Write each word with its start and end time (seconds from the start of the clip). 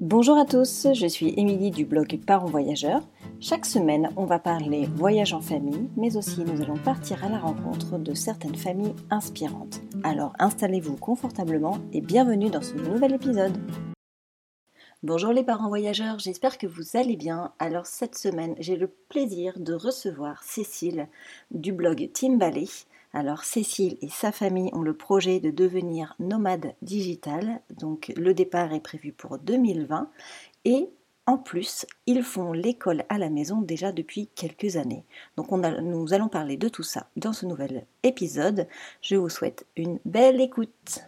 Bonjour 0.00 0.38
à 0.38 0.46
tous, 0.46 0.86
je 0.94 1.06
suis 1.06 1.34
Émilie 1.36 1.70
du 1.70 1.84
blog 1.84 2.18
Parents 2.26 2.46
Voyageurs. 2.46 3.02
Chaque 3.38 3.66
semaine, 3.66 4.08
on 4.16 4.24
va 4.24 4.38
parler 4.38 4.88
voyage 4.96 5.34
en 5.34 5.42
famille, 5.42 5.90
mais 5.94 6.16
aussi 6.16 6.40
nous 6.40 6.62
allons 6.62 6.78
partir 6.78 7.22
à 7.22 7.28
la 7.28 7.38
rencontre 7.38 7.98
de 7.98 8.14
certaines 8.14 8.56
familles 8.56 8.94
inspirantes. 9.10 9.82
Alors 10.02 10.32
installez-vous 10.38 10.96
confortablement 10.96 11.76
et 11.92 12.00
bienvenue 12.00 12.48
dans 12.48 12.62
ce 12.62 12.76
nouvel 12.76 13.12
épisode. 13.12 13.52
Bonjour 15.02 15.34
les 15.34 15.44
parents 15.44 15.68
voyageurs, 15.68 16.18
j'espère 16.18 16.56
que 16.56 16.66
vous 16.66 16.96
allez 16.96 17.16
bien. 17.16 17.52
Alors 17.58 17.84
cette 17.84 18.16
semaine, 18.16 18.54
j'ai 18.58 18.76
le 18.76 18.86
plaisir 18.86 19.52
de 19.58 19.74
recevoir 19.74 20.42
Cécile 20.44 21.08
du 21.50 21.72
blog 21.72 22.08
Team 22.14 22.38
Ballet. 22.38 22.68
Alors 23.12 23.44
Cécile 23.44 23.98
et 24.02 24.08
sa 24.08 24.32
famille 24.32 24.70
ont 24.72 24.82
le 24.82 24.94
projet 24.94 25.40
de 25.40 25.50
devenir 25.50 26.14
nomade 26.20 26.74
digital, 26.82 27.60
donc 27.78 28.12
le 28.16 28.34
départ 28.34 28.72
est 28.72 28.80
prévu 28.80 29.12
pour 29.12 29.38
2020 29.38 30.10
et 30.64 30.90
en 31.26 31.38
plus, 31.38 31.86
ils 32.06 32.24
font 32.24 32.52
l'école 32.52 33.04
à 33.08 33.16
la 33.16 33.30
maison 33.30 33.60
déjà 33.60 33.92
depuis 33.92 34.28
quelques 34.34 34.76
années. 34.76 35.04
Donc 35.36 35.52
on 35.52 35.58
nous 35.58 36.12
allons 36.12 36.28
parler 36.28 36.56
de 36.56 36.68
tout 36.68 36.82
ça 36.82 37.08
dans 37.16 37.32
ce 37.32 37.46
nouvel 37.46 37.86
épisode. 38.02 38.66
Je 39.00 39.14
vous 39.14 39.28
souhaite 39.28 39.64
une 39.76 40.00
belle 40.04 40.40
écoute. 40.40 41.04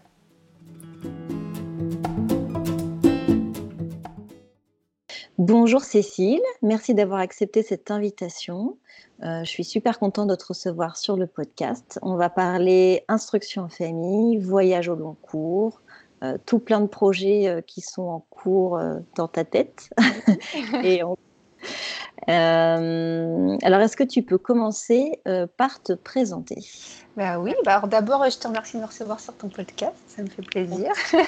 Bonjour 5.38 5.80
Cécile, 5.80 6.42
merci 6.60 6.92
d'avoir 6.92 7.20
accepté 7.20 7.62
cette 7.62 7.90
invitation. 7.90 8.76
Euh, 9.22 9.42
je 9.44 9.48
suis 9.48 9.64
super 9.64 9.98
contente 9.98 10.28
de 10.28 10.34
te 10.34 10.44
recevoir 10.44 10.98
sur 10.98 11.16
le 11.16 11.26
podcast. 11.26 11.98
On 12.02 12.16
va 12.16 12.28
parler 12.28 13.02
instruction 13.08 13.62
en 13.62 13.68
famille, 13.70 14.36
voyage 14.36 14.90
au 14.90 14.94
long 14.94 15.16
cours, 15.22 15.80
euh, 16.22 16.36
tout 16.44 16.58
plein 16.58 16.80
de 16.80 16.86
projets 16.86 17.48
euh, 17.48 17.62
qui 17.62 17.80
sont 17.80 18.02
en 18.02 18.26
cours 18.28 18.78
dans 19.16 19.26
ta 19.26 19.46
tête. 19.46 19.88
Et 20.84 21.02
alors, 22.28 23.80
est-ce 23.80 23.96
que 23.96 24.04
tu 24.04 24.22
peux 24.22 24.38
commencer 24.38 25.20
par 25.56 25.82
te 25.82 25.92
présenter? 25.92 26.58
Bah 27.14 27.38
oui, 27.38 27.52
bah 27.62 27.76
alors 27.76 27.88
d'abord, 27.88 28.24
je 28.30 28.38
te 28.38 28.48
remercie 28.48 28.76
de 28.78 28.82
me 28.82 28.86
recevoir 28.86 29.20
sur 29.20 29.34
ton 29.34 29.50
podcast, 29.50 29.92
ça 30.08 30.22
me 30.22 30.28
fait 30.28 30.42
plaisir. 30.42 30.92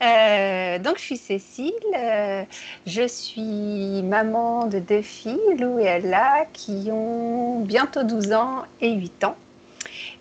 Euh, 0.00 0.78
donc, 0.78 0.98
je 0.98 1.02
suis 1.02 1.16
Cécile, 1.16 1.72
euh, 1.96 2.44
je 2.86 3.08
suis 3.08 4.00
maman 4.04 4.66
de 4.66 4.78
deux 4.78 5.02
filles, 5.02 5.40
Lou 5.58 5.80
et 5.80 5.86
Ella, 5.86 6.46
qui 6.52 6.90
ont 6.92 7.62
bientôt 7.62 8.04
12 8.04 8.32
ans 8.32 8.62
et 8.80 8.92
8 8.92 9.24
ans. 9.24 9.34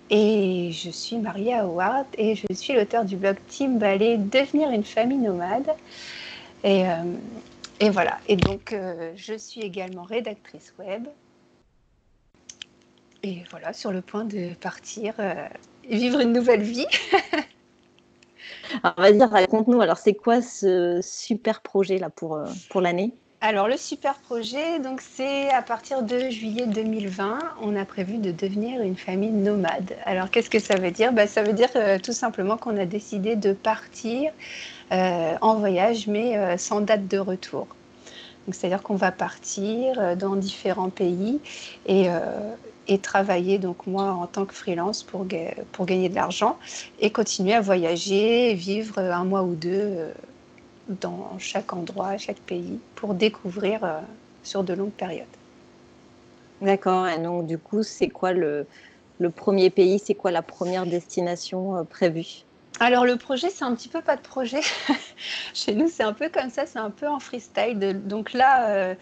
Et 0.10 0.72
je 0.72 0.90
suis 0.90 1.18
mariée 1.18 1.54
à 1.54 1.66
Howard 1.66 2.08
et 2.18 2.34
je 2.34 2.52
suis 2.56 2.74
l'auteur 2.74 3.06
du 3.06 3.18
blog 3.18 3.36
Team 3.48 3.78
Ballet 3.78 4.18
Devenir 4.18 4.72
une 4.72 4.84
famille 4.84 5.20
nomade. 5.20 5.70
Et, 6.64 6.88
euh, 6.88 6.96
et 7.80 7.90
voilà, 7.90 8.18
et 8.28 8.36
donc 8.36 8.76
je 9.16 9.38
suis 9.38 9.62
également 9.62 10.04
rédactrice 10.04 10.74
web 10.80 11.08
et 13.24 13.44
voilà, 13.50 13.74
sur 13.74 13.92
le 13.92 14.02
point 14.02 14.26
de 14.26 14.54
partir 14.56 15.14
euh, 15.20 15.34
et 15.84 15.98
vivre 15.98 16.20
une 16.20 16.34
nouvelle 16.34 16.62
vie. 16.62 16.86
alors, 18.84 18.96
vas-y, 18.98 19.24
raconte-nous. 19.24 19.82
Alors, 19.82 19.98
c'est 19.98 20.14
quoi 20.14 20.42
ce 20.42 21.00
super 21.02 21.62
projet 21.62 21.98
là 21.98 22.10
pour, 22.10 22.36
euh, 22.36 22.46
pour 22.70 22.82
l'année? 22.82 23.14
Alors 23.40 23.68
le 23.68 23.78
super 23.78 24.16
projet, 24.16 24.80
donc 24.80 25.00
c'est 25.00 25.52
à 25.52 25.62
partir 25.62 26.02
de 26.02 26.32
juillet 26.32 26.66
2020, 26.66 27.38
on 27.62 27.76
a 27.76 27.86
prévu 27.86 28.18
de 28.18 28.32
devenir 28.32 28.82
une 28.82 28.98
famille 28.98 29.30
nomade. 29.30 29.96
Alors 30.06 30.32
qu'est-ce 30.32 30.50
que 30.50 30.58
ça 30.58 30.76
veut 30.76 30.90
dire? 30.90 31.14
Bah, 31.14 31.28
Ça 31.28 31.44
veut 31.44 31.54
dire 31.54 31.70
euh, 31.76 32.00
tout 32.00 32.14
simplement 32.14 32.58
qu'on 32.58 32.76
a 32.78 32.86
décidé 32.86 33.36
de 33.36 33.54
partir 33.54 34.32
en 34.92 35.56
voyage, 35.56 36.08
mais 36.08 36.58
sans 36.58 36.82
date 36.82 37.08
de 37.08 37.18
retour. 37.18 37.68
C'est-à-dire 38.52 38.82
qu'on 38.82 38.96
va 38.96 39.12
partir 39.12 40.16
dans 40.16 40.36
différents 40.36 40.90
pays 40.90 41.40
et, 41.88 42.08
travailler, 43.02 43.58
donc 43.60 43.86
moi 43.86 44.12
en 44.14 44.28
tant 44.28 44.46
que 44.46 44.54
freelance 44.54 45.04
pour, 45.04 45.26
pour 45.74 45.86
gagner 45.86 46.10
de 46.10 46.16
l'argent 46.16 46.58
et 47.00 47.12
continuer 47.12 47.54
à 47.54 47.62
voyager, 47.62 48.54
vivre 48.54 49.00
un 49.00 49.26
mois 49.26 49.44
ou 49.44 49.56
deux 49.56 49.70
euh, 49.74 50.14
dans 50.88 51.38
chaque 51.38 51.74
endroit, 51.74 52.18
chaque 52.18 52.40
pays 52.40 52.80
pour 52.96 53.14
découvrir 53.14 53.84
euh, 53.84 54.00
sur 54.44 54.64
de 54.64 54.74
longues 54.74 54.92
périodes. 54.92 55.26
D'accord, 56.62 57.08
et 57.08 57.20
donc 57.20 57.46
du 57.46 57.58
coup, 57.58 57.84
c'est 57.84 58.08
quoi 58.08 58.32
le, 58.32 58.66
le 59.20 59.30
premier 59.30 59.70
pays, 59.70 60.00
c'est 60.00 60.16
quoi 60.16 60.32
la 60.32 60.42
première 60.42 60.86
destination 60.86 61.78
euh, 61.78 61.84
prévue? 61.84 62.47
Alors 62.80 63.06
le 63.06 63.16
projet, 63.16 63.50
c'est 63.50 63.66
un 63.66 63.74
petit 63.74 63.90
peu 63.90 64.02
pas 64.02 64.16
de 64.16 64.22
projet. 64.22 64.62
Chez 65.54 65.74
nous, 65.74 65.88
c'est 65.90 66.04
un 66.04 66.14
peu 66.14 66.30
comme 66.30 66.52
ça, 66.52 66.68
c'est 66.68 66.78
un 66.78 66.92
peu 66.92 67.08
en 67.08 67.20
freestyle. 67.20 67.80
Donc 68.06 68.34
là, 68.34 68.70
euh, 68.70 68.96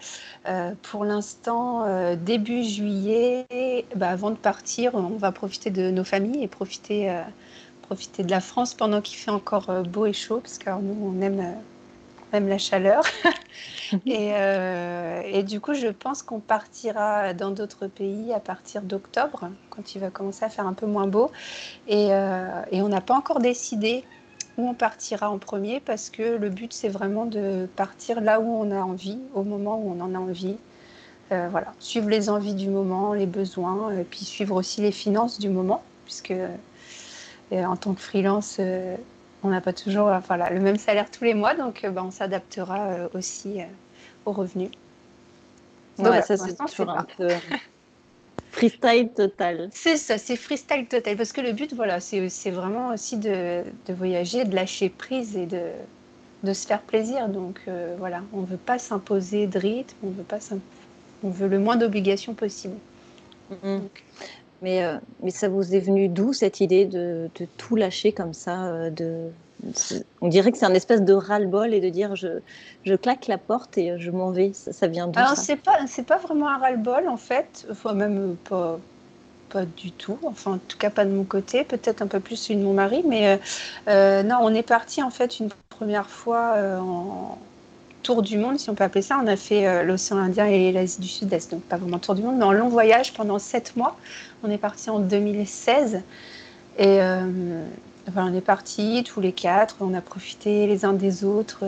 euh, 0.48 0.72
pour 0.82 1.04
l'instant, 1.04 1.84
euh, 1.84 2.16
début 2.16 2.64
juillet, 2.64 3.46
bah, 3.94 4.08
avant 4.08 4.30
de 4.30 4.36
partir, 4.36 4.94
on 4.94 5.16
va 5.16 5.30
profiter 5.30 5.70
de 5.70 5.90
nos 5.90 6.04
familles 6.04 6.42
et 6.42 6.48
profiter, 6.48 7.14
profiter 7.82 8.22
de 8.22 8.30
la 8.30 8.40
France 8.40 8.74
pendant 8.74 9.02
qu'il 9.02 9.18
fait 9.18 9.30
encore 9.30 9.82
beau 9.84 10.06
et 10.06 10.14
chaud, 10.14 10.40
parce 10.40 10.56
que 10.56 10.70
nous, 10.70 10.96
on 11.02 11.20
aime 11.20 11.56
même 12.32 12.48
la 12.48 12.58
chaleur. 12.58 13.02
Euh, 14.08 15.22
et, 15.24 15.44
du 15.44 15.60
coup, 15.60 15.72
je 15.72 15.86
pense 15.86 16.24
qu'on 16.24 16.40
partira 16.40 17.34
dans 17.34 17.52
d'autres 17.52 17.86
pays 17.86 18.32
à 18.32 18.40
partir 18.40 18.82
d'octobre, 18.82 19.50
quand 19.70 19.94
il 19.94 20.00
va 20.00 20.10
commencer 20.10 20.44
à 20.44 20.48
faire 20.48 20.66
un 20.66 20.72
peu 20.72 20.86
moins 20.86 21.06
beau. 21.06 21.30
Et, 21.86 22.08
euh, 22.10 22.62
on 22.72 22.88
n'a 22.88 23.00
pas 23.00 23.14
encore 23.14 23.38
décidé 23.38 24.02
où 24.58 24.68
on 24.68 24.74
partira 24.74 25.30
en 25.30 25.38
premier, 25.38 25.78
parce 25.78 26.10
que 26.10 26.36
le 26.36 26.48
but, 26.48 26.72
c'est 26.72 26.88
vraiment 26.88 27.26
de 27.26 27.68
partir 27.76 28.20
là 28.20 28.40
où 28.40 28.48
on 28.48 28.72
a 28.72 28.80
envie, 28.80 29.20
au 29.34 29.44
moment 29.44 29.78
où 29.78 29.94
on 29.96 30.00
en 30.00 30.16
a 30.16 30.18
envie. 30.18 30.56
Euh, 31.30 31.46
voilà, 31.48 31.72
suivre 31.78 32.08
les 32.08 32.28
envies 32.28 32.54
du 32.54 32.68
moment, 32.68 33.12
les 33.12 33.26
besoins, 33.26 33.96
et 33.96 34.02
puis 34.02 34.24
suivre 34.24 34.56
aussi 34.56 34.80
les 34.80 34.92
finances 34.92 35.38
du 35.38 35.48
moment, 35.48 35.84
puisque 36.04 36.34
en 37.52 37.76
tant 37.76 37.94
que 37.94 38.00
freelance, 38.00 38.58
on 39.42 39.50
n'a 39.50 39.60
pas 39.60 39.72
toujours 39.72 40.10
voilà, 40.26 40.50
le 40.50 40.60
même 40.60 40.76
salaire 40.76 41.10
tous 41.10 41.24
les 41.24 41.34
mois, 41.34 41.54
donc 41.54 41.84
euh, 41.84 41.90
bah, 41.90 42.02
on 42.04 42.10
s'adaptera 42.10 42.86
euh, 42.86 43.08
aussi 43.14 43.60
euh, 43.60 43.64
aux 44.24 44.32
revenus. 44.32 44.70
ouais, 45.98 46.22
ça 46.22 46.36
c'est 46.36 46.56
toujours 46.56 46.90
un 46.90 47.06
peu 47.16 47.28
freestyle 48.52 49.10
total. 49.14 49.68
C'est 49.72 49.96
ça, 49.96 50.18
c'est 50.18 50.36
freestyle 50.36 50.86
total, 50.86 51.16
parce 51.16 51.32
que 51.32 51.40
le 51.40 51.52
but, 51.52 51.74
voilà, 51.74 52.00
c'est 52.00 52.50
vraiment 52.50 52.88
aussi 52.88 53.16
de, 53.18 53.62
voyager, 53.88 54.44
de 54.44 54.54
lâcher 54.54 54.88
prise 54.88 55.36
et 55.36 55.46
de, 55.46 55.70
de 56.42 56.52
se 56.52 56.66
faire 56.66 56.80
plaisir. 56.80 57.28
Donc 57.28 57.60
voilà, 57.98 58.22
on 58.32 58.40
ne 58.40 58.46
veut 58.46 58.56
pas 58.56 58.78
s'imposer 58.78 59.46
de 59.46 59.58
rythme, 59.58 59.96
on 60.02 60.10
veut, 60.10 60.22
pas 60.22 60.38
on 61.22 61.28
veut 61.28 61.48
le 61.48 61.58
moins 61.58 61.76
d'obligations 61.76 62.34
possible. 62.34 62.76
Mm-hmm. 63.52 63.80
Mais, 64.62 64.84
euh, 64.84 64.96
mais 65.22 65.30
ça 65.30 65.48
vous 65.48 65.74
est 65.74 65.80
venu 65.80 66.08
d'où 66.08 66.32
cette 66.32 66.60
idée 66.60 66.86
de, 66.86 67.28
de, 67.38 67.46
tout 67.56 67.76
lâcher 67.76 68.12
comme 68.12 68.32
ça 68.32 68.64
euh, 68.64 68.90
de, 68.90 69.30
On 70.20 70.28
dirait 70.28 70.50
que 70.50 70.58
c'est 70.58 70.66
un 70.66 70.74
espèce 70.74 71.02
de 71.02 71.12
ras-le-bol 71.12 71.74
et 71.74 71.80
de 71.80 71.88
dire 71.88 72.16
je, 72.16 72.40
je, 72.84 72.94
claque 72.94 73.26
la 73.26 73.38
porte 73.38 73.76
et 73.76 73.98
je 73.98 74.10
m'en 74.10 74.30
vais. 74.30 74.52
Ça, 74.54 74.86
vient 74.86 75.08
d'où 75.08 75.18
Alors, 75.18 75.36
c'est 75.36 75.56
pas, 75.56 75.78
pas 76.06 76.18
vraiment 76.18 76.48
un 76.48 76.58
ras-le-bol 76.58 77.08
en 77.08 77.18
fait, 77.18 77.66
enfin, 77.70 77.92
même 77.92 78.36
pas, 78.48 78.78
pas 79.50 79.66
du 79.66 79.92
tout, 79.92 80.18
enfin 80.24 80.52
en 80.52 80.58
tout 80.58 80.78
cas 80.78 80.90
pas 80.90 81.04
de 81.04 81.10
mon 81.10 81.24
côté, 81.24 81.62
peut-être 81.64 82.00
un 82.00 82.06
peu 82.06 82.20
plus 82.20 82.36
celui 82.36 82.58
de 82.58 82.64
mon 82.64 82.72
mari, 82.72 83.04
mais 83.06 83.38
euh, 83.88 84.22
non, 84.22 84.38
on 84.40 84.54
est 84.54 84.66
parti 84.66 85.02
en 85.02 85.10
fait 85.10 85.38
une 85.38 85.50
première 85.68 86.08
fois 86.08 86.54
en 86.80 87.38
tour 88.06 88.22
du 88.22 88.38
monde, 88.38 88.60
si 88.60 88.70
on 88.70 88.76
peut 88.76 88.84
appeler 88.84 89.02
ça. 89.02 89.18
On 89.20 89.26
a 89.26 89.34
fait 89.34 89.66
euh, 89.66 89.82
l'océan 89.82 90.18
Indien 90.18 90.46
et 90.46 90.70
l'Asie 90.70 91.00
du 91.00 91.08
Sud-Est, 91.08 91.50
donc 91.50 91.62
pas 91.62 91.76
vraiment 91.76 91.98
tour 91.98 92.14
du 92.14 92.22
monde, 92.22 92.36
mais 92.36 92.44
en 92.44 92.52
long 92.52 92.68
voyage 92.68 93.12
pendant 93.12 93.40
sept 93.40 93.74
mois. 93.74 93.96
On 94.44 94.50
est 94.50 94.58
parti 94.58 94.90
en 94.90 95.00
2016 95.00 96.02
et 96.78 97.02
euh, 97.02 97.64
on 98.16 98.32
est 98.34 98.40
parti 98.40 99.02
tous 99.04 99.20
les 99.20 99.32
quatre. 99.32 99.78
On 99.80 99.92
a 99.92 100.00
profité 100.00 100.68
les 100.68 100.84
uns 100.84 100.92
des 100.92 101.24
autres 101.24 101.64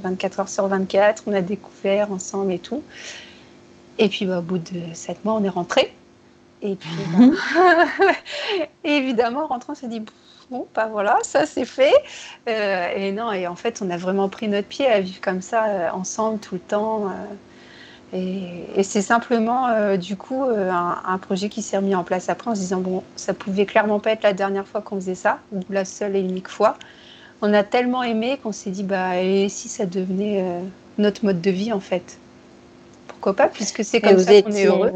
24 0.00 0.38
euh, 0.38 0.40
heures 0.40 0.48
sur 0.48 0.66
24. 0.68 1.24
On 1.26 1.34
a 1.34 1.42
découvert 1.42 2.10
ensemble 2.12 2.52
et 2.52 2.58
tout. 2.58 2.82
Et 3.98 4.08
puis 4.08 4.24
bah, 4.24 4.38
au 4.38 4.42
bout 4.42 4.58
de 4.58 4.80
sept 4.94 5.22
mois, 5.22 5.34
on 5.34 5.44
est 5.44 5.50
rentré. 5.50 5.92
Et 6.62 6.76
puis, 6.76 6.90
bah, 7.12 7.84
évidemment, 8.84 9.44
en 9.44 9.46
rentrant, 9.46 9.72
on 9.72 9.76
s'est 9.76 9.88
dit 9.88 10.02
bon, 10.50 10.66
bah 10.74 10.88
voilà, 10.90 11.18
ça 11.22 11.46
c'est 11.46 11.64
fait. 11.64 11.92
Euh, 12.48 12.88
et 12.94 13.12
non, 13.12 13.32
et 13.32 13.46
en 13.46 13.56
fait, 13.56 13.82
on 13.82 13.90
a 13.90 13.96
vraiment 13.96 14.28
pris 14.28 14.48
notre 14.48 14.68
pied 14.68 14.86
à 14.86 15.00
vivre 15.00 15.20
comme 15.20 15.42
ça, 15.42 15.66
euh, 15.66 15.90
ensemble, 15.90 16.38
tout 16.38 16.54
le 16.54 16.60
temps. 16.60 17.06
Euh, 17.06 18.72
et, 18.76 18.82
c'est 18.82 19.02
simplement, 19.02 19.96
du 19.96 20.16
coup, 20.16 20.44
un, 20.44 21.18
projet 21.18 21.48
qui 21.48 21.60
s'est 21.60 21.76
remis 21.76 21.94
en 21.94 22.04
place 22.04 22.28
après 22.28 22.50
en 22.50 22.54
se 22.54 22.60
disant, 22.60 22.78
bon, 22.78 23.02
ça 23.16 23.34
pouvait 23.34 23.66
clairement 23.66 23.98
pas 23.98 24.12
être 24.12 24.22
la 24.22 24.32
dernière 24.32 24.66
fois 24.66 24.80
qu'on 24.80 24.96
faisait 24.96 25.16
ça, 25.16 25.40
ou 25.52 25.60
la 25.70 25.84
seule 25.84 26.14
et 26.14 26.20
unique 26.20 26.48
fois. 26.48 26.76
On 27.42 27.52
a 27.52 27.64
tellement 27.64 28.04
aimé 28.04 28.38
qu'on 28.42 28.52
s'est 28.52 28.70
dit, 28.70 28.84
bah, 28.84 29.20
et 29.20 29.48
si 29.48 29.68
ça 29.68 29.86
devenait 29.86 30.62
notre 30.98 31.24
mode 31.24 31.40
de 31.40 31.50
vie, 31.50 31.72
en 31.72 31.80
fait? 31.80 32.16
Pourquoi 33.08 33.34
pas, 33.34 33.48
puisque 33.48 33.84
c'est 33.84 34.00
comme 34.00 34.18
ça 34.18 34.40
qu'on 34.40 34.52
est 34.52 34.66
heureux. 34.66 34.92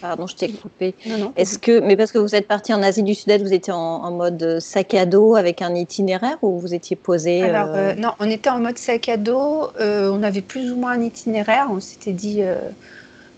Pardon, 0.00 0.26
je 0.26 0.36
t'ai 0.36 0.48
coupé. 0.50 0.94
Non, 1.06 1.18
non. 1.18 1.32
Est-ce 1.36 1.58
que, 1.58 1.80
mais 1.80 1.96
parce 1.96 2.12
que 2.12 2.18
vous 2.18 2.34
êtes 2.34 2.46
parti 2.46 2.72
en 2.72 2.82
Asie 2.82 3.02
du 3.02 3.14
Sud-Est, 3.14 3.42
vous 3.42 3.52
étiez 3.52 3.72
en, 3.72 4.10
mode 4.10 4.58
sac 4.60 4.94
à 4.94 5.06
dos 5.06 5.36
avec 5.36 5.62
un 5.62 5.74
itinéraire 5.74 6.38
ou 6.42 6.58
vous 6.58 6.74
étiez 6.74 6.96
posé 6.96 7.42
Alors, 7.42 7.74
euh, 7.74 7.94
non, 7.94 8.12
on 8.20 8.30
était 8.30 8.50
en 8.50 8.58
mode 8.58 8.78
sac 8.78 9.08
à 9.08 9.16
dos. 9.16 9.68
on 9.78 10.22
avait 10.22 10.42
plus 10.42 10.72
ou 10.72 10.76
moins 10.76 10.92
un 10.92 11.02
itinéraire. 11.02 11.68
On 11.70 11.80
s'était 11.80 12.12
dit, 12.12 12.42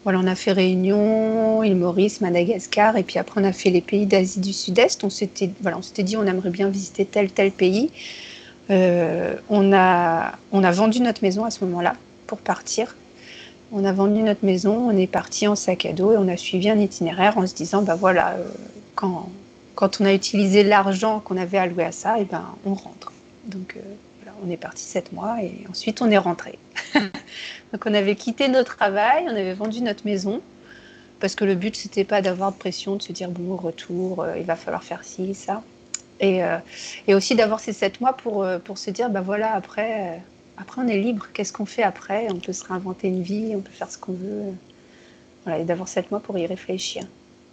voilà, 0.04 0.18
on 0.18 0.26
a 0.26 0.34
fait 0.34 0.52
Réunion, 0.52 1.62
île 1.62 1.76
Maurice, 1.76 2.20
Madagascar, 2.20 2.96
et 2.96 3.02
puis 3.02 3.18
après 3.18 3.40
on 3.40 3.44
a 3.44 3.52
fait 3.52 3.70
les 3.70 3.80
pays 3.80 4.06
d'Asie 4.06 4.40
du 4.40 4.52
Sud-Est. 4.52 5.04
On 5.04 5.10
s'était, 5.10 5.50
voilà, 5.62 5.78
on 5.78 5.82
s'était 5.82 6.02
dit, 6.02 6.16
on 6.16 6.26
aimerait 6.26 6.50
bien 6.50 6.68
visiter 6.68 7.04
tel 7.04 7.30
tel 7.30 7.52
pays. 7.52 7.90
on 8.68 9.72
a, 9.72 10.32
on 10.52 10.64
a 10.64 10.70
vendu 10.70 11.00
notre 11.00 11.22
maison 11.22 11.44
à 11.44 11.50
ce 11.50 11.64
moment-là 11.64 11.94
pour 12.26 12.38
partir. 12.38 12.94
On 13.72 13.84
a 13.84 13.92
vendu 13.92 14.22
notre 14.22 14.44
maison, 14.44 14.88
on 14.90 14.96
est 14.96 15.06
parti 15.06 15.46
en 15.46 15.54
sac 15.54 15.86
à 15.86 15.92
dos 15.92 16.12
et 16.12 16.16
on 16.16 16.26
a 16.26 16.36
suivi 16.36 16.68
un 16.68 16.78
itinéraire 16.78 17.38
en 17.38 17.46
se 17.46 17.54
disant, 17.54 17.82
bah 17.82 17.94
voilà, 17.94 18.32
euh, 18.32 18.44
quand, 18.96 19.30
quand 19.76 20.00
on 20.00 20.06
a 20.06 20.12
utilisé 20.12 20.64
l'argent 20.64 21.20
qu'on 21.20 21.36
avait 21.36 21.58
alloué 21.58 21.84
à 21.84 21.92
ça, 21.92 22.18
et 22.18 22.22
eh 22.22 22.24
ben 22.24 22.44
on 22.64 22.74
rentre. 22.74 23.12
Donc 23.44 23.76
euh, 23.76 24.30
on 24.44 24.50
est 24.50 24.56
parti 24.56 24.82
sept 24.82 25.12
mois 25.12 25.42
et 25.42 25.52
ensuite 25.70 26.02
on 26.02 26.10
est 26.10 26.18
rentré. 26.18 26.58
Donc 26.94 27.86
on 27.86 27.94
avait 27.94 28.16
quitté 28.16 28.48
notre 28.48 28.76
travail, 28.76 29.24
on 29.26 29.30
avait 29.30 29.54
vendu 29.54 29.82
notre 29.82 30.04
maison 30.04 30.40
parce 31.20 31.36
que 31.36 31.44
le 31.44 31.54
but 31.54 31.76
c'était 31.76 32.04
pas 32.04 32.22
d'avoir 32.22 32.50
de 32.50 32.56
pression, 32.56 32.96
de 32.96 33.02
se 33.02 33.12
dire 33.12 33.30
bon 33.30 33.54
retour, 33.54 34.22
euh, 34.22 34.36
il 34.36 34.44
va 34.46 34.56
falloir 34.56 34.82
faire 34.82 35.04
ci, 35.04 35.34
ça. 35.34 35.62
Et, 36.22 36.42
et 37.08 37.14
aussi 37.14 37.34
d'avoir 37.34 37.60
ces 37.60 37.72
sept 37.72 38.02
mois 38.02 38.12
pour, 38.12 38.46
pour 38.64 38.76
se 38.76 38.90
dire, 38.90 39.08
bah 39.08 39.22
voilà, 39.22 39.54
après, 39.54 40.20
après, 40.60 40.82
on 40.82 40.88
est 40.88 40.98
libre. 40.98 41.26
Qu'est-ce 41.32 41.52
qu'on 41.52 41.66
fait 41.66 41.82
après? 41.82 42.28
On 42.30 42.36
peut 42.36 42.52
se 42.52 42.64
réinventer 42.64 43.08
une 43.08 43.22
vie, 43.22 43.52
on 43.56 43.60
peut 43.60 43.72
faire 43.72 43.90
ce 43.90 43.98
qu'on 43.98 44.12
veut. 44.12 44.52
Voilà, 45.44 45.60
et 45.60 45.64
d'avoir 45.64 45.88
sept 45.88 46.10
mois 46.10 46.20
pour 46.20 46.36
y 46.38 46.46
réfléchir. 46.46 47.04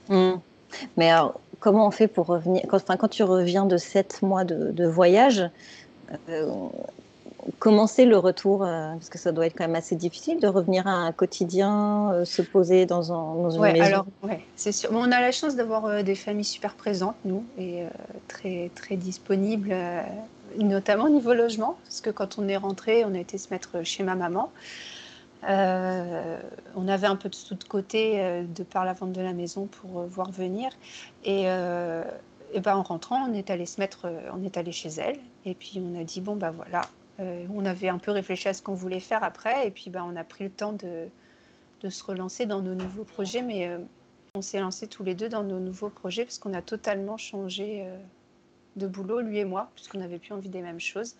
Hmm. 0.09 0.35
Mais 0.97 1.09
alors, 1.09 1.39
comment 1.59 1.87
on 1.87 1.91
fait 1.91 2.07
pour 2.07 2.27
revenir? 2.27 2.63
Quand, 2.67 2.97
quand 2.97 3.07
tu 3.07 3.23
reviens 3.23 3.65
de 3.65 3.77
sept 3.77 4.21
mois 4.21 4.43
de, 4.43 4.85
voyage, 4.85 5.49
euh, 6.29 6.67
comment 7.59 7.87
c'est 7.87 8.05
le 8.05 8.17
retour 8.17 8.63
euh, 8.63 8.91
Parce 8.93 9.09
que 9.09 9.17
ça 9.17 9.31
doit 9.31 9.45
être 9.45 9.55
quand 9.57 9.65
même 9.65 9.75
assez 9.75 9.95
difficile 9.95 10.39
de 10.39 10.47
revenir 10.47 10.87
à 10.87 10.91
un 10.91 11.11
quotidien, 11.11 12.11
euh, 12.11 12.25
se 12.25 12.41
poser 12.41 12.85
dans, 12.85 13.11
un, 13.11 13.41
dans 13.41 13.49
une 13.49 13.61
ouais, 13.61 13.73
maison. 13.73 13.85
Alors, 13.85 14.05
ouais, 14.23 14.43
c'est 14.55 14.71
sûr. 14.71 14.89
on 14.93 15.11
a 15.11 15.21
la 15.21 15.31
chance 15.31 15.55
d'avoir 15.55 16.03
des 16.03 16.15
familles 16.15 16.43
super 16.43 16.75
présentes, 16.75 17.17
nous, 17.25 17.43
et 17.57 17.83
très, 18.27 18.71
très 18.75 18.95
disponibles 18.95 19.73
notamment 20.57 21.05
au 21.05 21.09
niveau 21.09 21.33
logement, 21.33 21.77
parce 21.83 22.01
que 22.01 22.09
quand 22.09 22.39
on 22.39 22.47
est 22.47 22.57
rentré, 22.57 23.05
on 23.05 23.13
a 23.13 23.19
été 23.19 23.37
se 23.37 23.49
mettre 23.51 23.83
chez 23.83 24.03
ma 24.03 24.15
maman. 24.15 24.51
Euh, 25.47 26.39
on 26.75 26.87
avait 26.87 27.07
un 27.07 27.15
peu 27.15 27.29
de 27.29 27.35
sous 27.35 27.55
de 27.55 27.63
côté 27.63 28.19
euh, 28.19 28.43
de 28.43 28.63
par 28.63 28.85
la 28.85 28.93
vente 28.93 29.11
de 29.11 29.21
la 29.21 29.33
maison 29.33 29.67
pour 29.67 30.01
euh, 30.01 30.05
voir 30.07 30.31
venir. 30.31 30.71
Et, 31.23 31.43
et 31.43 32.59
ben, 32.59 32.75
en 32.75 32.83
rentrant, 32.83 33.29
on 33.29 33.33
est 33.33 33.49
allé 33.49 33.65
se 33.65 33.79
mettre, 33.79 34.07
on 34.33 34.43
est 34.43 34.57
allé 34.57 34.71
chez 34.71 34.89
elle. 34.97 35.19
Et 35.45 35.53
puis 35.53 35.81
on 35.83 35.99
a 35.99 36.03
dit 36.03 36.21
bon 36.21 36.35
ben 36.35 36.51
voilà, 36.51 36.81
on 37.19 37.65
avait 37.65 37.89
un 37.89 37.97
peu 37.97 38.11
réfléchi 38.11 38.47
à 38.47 38.53
ce 38.53 38.61
qu'on 38.61 38.73
voulait 38.73 38.99
faire 38.99 39.23
après. 39.23 39.67
Et 39.67 39.71
puis 39.71 39.89
ben, 39.89 40.03
on 40.03 40.15
a 40.15 40.23
pris 40.23 40.43
le 40.45 40.49
temps 40.51 40.73
de, 40.73 41.07
de 41.81 41.89
se 41.89 42.03
relancer 42.03 42.45
dans 42.45 42.61
nos 42.61 42.75
nouveaux 42.75 43.03
projets. 43.03 43.41
Mais 43.41 43.69
on 44.35 44.41
s'est 44.41 44.59
lancé 44.59 44.87
tous 44.87 45.03
les 45.03 45.15
deux 45.15 45.29
dans 45.29 45.43
nos 45.43 45.59
nouveaux 45.59 45.89
projets 45.89 46.25
parce 46.25 46.37
qu'on 46.37 46.53
a 46.53 46.61
totalement 46.61 47.17
changé 47.17 47.87
de 48.77 48.87
boulot, 48.87 49.19
lui 49.21 49.39
et 49.39 49.45
moi, 49.45 49.69
puisqu'on 49.75 49.99
n'avait 49.99 50.19
plus 50.19 50.33
envie 50.33 50.49
des 50.49 50.61
mêmes 50.61 50.79
choses 50.79 51.15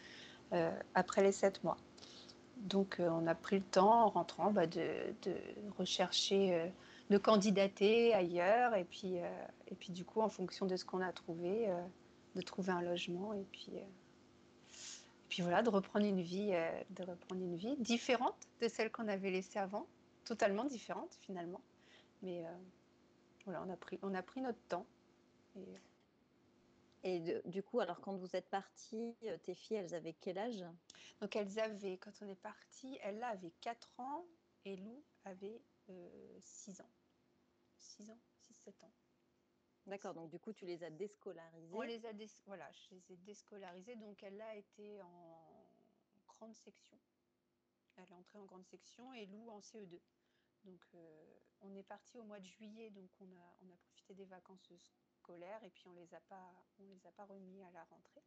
euh, 0.53 0.71
après 0.95 1.23
les 1.23 1.31
sept 1.31 1.63
mois. 1.63 1.77
Donc 2.57 2.99
euh, 2.99 3.09
on 3.09 3.27
a 3.27 3.35
pris 3.35 3.57
le 3.57 3.63
temps 3.63 4.05
en 4.05 4.09
rentrant 4.09 4.51
bah, 4.51 4.67
de, 4.67 4.81
rechercher, 5.77 6.53
euh, 6.53 6.67
de 7.09 7.17
candidater 7.17 8.13
ailleurs 8.13 8.75
et 8.75 8.85
puis, 8.85 9.15
et 9.67 9.75
puis 9.75 9.91
du 9.91 10.05
coup 10.05 10.21
en 10.21 10.29
fonction 10.29 10.65
de 10.65 10.75
ce 10.75 10.85
qu'on 10.85 11.01
a 11.01 11.11
trouvé, 11.11 11.69
de 12.35 12.41
trouver 12.41 12.71
un 12.71 12.81
logement 12.81 13.33
et 13.33 13.45
puis, 13.51 13.71
puis 15.29 15.41
voilà, 15.41 15.61
de 15.61 15.69
reprendre 15.69 16.05
une 16.05 16.21
vie, 16.21 16.51
de 16.89 17.03
reprendre 17.03 17.41
une 17.41 17.55
vie 17.55 17.75
différente 17.77 18.47
de 18.61 18.67
celle 18.67 18.91
qu'on 18.91 19.07
avait 19.07 19.31
laissée 19.31 19.59
avant, 19.59 19.87
totalement 20.25 20.65
différente 20.65 21.17
finalement. 21.21 21.61
Mais 22.21 22.45
voilà, 23.45 23.63
on 23.63 23.69
a 23.69 23.77
pris, 23.77 23.99
on 24.01 24.13
a 24.13 24.21
pris 24.23 24.41
notre 24.41 24.61
temps. 24.67 24.85
Et, 25.55 25.65
et 27.03 27.41
du 27.45 27.63
coup, 27.63 27.79
alors 27.79 28.01
quand 28.01 28.15
vous 28.15 28.35
êtes 28.35 28.49
partis, 28.49 29.15
euh, 29.23 29.37
tes 29.37 29.55
filles, 29.55 29.77
elles 29.77 29.95
avaient 29.95 30.15
quel 30.19 30.37
âge? 30.37 30.65
Donc 31.21 31.35
elles 31.35 31.57
avaient, 31.59 31.97
quand 31.97 32.11
on 32.21 32.27
est 32.27 32.35
parti, 32.35 32.99
elle 33.01 33.23
avait 33.23 33.53
4 33.61 33.99
ans 33.99 34.25
et 34.65 34.75
Lou 34.75 35.01
avait 35.23 35.61
6 36.41 36.81
euh, 36.81 36.83
ans. 36.83 36.89
6 37.77 38.11
ans, 38.11 38.19
6-7 38.67 38.69
ans. 38.83 38.91
D'accord, 39.87 40.13
donc 40.13 40.29
du 40.29 40.39
coup 40.39 40.53
tu 40.53 40.65
les 40.65 40.83
as 40.83 40.89
déscolarisées. 40.89 41.75
On 41.75 41.81
les 41.81 42.05
a 42.05 42.11
voilà, 42.45 42.69
je 42.71 42.95
les 42.95 43.13
ai 43.13 43.17
déscolarisées, 43.17 43.95
donc 43.95 44.21
elle 44.21 44.39
a 44.41 44.55
été 44.55 45.01
en 45.01 45.65
grande 46.27 46.55
section. 46.55 46.99
Elle 47.95 48.03
est 48.03 48.13
entrée 48.13 48.37
en 48.37 48.45
grande 48.45 48.65
section 48.65 49.13
et 49.13 49.25
Lou 49.25 49.49
en 49.49 49.59
CE2. 49.59 49.99
Donc 50.65 50.81
euh, 50.93 51.39
on 51.61 51.73
est 51.75 51.83
parti 51.83 52.19
au 52.19 52.23
mois 52.23 52.39
de 52.39 52.45
juillet, 52.45 52.89
donc 52.91 53.09
on 53.21 53.31
a, 53.31 53.57
on 53.61 53.69
a 53.71 53.77
profité 53.77 54.13
des 54.13 54.25
vacances 54.25 54.69
et 55.63 55.69
puis 55.71 55.87
on 55.87 55.93
les 55.93 56.13
a 56.13 56.19
pas, 56.21 56.53
on 56.79 56.85
les 56.85 57.05
a 57.05 57.11
pas 57.11 57.25
remis 57.25 57.63
à 57.63 57.71
la 57.71 57.83
rentrée. 57.85 58.23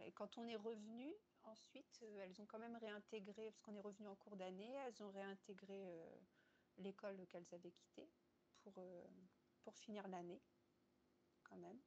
Et 0.00 0.12
quand 0.12 0.38
on 0.38 0.48
est 0.48 0.56
revenu, 0.56 1.14
ensuite, 1.44 2.00
euh, 2.02 2.24
elles 2.24 2.40
ont 2.40 2.46
quand 2.46 2.58
même 2.58 2.76
réintégré, 2.76 3.50
parce 3.50 3.60
qu'on 3.60 3.76
est 3.76 3.80
revenu 3.80 4.08
en 4.08 4.16
cours 4.16 4.36
d'année, 4.36 4.72
elles 4.86 5.02
ont 5.04 5.10
réintégré 5.10 5.86
euh, 5.86 6.16
l'école 6.78 7.24
qu'elles 7.28 7.46
avaient 7.52 7.70
quittée 7.70 8.10
pour, 8.62 8.74
pour 9.64 9.76
finir 9.76 10.06
l'année, 10.08 10.40
quand 11.42 11.56
même. 11.56 11.80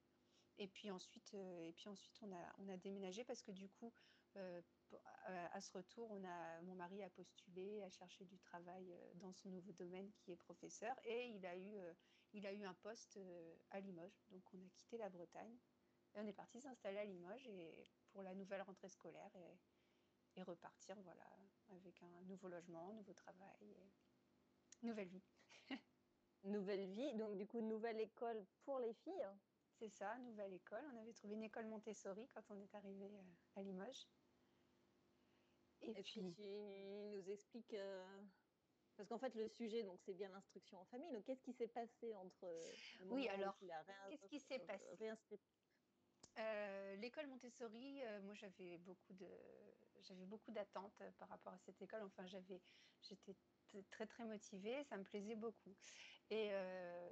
Et 0.58 0.68
puis 0.68 0.90
ensuite, 0.92 1.34
et 1.36 1.74
puis 1.76 1.88
ensuite 1.88 2.18
on, 2.24 2.32
a, 2.32 2.56
on 2.58 2.68
a 2.68 2.78
déménagé 2.78 3.24
parce 3.24 3.44
que 3.44 3.52
du 3.52 3.70
coup, 3.70 3.94
à 4.36 5.62
ce 5.62 5.72
retour, 5.72 6.12
on 6.12 6.24
a, 6.24 6.62
mon 6.62 6.76
mari 6.76 7.04
a 7.04 7.10
postulé, 7.10 7.82
a 7.84 7.90
cherché 7.90 8.26
du 8.26 8.38
travail 8.40 8.96
dans 9.16 9.34
son 9.34 9.50
nouveau 9.50 9.72
domaine 9.72 10.12
qui 10.14 10.32
est 10.32 10.36
professeur 10.36 10.96
et 11.06 11.28
il 11.28 11.46
a 11.46 11.56
eu 11.58 11.78
il 12.34 12.46
a 12.46 12.54
eu 12.54 12.64
un 12.64 12.74
poste 12.76 13.18
euh, 13.18 13.56
à 13.72 13.80
Limoges. 13.80 14.20
Donc 14.30 14.44
on 14.54 14.58
a 14.58 14.70
quitté 14.70 14.98
la 14.98 15.10
Bretagne 15.10 15.58
et 16.14 16.20
on 16.20 16.28
est 16.28 16.34
parti 16.34 16.62
s'installer 16.62 17.00
à 17.00 17.06
Limoges 17.06 17.48
et 17.48 17.90
pour 18.12 18.22
la 18.22 18.34
nouvelle 18.34 18.62
rentrée 18.62 18.90
scolaire 18.90 19.32
et, 19.36 19.60
repartir 20.44 20.96
voilà, 21.02 21.28
avec 21.70 22.00
un 22.04 22.22
nouveau 22.26 22.48
logement, 22.48 22.94
nouveau 22.94 23.14
travail 23.14 23.76
nouvelle 24.84 25.08
vie. 25.08 25.24
Nouvelle 26.44 26.86
vie, 26.88 27.14
donc 27.16 27.36
du 27.36 27.46
coup 27.46 27.62
nouvelle 27.62 28.00
école 28.00 28.46
pour 28.64 28.80
les 28.80 28.94
filles. 28.94 29.28
C'est 29.80 29.90
ça, 29.90 30.18
nouvelle 30.20 30.54
école. 30.54 30.84
On 30.94 30.98
avait 30.98 31.14
trouvé 31.14 31.36
une 31.36 31.44
école 31.44 31.68
Montessori 31.68 32.28
quand 32.34 32.42
on 32.50 32.60
est 32.60 32.74
arrivé 32.76 33.06
euh, 33.06 33.60
à 33.60 33.62
Limoges. 33.62 34.08
Et, 35.82 35.94
puis, 35.94 36.04
tu 36.04 36.22
nous 36.24 37.30
expliques 37.30 37.76
euh, 37.76 38.04
parce 38.98 39.10
qu'en 39.10 39.20
fait, 39.20 39.36
le 39.36 39.48
sujet, 39.48 39.84
donc, 39.84 40.00
c'est 40.02 40.16
bien 40.16 40.28
l'instruction 40.30 40.82
en 40.82 40.86
famille. 40.86 41.12
Donc, 41.12 41.24
qu'est-ce 41.24 41.44
qui 41.44 41.54
s'est 41.54 41.68
passé 41.68 42.16
entre. 42.16 42.44
Euh, 42.44 42.74
oui, 43.06 43.28
alors, 43.30 43.56
qu'est-ce 44.10 44.26
qui 44.26 44.40
s'est 44.40 44.60
passé 44.60 45.14
euh, 46.40 46.96
L'école 46.96 47.28
Montessori, 47.28 48.02
euh, 48.04 48.22
moi, 48.24 48.34
j'avais 48.34 48.80
beaucoup 48.80 49.14
de, 49.14 49.28
j'avais 50.02 50.26
beaucoup 50.26 50.52
d'attentes 50.52 51.04
par 51.20 51.30
rapport 51.30 51.54
à 51.54 51.60
cette 51.60 51.80
école. 51.80 52.02
Enfin, 52.04 52.26
j'avais, 52.26 52.60
j'étais 53.04 53.36
très 53.92 54.08
très 54.08 54.24
motivée, 54.24 54.84
ça 54.86 54.98
me 54.98 55.04
plaisait 55.04 55.36
beaucoup. 55.36 55.76
Et, 56.30 56.50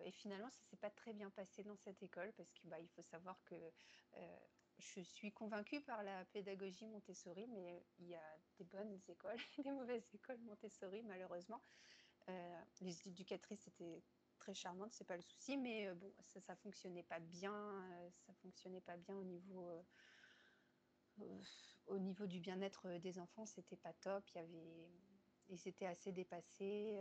et 0.03 0.11
finalement, 0.11 0.49
ça 0.49 0.59
s'est 0.69 0.77
pas 0.77 0.89
très 0.89 1.13
bien 1.13 1.29
passé 1.29 1.63
dans 1.63 1.77
cette 1.77 2.03
école 2.03 2.33
parce 2.33 2.51
qu'il 2.51 2.69
bah, 2.69 2.79
il 2.79 2.89
faut 2.89 3.01
savoir 3.01 3.41
que 3.45 3.55
je 4.77 5.01
suis 5.01 5.31
convaincue 5.31 5.81
par 5.81 6.03
la 6.03 6.25
pédagogie 6.25 6.85
Montessori, 6.85 7.47
mais 7.47 7.85
il 7.97 8.07
y 8.07 8.15
a 8.15 8.39
des 8.57 8.65
bonnes 8.65 8.99
écoles 9.07 9.37
et 9.57 9.63
des 9.63 9.71
mauvaises 9.71 10.07
écoles 10.13 10.39
Montessori, 10.39 11.03
malheureusement. 11.03 11.61
Euh, 12.29 12.61
les 12.81 13.07
éducatrices 13.07 13.67
étaient 13.67 14.03
très 14.37 14.53
charmantes, 14.53 14.93
c'est 14.93 15.05
pas 15.05 15.15
le 15.15 15.21
souci, 15.21 15.57
mais 15.57 15.87
euh, 15.87 15.95
bon, 15.95 16.13
ça, 16.19 16.41
ça 16.41 16.55
fonctionnait 16.55 17.03
pas 17.03 17.19
bien, 17.19 17.53
euh, 17.53 18.09
ça 18.11 18.33
fonctionnait 18.33 18.81
pas 18.81 18.97
bien 18.97 19.15
au 19.15 19.23
niveau, 19.23 19.71
au 21.87 21.99
niveau 21.99 22.25
du 22.27 22.39
bien-être 22.39 22.97
des 22.97 23.19
enfants, 23.19 23.45
c'était 23.45 23.77
pas 23.77 23.93
top. 23.93 24.27
Il 24.33 24.37
y 24.37 24.41
avait, 24.41 24.91
ils 25.49 25.67
étaient 25.67 25.85
assez 25.85 26.11
dépassés, 26.11 26.99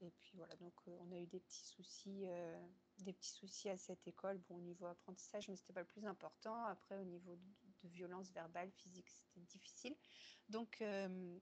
et 0.00 0.10
puis 0.10 0.32
voilà, 0.36 0.54
donc 0.56 0.74
on 0.86 1.10
a 1.12 1.18
eu 1.18 1.26
des 1.26 1.40
petits 1.40 1.64
soucis 1.64 2.26
des 2.98 3.12
petits 3.12 3.30
soucis 3.30 3.68
à 3.68 3.76
cette 3.76 4.06
école. 4.06 4.38
Bon, 4.48 4.56
au 4.56 4.60
niveau 4.60 4.86
apprentissage, 4.86 5.48
mais 5.48 5.56
c'était 5.56 5.72
pas 5.72 5.80
le 5.80 5.86
plus 5.86 6.04
important. 6.06 6.64
Après, 6.66 6.96
au 6.96 7.04
niveau 7.04 7.34
de, 7.34 7.88
violence 7.88 8.30
verbale, 8.30 8.70
physique, 8.70 9.10
c'était 9.10 9.40
difficile. 9.40 9.96
Donc, 10.48 10.80
euh, 10.82 11.36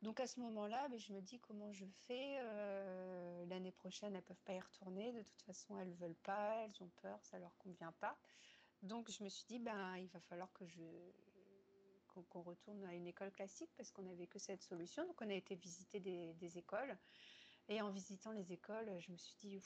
donc 0.00 0.20
à 0.20 0.26
ce 0.28 0.38
moment-là, 0.38 0.88
ben, 0.88 0.98
je 0.98 1.12
me 1.12 1.20
dis 1.20 1.40
comment 1.40 1.72
je 1.72 1.84
fais. 2.06 2.36
Euh, 2.38 3.44
l'année 3.46 3.72
prochaine, 3.72 4.14
elles 4.14 4.22
peuvent 4.22 4.42
pas 4.44 4.54
y 4.54 4.60
retourner. 4.60 5.12
De 5.12 5.22
toute 5.22 5.42
façon, 5.42 5.76
elles 5.78 5.94
veulent 5.94 6.14
pas, 6.22 6.64
elles 6.64 6.82
ont 6.82 6.90
peur, 7.00 7.18
ça 7.24 7.40
leur 7.40 7.56
convient 7.58 7.92
pas. 7.98 8.16
Donc, 8.82 9.10
je 9.10 9.24
me 9.24 9.28
suis 9.28 9.46
dit, 9.46 9.58
ben, 9.58 9.96
il 9.96 10.08
va 10.08 10.20
falloir 10.20 10.52
que 10.52 10.64
je 10.66 10.82
qu'on 12.28 12.42
retourne 12.42 12.84
à 12.84 12.94
une 12.94 13.06
école 13.06 13.30
classique 13.32 13.70
parce 13.76 13.90
qu'on 13.90 14.02
n'avait 14.02 14.26
que 14.26 14.38
cette 14.38 14.62
solution. 14.62 15.06
Donc, 15.06 15.20
on 15.20 15.28
a 15.28 15.34
été 15.34 15.54
visiter 15.54 16.00
des, 16.00 16.58
écoles. 16.58 16.96
Et 17.68 17.80
en 17.80 17.90
visitant 17.90 18.32
les 18.32 18.52
écoles, 18.52 18.90
je 19.00 19.12
me 19.12 19.16
suis 19.16 19.36
dit, 19.40 19.60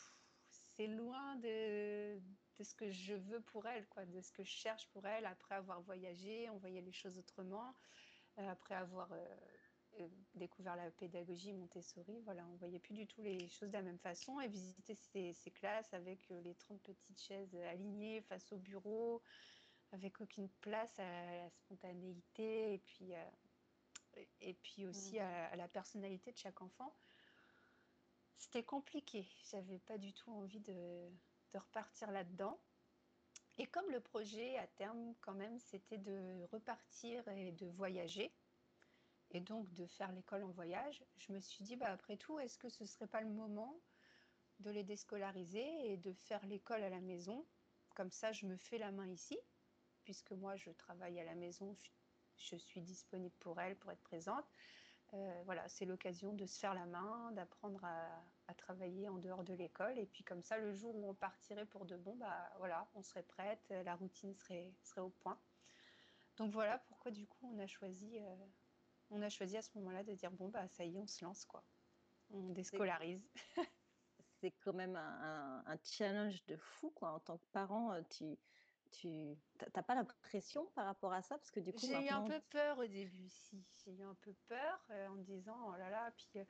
c'est 0.49 0.87
loin 0.87 1.37
de, 1.37 2.19
de, 2.59 2.65
ce 2.65 2.75
que 2.75 2.91
je 2.91 3.15
veux 3.15 3.41
pour 3.41 3.67
elle, 3.67 3.87
quoi, 3.89 4.05
de 4.05 4.21
ce 4.21 4.33
que 4.33 4.45
je 4.45 4.51
cherche 4.51 4.87
pour 4.89 5.07
elle 5.07 5.27
après 5.27 5.55
avoir 5.55 5.81
voyagé, 5.81 6.49
on 6.51 6.59
voyait 6.59 6.83
les 6.83 6.93
choses 6.93 7.19
autrement, 7.19 7.75
euh, 8.39 8.49
après 8.51 8.75
avoir 8.75 9.11
euh, 9.13 9.25
euh, 10.01 10.09
découvert 10.35 10.77
la 10.77 10.91
pédagogie 10.91 11.55
Montessori, 11.55 12.21
voilà, 12.25 12.47
on 12.53 12.57
voyait 12.57 12.79
plus 12.79 12.95
du 12.95 13.07
tout 13.07 13.23
les 13.23 13.49
choses 13.49 13.71
de 13.71 13.75
la 13.75 13.83
même 13.83 13.99
façon 13.99 14.39
et 14.41 14.49
visiter 14.49 14.95
ces, 14.95 15.33
ces 15.33 15.51
classes 15.51 15.93
avec 15.95 16.29
les 16.29 16.55
30 16.55 16.83
petites 16.83 17.21
chaises 17.21 17.55
alignées 17.71 18.21
face 18.21 18.53
au 18.53 18.59
bureau, 18.59 19.23
avec 19.97 20.21
aucune 20.21 20.49
place 20.61 20.99
à 20.99 21.37
la 21.37 21.51
spontanéité 21.51 22.75
et 22.75 22.79
puis, 22.79 23.13
et 24.41 24.55
puis 24.55 24.87
aussi 24.87 25.19
mmh. 25.19 25.23
à 25.23 25.57
la 25.57 25.69
personnalité 25.69 26.33
de 26.33 26.39
chaque 26.39 26.61
enfant. 26.63 26.95
C'était 28.37 28.63
compliqué. 28.63 29.27
J'avais 29.51 29.79
pas 29.79 29.99
du 29.99 30.13
tout 30.13 30.31
envie 30.31 30.61
de, 30.61 31.11
repartir 31.55 32.11
là-dedans. 32.11 32.61
Et 33.57 33.67
comme 33.67 33.91
le 33.91 34.01
projet 34.01 34.59
à 34.59 34.67
terme, 34.67 35.15
quand 35.23 35.33
même, 35.33 35.59
c'était 35.59 35.97
de 35.97 36.45
repartir 36.53 37.27
et 37.29 37.53
de 37.53 37.67
voyager, 37.67 38.31
et 39.31 39.41
donc 39.41 39.73
de 39.73 39.87
faire 39.87 40.13
l'école 40.13 40.45
en 40.45 40.51
voyage, 40.51 41.03
je 41.17 41.33
me 41.33 41.41
suis 41.41 41.65
dit, 41.65 41.77
bah, 41.77 41.91
après 41.91 42.19
tout, 42.19 42.39
est-ce 42.39 42.59
que 42.59 42.69
ce 42.69 42.85
serait 42.85 43.07
pas 43.07 43.23
le 43.23 43.31
moment 43.31 43.75
de 44.61 44.71
les 44.71 44.85
déscolariser 44.85 45.93
et 45.93 45.97
de 45.97 46.13
faire 46.13 46.45
l'école 46.45 46.83
à 46.83 46.91
la 46.91 47.01
maison? 47.01 47.47
Comme 47.95 48.13
ça, 48.13 48.33
je 48.33 48.45
me 48.45 48.57
fais 48.59 48.77
la 48.77 48.93
main 48.93 49.09
ici, 49.09 49.39
puisque 50.07 50.31
moi, 50.31 50.55
je 50.55 50.71
travaille 50.71 51.19
à 51.19 51.25
la 51.25 51.35
maison, 51.35 51.77
je 52.37 52.55
suis 52.55 52.81
disponible 52.81 53.35
pour 53.41 53.61
elle, 53.61 53.75
pour 53.75 53.91
être 53.91 54.03
présente. 54.03 54.45
Euh, 55.15 55.43
voilà, 55.45 55.69
c'est 55.69 55.85
l'occasion 55.85 56.33
de 56.33 56.47
se 56.47 56.61
faire 56.61 56.75
la 56.75 56.87
main, 56.87 57.33
d'apprendre 57.33 57.85
à, 57.85 58.55
travailler 58.55 59.09
en 59.09 59.19
dehors 59.19 59.43
de 59.43 59.53
l'école. 59.53 59.99
Et 59.99 60.07
puis 60.07 60.23
comme 60.23 60.43
ça, 60.43 60.59
le 60.59 60.73
jour 60.73 60.95
où 60.95 61.11
on 61.11 61.15
partirait 61.15 61.67
pour 61.67 61.87
de 61.87 61.97
bon, 61.97 62.15
bah 62.15 62.53
voilà, 62.59 62.89
on 62.95 63.03
serait 63.03 63.25
prête, 63.25 63.75
la 63.85 63.97
routine 63.97 64.33
serait, 64.35 64.73
serait 64.85 65.01
au 65.01 65.11
point. 65.11 65.39
Donc 66.37 66.53
voilà 66.53 66.79
pourquoi 66.87 67.11
du 67.11 67.27
coup 67.27 67.53
on 67.53 67.59
a 67.59 67.67
choisi, 67.67 68.19
euh, 68.21 68.37
on 69.11 69.23
a 69.23 69.29
choisi 69.29 69.57
à 69.57 69.63
ce 69.63 69.71
moment-là 69.79 70.05
de 70.05 70.15
dire 70.15 70.31
bon 70.31 70.49
bah 70.49 70.69
ça 70.69 70.85
y 70.85 70.95
est, 70.95 70.99
on 70.99 71.07
se 71.07 71.25
lance 71.25 71.45
quoi, 71.45 71.65
on 72.31 72.51
déscolarise. 72.51 73.29
C'est 74.41 74.53
quand 74.61 74.75
même 74.75 74.97
un, 74.97 75.65
un, 75.67 75.77
challenge 75.83 76.45
de 76.47 76.57
fou 76.57 76.91
quoi. 76.91 77.13
En 77.13 77.21
tant 77.21 77.39
que 77.39 77.47
parent, 77.53 77.93
euh, 77.93 78.03
tu 78.11 78.39
tu 78.93 79.09
n'as 79.75 79.83
pas 79.83 79.95
la 79.95 80.05
pression 80.05 80.67
par 80.75 80.87
rapport 80.87 81.13
à 81.13 81.23
ça? 81.23 81.37
Parce 81.37 81.51
que 81.51 81.61
du 81.61 81.73
coup 81.73 81.81
j'ai 81.81 82.07
eu 82.07 82.09
un 82.09 82.23
peu 82.23 82.41
peur 82.51 82.79
au 82.79 82.87
début 82.87 83.29
si 83.29 83.65
j'ai 83.85 83.93
eu 83.93 84.03
un 84.03 84.15
peu 84.15 84.33
peur 84.49 84.85
euh, 84.91 85.09
en 85.09 85.15
me 85.15 85.23
disant 85.23 85.57
oh 85.69 85.77
là 85.77 85.91
là 85.91 86.11
puis 86.17 86.41
euh, 86.41 86.45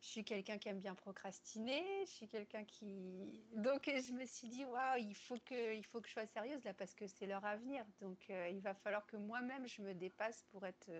je 0.00 0.06
suis 0.06 0.24
quelqu'un 0.24 0.58
qui 0.58 0.68
aime 0.68 0.80
bien 0.80 0.94
procrastiner 0.94 1.82
je 2.06 2.10
suis 2.10 2.28
quelqu'un 2.28 2.64
qui 2.64 3.44
donc 3.56 3.84
je 3.86 4.12
me 4.12 4.26
suis 4.26 4.48
dit 4.48 4.64
waouh 4.64 4.98
il 4.98 5.14
faut 5.14 5.38
que 5.44 5.74
il 5.74 5.84
faut 5.86 6.00
que 6.00 6.08
je 6.08 6.12
sois 6.12 6.26
sérieuse 6.26 6.62
là 6.64 6.74
parce 6.74 6.94
que 6.94 7.06
c'est 7.06 7.26
leur 7.26 7.44
avenir. 7.44 7.84
Donc 8.00 8.18
euh, 8.30 8.48
il 8.48 8.60
va 8.60 8.74
falloir 8.74 9.06
que 9.06 9.16
moi-même 9.16 9.66
je 9.66 9.82
me 9.82 9.94
dépasse 9.94 10.42
pour 10.50 10.66
être 10.66 10.90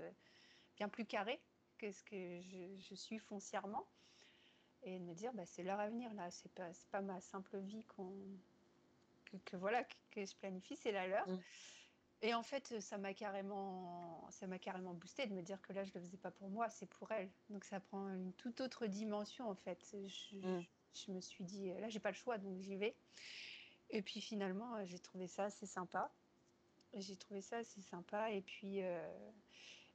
bien 0.77 0.89
plus 0.89 1.05
carré 1.05 1.41
que 1.79 1.91
ce 1.91 2.03
que 2.03 2.41
je, 2.41 2.77
je 2.79 2.95
suis 2.95 3.19
foncièrement. 3.19 3.87
Et 4.87 4.99
me 4.99 5.15
dire 5.15 5.33
bah, 5.33 5.47
c'est 5.47 5.63
leur 5.63 5.81
avenir 5.81 6.13
là 6.15 6.31
c'est 6.31 6.53
pas 6.53 6.73
c'est 6.75 6.89
pas 6.91 7.01
ma 7.01 7.21
simple 7.21 7.59
vie 7.59 7.85
qu'on 7.85 8.13
que, 9.45 9.57
voilà 9.57 9.85
que, 9.85 10.25
je 10.25 10.35
planifie, 10.37 10.77
c'est 10.77 10.93
la 10.93 11.07
leur. 11.07 11.29
Mm. 11.29 11.41
Et 12.23 12.35
en 12.35 12.43
fait, 12.43 12.81
ça 12.81 12.97
m'a 12.97 13.13
carrément, 13.13 14.27
ça 14.31 14.47
m'a 14.47 14.59
carrément 14.59 14.95
boosté 14.95 15.27
de 15.27 15.35
me 15.35 15.43
dire 15.43 15.61
que 15.61 15.73
là, 15.73 15.85
je 15.85 15.93
le 15.95 16.01
faisais 16.01 16.17
pas 16.17 16.31
pour 16.31 16.49
moi, 16.49 16.71
c'est 16.71 16.87
pour 16.87 17.11
elle. 17.13 17.31
Donc 17.51 17.65
ça 17.65 17.81
prend 17.81 18.09
une 18.09 18.33
toute 18.35 18.61
autre 18.61 18.87
dimension 18.87 19.49
en 19.51 19.55
fait. 19.55 19.85
Je, 19.93 20.37
mm. 20.37 21.15
me 21.15 21.21
suis 21.21 21.45
dit, 21.45 21.69
là, 21.81 21.89
j'ai 21.89 22.01
pas 22.01 22.11
le 22.11 22.17
choix, 22.17 22.39
donc 22.39 22.61
j'y 22.61 22.77
vais. 22.77 22.97
Et 23.91 24.03
puis 24.03 24.21
finalement, 24.21 24.85
j'ai 24.87 24.99
trouvé 24.99 25.27
ça 25.27 25.45
assez 25.45 25.67
sympa. 25.67 26.11
J'ai 26.95 27.17
trouvé 27.17 27.41
ça 27.41 27.59
assez 27.59 27.83
sympa. 27.83 28.31
Et 28.31 28.41
puis, 28.41 28.83
euh, 28.83 29.31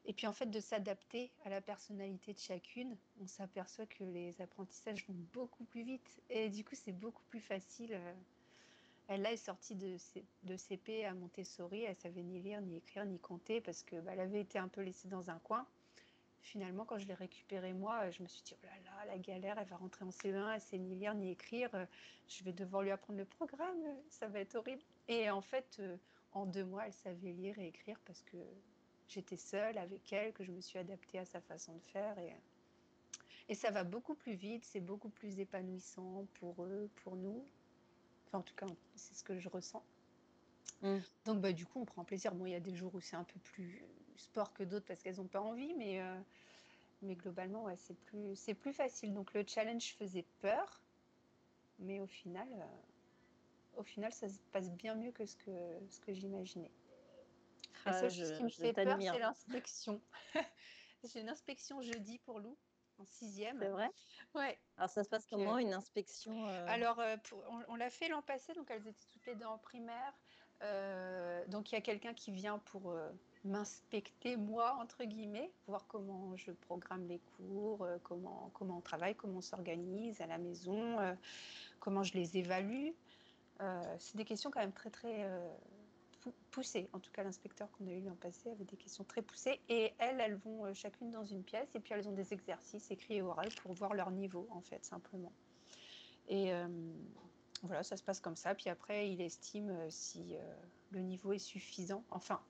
et 0.06 0.14
puis 0.14 0.28
en 0.28 0.34
fait, 0.34 0.48
de 0.48 0.60
s'adapter 0.60 1.32
à 1.46 1.50
la 1.50 1.62
personnalité 1.62 2.34
de 2.34 2.40
chacune, 2.40 2.98
on 3.22 3.28
s'aperçoit 3.28 3.86
que 3.86 4.04
les 4.04 4.40
apprentissages 4.42 5.06
vont 5.08 5.16
beaucoup 5.34 5.64
plus 5.66 5.84
vite. 5.84 6.22
Et 6.30 6.50
du 6.50 6.64
coup, 6.64 6.76
c'est 6.76 6.92
beaucoup 6.92 7.24
plus 7.30 7.42
facile. 7.42 8.00
Elle 9.10 9.24
là 9.24 9.32
est 9.32 9.38
sortie 9.38 9.74
de, 9.74 9.98
CP 10.56 11.04
à 11.04 11.16
Montessori, 11.16 11.82
elle 11.82 11.96
savait 11.96 12.22
ni 12.22 12.40
lire, 12.40 12.62
ni 12.62 12.78
écrire, 12.78 13.06
ni 13.06 13.18
compter 13.18 13.60
parce 13.60 13.82
que 13.82 14.00
bah, 14.02 14.12
avait 14.12 14.42
été 14.42 14.60
un 14.60 14.68
peu 14.68 14.82
laissée 14.82 15.08
dans 15.08 15.32
un 15.32 15.40
coin. 15.40 15.66
Finalement, 16.42 16.86
quand 16.86 17.00
je 17.00 17.08
l'ai 17.08 17.16
récupérée 17.16 17.74
moi, 17.74 18.12
je 18.12 18.22
me 18.22 18.28
suis 18.28 18.44
dit 18.44 18.54
oh 18.56 18.66
là 18.68 18.72
là, 18.86 19.12
la 19.12 19.18
galère, 19.18 19.58
elle 19.58 19.68
va 19.68 19.78
rentrer 19.78 20.06
en 20.06 20.10
CE1, 20.10 20.54
elle 20.54 20.62
sait 20.62 20.78
ni 20.78 20.94
lire 20.94 21.16
ni 21.16 21.32
écrire, 21.32 21.72
je 22.28 22.44
vais 22.44 22.54
devoir 22.54 22.84
lui 22.84 22.92
apprendre 22.92 23.18
le 23.18 23.26
programme, 23.26 23.82
ça 24.10 24.28
va 24.28 24.42
être 24.42 24.54
horrible. 24.54 24.84
Et 25.08 25.32
en 25.32 25.42
fait, 25.42 25.78
euh, 25.80 25.98
en 26.34 26.46
deux 26.46 26.64
mois, 26.64 26.86
elle 26.86 26.94
savait 26.94 27.32
lire 27.32 27.58
et 27.58 27.66
écrire 27.66 28.00
parce 28.06 28.22
que 28.22 28.38
j'étais 29.08 29.38
seule 29.38 29.80
avec 29.80 30.14
elle, 30.14 30.34
que 30.34 30.44
je 30.44 30.52
me 30.52 30.62
suis 30.62 30.78
adaptée 30.78 31.18
à 31.18 31.26
sa 31.26 31.42
façon 31.42 31.74
de 31.74 31.84
faire 31.92 32.18
et 32.20 32.36
et 33.52 33.56
ça 33.56 33.72
va 33.72 33.84
beaucoup 33.84 34.14
plus 34.14 34.36
vite, 34.36 34.64
c'est 34.64 34.80
beaucoup 34.80 35.10
plus 35.10 35.40
épanouissant 35.40 36.28
pour 36.36 36.64
eux, 36.64 36.88
pour 36.98 37.16
nous 37.16 37.44
en 38.38 38.42
tout 38.42 38.56
cas, 38.56 38.66
c'est 38.96 39.16
ce 39.16 39.24
que 39.24 39.40
je 39.40 39.50
ressens. 39.50 39.84
Mm. 40.82 40.98
Donc, 41.26 41.42
bah, 41.42 41.54
du 41.54 41.66
coup, 41.66 41.82
on 41.82 41.86
prend 41.86 42.04
plaisir. 42.04 42.34
Bon, 42.34 42.46
il 42.46 42.52
y 42.52 42.56
a 42.56 42.60
des 42.60 42.76
jours 42.76 42.94
où 42.96 43.02
c'est 43.02 43.16
un 43.16 43.24
peu 43.24 43.40
plus 43.40 43.84
sport 44.16 44.54
que 44.54 44.64
d'autres 44.64 44.86
parce 44.86 45.02
qu'elles 45.02 45.18
n'ont 45.18 45.28
pas 45.28 45.42
envie, 45.42 45.74
mais, 45.76 46.02
euh, 46.02 46.20
mais 47.02 47.16
globalement, 47.16 47.64
ouais, 47.64 47.76
c'est 47.78 47.98
plus, 47.98 48.36
c'est 48.36 48.54
plus 48.54 48.74
facile. 48.74 49.14
Donc, 49.14 49.34
le 49.34 49.44
challenge 49.46 49.96
faisait 49.96 50.26
peur, 50.42 50.82
mais 51.80 52.00
au 52.00 52.08
final, 52.08 52.48
euh, 52.54 53.80
au 53.80 53.84
final, 53.84 54.12
ça 54.14 54.30
se 54.30 54.40
passe 54.52 54.72
bien 54.72 54.96
mieux 54.96 55.12
que 55.12 55.26
ce 55.26 55.36
que, 55.38 55.52
ce 55.90 56.00
que 56.00 56.14
j'imaginais. 56.14 56.72
Ah, 57.86 58.10
ce 58.10 58.34
qui 58.34 58.44
me 58.44 58.50
fait 58.50 58.74
peur, 58.74 58.98
c'est 59.00 59.20
l'inspection. 59.20 60.02
J'ai 61.04 61.22
une 61.22 61.30
inspection 61.30 61.82
jeudi 61.82 62.20
pour 62.20 62.40
Lou 62.40 62.58
en 63.00 63.06
sixième. 63.06 63.60
C'est 63.60 63.70
vrai 63.70 63.90
Ouais. 64.36 64.58
Alors 64.78 64.90
ça 64.90 65.04
se 65.04 65.10
passe 65.10 65.26
comment 65.26 65.58
une 65.58 65.74
inspection 65.74 66.48
euh 66.48 66.66
Alors 66.68 67.00
euh, 67.00 67.16
on, 67.68 67.76
l'a 67.76 67.90
fait 67.90 68.10
l'an 68.10 68.22
passé, 68.22 68.54
donc 68.54 68.70
elles 68.70 68.88
étaient 68.88 69.08
toutes 69.12 69.26
les 69.26 69.36
deux 69.36 69.46
en 69.46 69.58
primaire. 69.58 70.14
Euh, 70.62 71.46
donc 71.48 71.72
il 71.72 71.76
y 71.76 71.78
a 71.78 71.82
quelqu'un 71.82 72.14
qui 72.14 72.32
vient 72.32 72.60
pour 72.60 72.94
m'inspecter 73.46 74.36
moi 74.36 74.76
entre 74.80 75.04
guillemets, 75.06 75.52
voir 75.68 75.88
comment 75.88 76.36
je 76.36 76.52
programme 76.52 77.08
les 77.08 77.20
cours, 77.38 77.88
comment 78.04 78.52
comment 78.54 78.78
on 78.78 78.82
travaille, 78.82 79.16
comment 79.16 79.38
on 79.38 79.42
s'organise 79.42 80.22
à 80.22 80.28
la 80.28 80.38
maison, 80.38 80.98
comment 81.80 82.04
je 82.04 82.14
les 82.14 82.38
évalue. 82.38 82.90
c'est 83.98 84.18
des 84.18 84.26
questions 84.26 84.52
quand 84.52 84.60
même 84.60 84.74
très 84.74 84.90
très 84.90 85.26
poussées. 86.52 86.90
En 86.94 87.00
tout 87.00 87.12
cas, 87.12 87.24
l'inspecteur 87.24 87.70
qu'on 87.72 87.88
a 87.88 87.92
eu 87.92 88.02
l'an 88.02 88.16
passé 88.16 88.52
avait 88.52 88.66
des 88.66 88.78
questions 88.78 89.04
très 89.04 89.22
poussées. 89.22 89.60
Et 89.70 89.94
elles, 89.98 90.20
elles 90.20 90.36
vont 90.36 90.66
euh, 90.66 90.74
chacune 90.74 91.12
dans 91.12 91.26
une 91.26 91.44
pièce 91.44 91.76
et 91.76 91.80
puis 91.80 91.94
elles 91.94 92.08
ont 92.08 92.14
des 92.14 92.34
exercices 92.34 92.92
écrits 92.92 93.16
et 93.16 93.22
oraux 93.22 93.42
pour 93.62 93.74
voir 93.74 93.94
leur 93.94 94.12
niveau, 94.12 94.48
en 94.52 94.62
fait, 94.62 94.84
simplement. 94.84 95.32
Et 96.28 96.54
euh, 96.54 96.68
voilà, 97.64 97.84
ça 97.84 97.98
se 97.98 98.04
passe 98.04 98.20
comme 98.20 98.36
ça. 98.36 98.56
Puis 98.56 98.70
après, 98.70 99.12
il 99.12 99.22
estime 99.22 99.70
euh, 99.70 99.88
si 99.90 100.36
le 100.92 101.00
niveau 101.00 101.34
est 101.34 101.40
suffisant. 101.40 102.04
Enfin, 102.10 102.42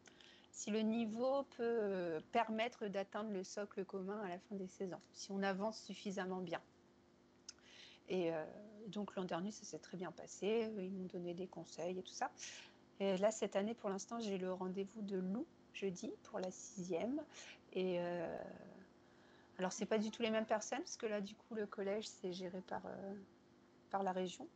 si 0.52 0.72
le 0.72 0.82
niveau 0.82 1.44
peut 1.58 2.20
permettre 2.32 2.88
d'atteindre 2.88 3.32
le 3.32 3.44
socle 3.44 3.86
commun 3.86 4.20
à 4.22 4.30
la 4.30 4.40
fin 4.40 4.56
des 4.56 4.68
16 4.68 4.94
ans, 4.94 5.02
si 5.14 5.32
on 5.32 5.42
avance 5.42 5.82
suffisamment 5.84 6.42
bien. 6.42 6.62
Et 8.10 8.32
donc 8.88 9.16
l'an 9.16 9.24
dernier, 9.24 9.52
ça 9.52 9.64
s'est 9.64 9.78
très 9.78 9.96
bien 9.96 10.12
passé. 10.12 10.70
Ils 10.80 10.92
m'ont 10.92 11.06
donné 11.06 11.34
des 11.34 11.48
conseils 11.48 12.00
et 12.00 12.02
tout 12.02 12.12
ça. 12.12 12.32
Et 13.00 13.18
là, 13.18 13.32
cette 13.32 13.56
année, 13.56 13.74
pour 13.74 13.90
l'instant, 13.90 14.20
j'ai 14.20 14.38
le 14.38 14.52
rendez-vous 14.52 15.02
de 15.02 15.18
Lou 15.18 15.46
jeudi 15.74 16.12
pour 16.24 16.40
la 16.40 16.52
sixième. 16.52 17.22
Et 17.74 17.98
euh, 18.00 18.38
alors, 19.58 19.72
c'est 19.72 19.86
pas 19.86 19.98
du 19.98 20.12
tout 20.12 20.22
les 20.22 20.32
mêmes 20.32 20.46
personnes, 20.46 20.80
parce 20.80 20.98
que 20.98 21.06
là, 21.06 21.22
du 21.22 21.36
coup, 21.36 21.56
le 21.56 21.66
collège, 21.66 22.08
c'est 22.08 22.34
géré 22.34 22.62
par, 22.62 22.86
euh, 22.86 23.14
par 23.90 24.04
la 24.04 24.12
région. 24.12 24.48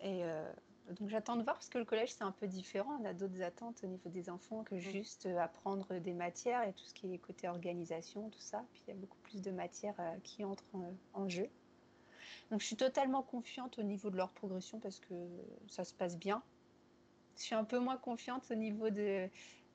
Et 0.00 0.24
euh, 0.24 0.52
donc, 0.90 1.08
j'attends 1.08 1.36
de 1.36 1.42
voir, 1.42 1.56
parce 1.56 1.68
que 1.68 1.78
le 1.78 1.84
collège, 1.84 2.12
c'est 2.12 2.22
un 2.22 2.32
peu 2.32 2.46
différent. 2.46 2.98
On 3.00 3.04
a 3.04 3.14
d'autres 3.14 3.42
attentes 3.42 3.82
au 3.82 3.88
niveau 3.88 4.08
des 4.10 4.30
enfants 4.30 4.62
que 4.62 4.78
juste 4.78 5.26
apprendre 5.26 5.98
des 5.98 6.12
matières 6.12 6.62
et 6.62 6.72
tout 6.72 6.84
ce 6.84 6.94
qui 6.94 7.12
est 7.12 7.18
côté 7.18 7.48
organisation, 7.48 8.30
tout 8.30 8.40
ça. 8.40 8.64
Puis, 8.72 8.82
il 8.86 8.90
y 8.90 8.96
a 8.96 8.96
beaucoup 8.96 9.18
plus 9.22 9.42
de 9.42 9.50
matières 9.50 10.00
qui 10.22 10.44
entrent 10.44 10.64
en 11.14 11.28
jeu. 11.28 11.48
Donc, 12.50 12.60
je 12.60 12.66
suis 12.66 12.76
totalement 12.76 13.22
confiante 13.22 13.78
au 13.78 13.82
niveau 13.82 14.10
de 14.10 14.16
leur 14.16 14.30
progression 14.30 14.78
parce 14.78 15.00
que 15.00 15.14
ça 15.68 15.84
se 15.84 15.94
passe 15.94 16.16
bien 16.16 16.42
je 17.36 17.42
suis 17.42 17.54
un 17.54 17.64
peu 17.64 17.78
moins 17.78 17.96
confiante 17.96 18.44
au 18.50 18.54
niveau 18.54 18.90
de, 18.90 19.28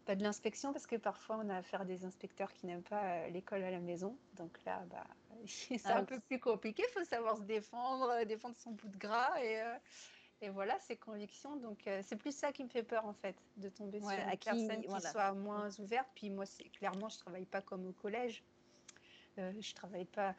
pas 0.07 0.15
de 0.15 0.23
l'inspection 0.23 0.71
parce 0.71 0.87
que 0.87 0.95
parfois 0.95 1.37
on 1.43 1.49
a 1.49 1.57
affaire 1.57 1.81
à 1.81 1.85
des 1.85 2.05
inspecteurs 2.05 2.51
qui 2.53 2.65
n'aiment 2.65 2.81
pas 2.81 3.03
euh, 3.03 3.29
l'école 3.29 3.61
à 3.63 3.69
la 3.69 3.79
maison. 3.79 4.17
Donc 4.37 4.57
là, 4.65 4.81
bah, 4.89 5.05
c'est 5.45 5.85
un 5.85 5.97
ah, 5.97 6.03
peu 6.03 6.19
plus 6.21 6.39
compliqué. 6.39 6.83
Il 6.87 6.91
faut 6.93 7.05
savoir 7.05 7.37
se 7.37 7.41
défendre, 7.43 8.09
euh, 8.09 8.25
défendre 8.25 8.55
son 8.57 8.71
bout 8.71 8.87
de 8.87 8.97
gras 8.97 9.37
et, 9.43 9.59
euh, 9.61 9.75
et 10.41 10.49
voilà, 10.49 10.79
ses 10.79 10.95
convictions. 10.95 11.57
Donc 11.57 11.89
c'est 12.03 12.15
plus 12.15 12.33
ça 12.33 12.53
qui 12.53 12.63
me 12.63 12.69
fait 12.69 12.83
peur 12.83 13.05
en 13.05 13.13
fait, 13.13 13.35
de 13.57 13.67
tomber 13.67 13.99
sur 13.99 14.09
une 14.11 14.37
personne 14.37 14.81
qui 14.81 15.01
soit 15.01 15.33
moins 15.33 15.69
ouverte. 15.79 16.07
Puis 16.15 16.29
moi, 16.29 16.45
c'est 16.45 16.69
clairement, 16.69 17.09
je 17.09 17.17
travaille 17.17 17.45
pas 17.45 17.61
comme 17.61 17.85
au 17.85 17.91
collège. 17.91 18.43
Euh, 19.39 19.51
je 19.59 19.73
travaille 19.75 20.05
pas. 20.05 20.35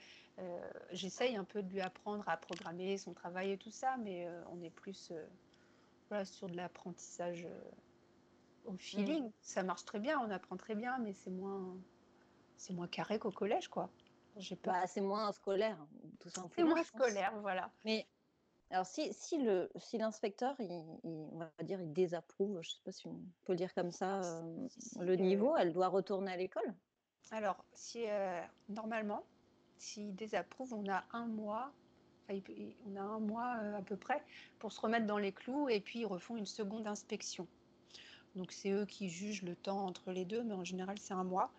J'essaye 0.92 1.36
un 1.36 1.44
peu 1.44 1.62
de 1.62 1.70
lui 1.72 1.80
apprendre 1.80 2.26
à 2.28 2.36
programmer 2.36 2.96
son 2.96 3.12
travail 3.12 3.52
et 3.52 3.58
tout 3.58 3.72
ça, 3.72 3.96
mais 3.98 4.28
on 4.52 4.62
est 4.62 4.70
plus 4.70 5.12
voilà, 6.08 6.24
sur 6.24 6.48
de 6.48 6.56
l'apprentissage 6.56 7.46
au 8.64 8.76
feeling. 8.76 9.24
Mm. 9.24 9.32
Ça 9.40 9.62
marche 9.62 9.84
très 9.84 9.98
bien, 9.98 10.18
on 10.20 10.30
apprend 10.30 10.56
très 10.56 10.74
bien, 10.74 10.98
mais 10.98 11.12
c'est 11.12 11.30
moins, 11.30 11.76
c'est 12.56 12.72
moins 12.72 12.88
carré 12.88 13.18
qu'au 13.18 13.30
collège, 13.30 13.68
quoi. 13.68 13.90
Bah, 14.64 14.86
c'est 14.86 15.00
moins 15.00 15.32
scolaire, 15.32 15.78
tout 16.20 16.28
simplement. 16.28 16.52
C'est 16.54 16.74
moins 16.74 16.84
scolaire, 16.84 17.32
voilà. 17.40 17.72
Mais 17.84 18.06
alors, 18.70 18.86
si, 18.86 19.12
si, 19.12 19.38
le, 19.38 19.70
si 19.76 19.98
l'inspecteur, 19.98 20.54
il, 20.60 20.70
on 21.02 21.38
va 21.38 21.50
dire, 21.62 21.80
il 21.80 21.92
désapprouve, 21.92 22.60
je 22.62 22.70
sais 22.70 22.82
pas 22.84 22.92
si 22.92 23.06
on 23.06 23.18
peut 23.44 23.52
le 23.52 23.56
dire 23.56 23.72
comme 23.74 23.90
ça, 23.90 24.20
euh, 24.20 24.68
le 25.00 25.16
niveau, 25.16 25.56
elle 25.56 25.72
doit 25.72 25.88
retourner 25.88 26.32
à 26.32 26.36
l'école? 26.36 26.74
Alors, 27.30 27.64
si, 27.72 28.04
euh, 28.06 28.40
normalement, 28.68 29.24
s'il 29.78 30.14
désapprouve, 30.14 30.74
on 30.74 30.88
a 30.88 31.04
un 31.12 31.26
mois, 31.26 31.72
on 32.86 32.96
a 32.96 33.00
un 33.00 33.20
mois 33.20 33.56
euh, 33.62 33.78
à 33.78 33.82
peu 33.82 33.96
près 33.96 34.22
pour 34.58 34.72
se 34.72 34.80
remettre 34.80 35.06
dans 35.06 35.18
les 35.18 35.32
clous 35.32 35.68
et 35.68 35.80
puis 35.80 36.00
ils 36.00 36.06
refont 36.06 36.36
une 36.36 36.46
seconde 36.46 36.86
inspection. 36.86 37.46
Donc 38.36 38.52
c'est 38.52 38.70
eux 38.70 38.86
qui 38.86 39.08
jugent 39.08 39.42
le 39.42 39.56
temps 39.56 39.86
entre 39.86 40.12
les 40.12 40.24
deux, 40.24 40.42
mais 40.42 40.54
en 40.54 40.64
général 40.64 40.98
c'est 40.98 41.14
un 41.14 41.24
mois. 41.24 41.50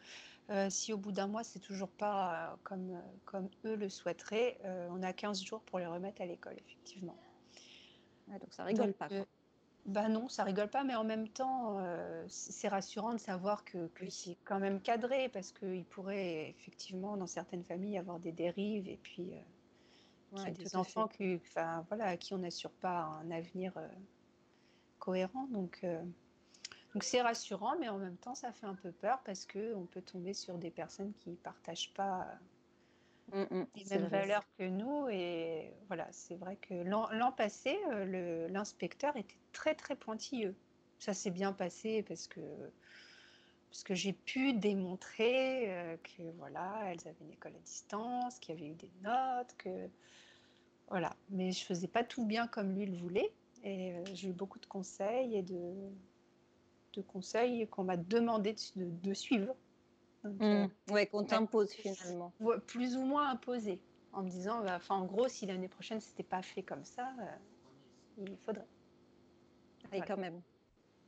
Euh, 0.49 0.69
si 0.69 0.93
au 0.93 0.97
bout 0.97 1.11
d'un 1.11 1.27
mois 1.27 1.43
c'est 1.43 1.59
toujours 1.59 1.89
pas 1.89 2.33
euh, 2.33 2.55
comme, 2.63 3.01
comme 3.25 3.49
eux 3.65 3.75
le 3.75 3.89
souhaiteraient, 3.89 4.59
on 4.89 5.03
a 5.03 5.13
15 5.13 5.43
jours 5.43 5.61
pour 5.61 5.79
les 5.79 5.87
remettre 5.87 6.21
à 6.21 6.25
l'école, 6.25 6.55
effectivement. 6.57 7.17
donc 8.27 8.53
ça 8.53 8.63
rigole 8.63 8.93
pas. 8.93 9.07
bah 9.85 10.07
non, 10.07 10.27
ça 10.27 10.43
rigole 10.43 10.69
pas, 10.69 10.83
mais 10.83 10.95
en 10.95 11.03
même 11.03 11.27
temps, 11.27 11.79
c'est 12.27 12.67
rassurant 12.67 13.13
de 13.13 13.19
savoir 13.19 13.63
que, 13.63 13.87
que 13.87 14.09
c'est 14.09 14.37
quand 14.43 14.59
même 14.59 14.81
cadré, 14.81 15.29
parce 15.29 15.51
qu'il 15.51 15.85
pourrait 15.85 16.49
effectivement, 16.49 17.17
dans 17.17 17.27
certaines 17.27 17.63
familles, 17.63 17.97
avoir 17.97 18.19
des 18.19 18.31
dérives, 18.31 18.87
et 18.87 18.99
puis 19.01 19.33
des 20.55 20.75
enfants 20.75 21.07
qui, 21.07 21.35
enfin, 21.35 21.85
voilà, 21.87 22.05
à 22.05 22.17
qui 22.17 22.33
on 22.33 22.39
n'assure 22.39 22.71
pas 22.71 23.01
un 23.21 23.31
avenir 23.31 23.73
cohérent. 24.99 25.47
Donc, 25.51 25.85
donc 26.93 27.03
c'est 27.03 27.21
rassurant, 27.21 27.77
mais 27.79 27.87
en 27.87 27.97
même 27.97 28.17
temps, 28.17 28.35
ça 28.35 28.51
fait 28.51 28.65
un 28.65 28.75
peu 28.75 28.91
peur 28.91 29.19
parce 29.23 29.45
qu'on 29.45 29.85
peut 29.85 30.01
tomber 30.01 30.33
sur 30.33 30.57
des 30.57 30.71
personnes 30.71 31.13
qui 31.13 31.29
ne 31.29 31.35
partagent 31.35 31.93
pas 31.93 32.27
mm, 33.31 33.41
mm, 33.41 33.67
les 33.75 33.85
mêmes 33.91 34.07
valeurs 34.07 34.43
que 34.57 34.63
nous. 34.63 35.07
Et 35.09 35.71
voilà, 35.87 36.07
c'est 36.11 36.35
vrai 36.35 36.55
que 36.55 36.73
l'an 36.73 37.31
passé, 37.31 37.77
euh, 37.91 38.47
l'inspecteur 38.49 39.15
était 39.17 39.37
très 39.51 39.75
très 39.75 39.95
pointilleux. 39.95 40.55
Ça 40.97 41.13
s'est 41.13 41.31
bien 41.31 41.53
passé 41.53 42.03
parce 42.03 42.27
que 42.27 42.41
parce 43.69 43.83
que 43.83 43.93
j'ai 43.95 44.13
pu 44.13 44.53
démontrer 44.53 45.71
euh, 45.71 45.97
que 45.97 46.23
voilà, 46.37 46.79
elles 46.85 47.07
avaient 47.07 47.21
une 47.21 47.31
école 47.31 47.53
à 47.55 47.59
distance, 47.59 48.39
qu'il 48.39 48.55
y 48.55 48.57
avait 48.57 48.71
eu 48.71 48.75
des 48.75 48.91
notes, 49.03 49.55
que 49.57 49.89
voilà. 50.89 51.15
Mais 51.29 51.51
je 51.51 51.63
faisais 51.63 51.87
pas 51.87 52.03
tout 52.03 52.25
bien 52.25 52.47
comme 52.47 52.73
lui 52.73 52.85
le 52.85 52.97
voulait, 52.97 53.31
et 53.63 53.93
euh, 53.93 54.03
j'ai 54.13 54.29
eu 54.29 54.33
beaucoup 54.33 54.59
de 54.59 54.65
conseils 54.65 55.35
et 55.35 55.43
de 55.43 55.73
de 56.93 57.01
conseils 57.01 57.67
qu'on 57.67 57.83
m'a 57.83 57.97
demandé 57.97 58.55
de, 58.75 59.13
suivre. 59.13 59.55
Donc, 60.23 60.41
hmm. 60.41 60.67
euh, 60.91 61.05
qu'on 61.05 61.23
t'impose 61.23 61.71
finalement. 61.71 62.33
Plus 62.67 62.97
ou 62.97 63.03
moins 63.03 63.29
imposé, 63.29 63.79
en 64.11 64.23
me 64.23 64.29
disant, 64.29 64.63
bah, 64.63 64.75
enfin, 64.75 64.95
en 64.95 65.05
gros, 65.05 65.27
si 65.27 65.45
l'année 65.45 65.67
prochaine 65.67 66.01
c'était 66.01 66.23
pas 66.23 66.41
fait 66.41 66.63
comme 66.63 66.83
ça, 66.83 67.13
euh, 67.19 68.25
il 68.25 68.37
faudrait. 68.37 68.67
Et 69.93 70.01
quand 70.01 70.17
même. 70.17 70.41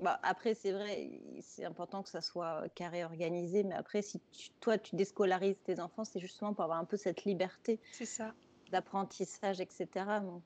Bah, 0.01 0.19
après, 0.23 0.55
c'est 0.55 0.71
vrai, 0.71 1.21
c'est 1.41 1.63
important 1.63 2.01
que 2.01 2.09
ça 2.09 2.21
soit 2.21 2.67
carré, 2.73 3.03
organisé, 3.03 3.63
mais 3.63 3.75
après, 3.75 4.01
si 4.01 4.19
toi, 4.59 4.79
tu 4.79 4.95
déscolarises 4.95 5.61
tes 5.63 5.79
enfants, 5.79 6.03
c'est 6.03 6.19
justement 6.19 6.53
pour 6.53 6.63
avoir 6.63 6.79
un 6.79 6.85
peu 6.85 6.97
cette 6.97 7.23
liberté. 7.23 7.79
C'est 7.91 8.05
ça. 8.05 8.33
D'apprentissage, 8.71 9.61
etc. 9.61 9.87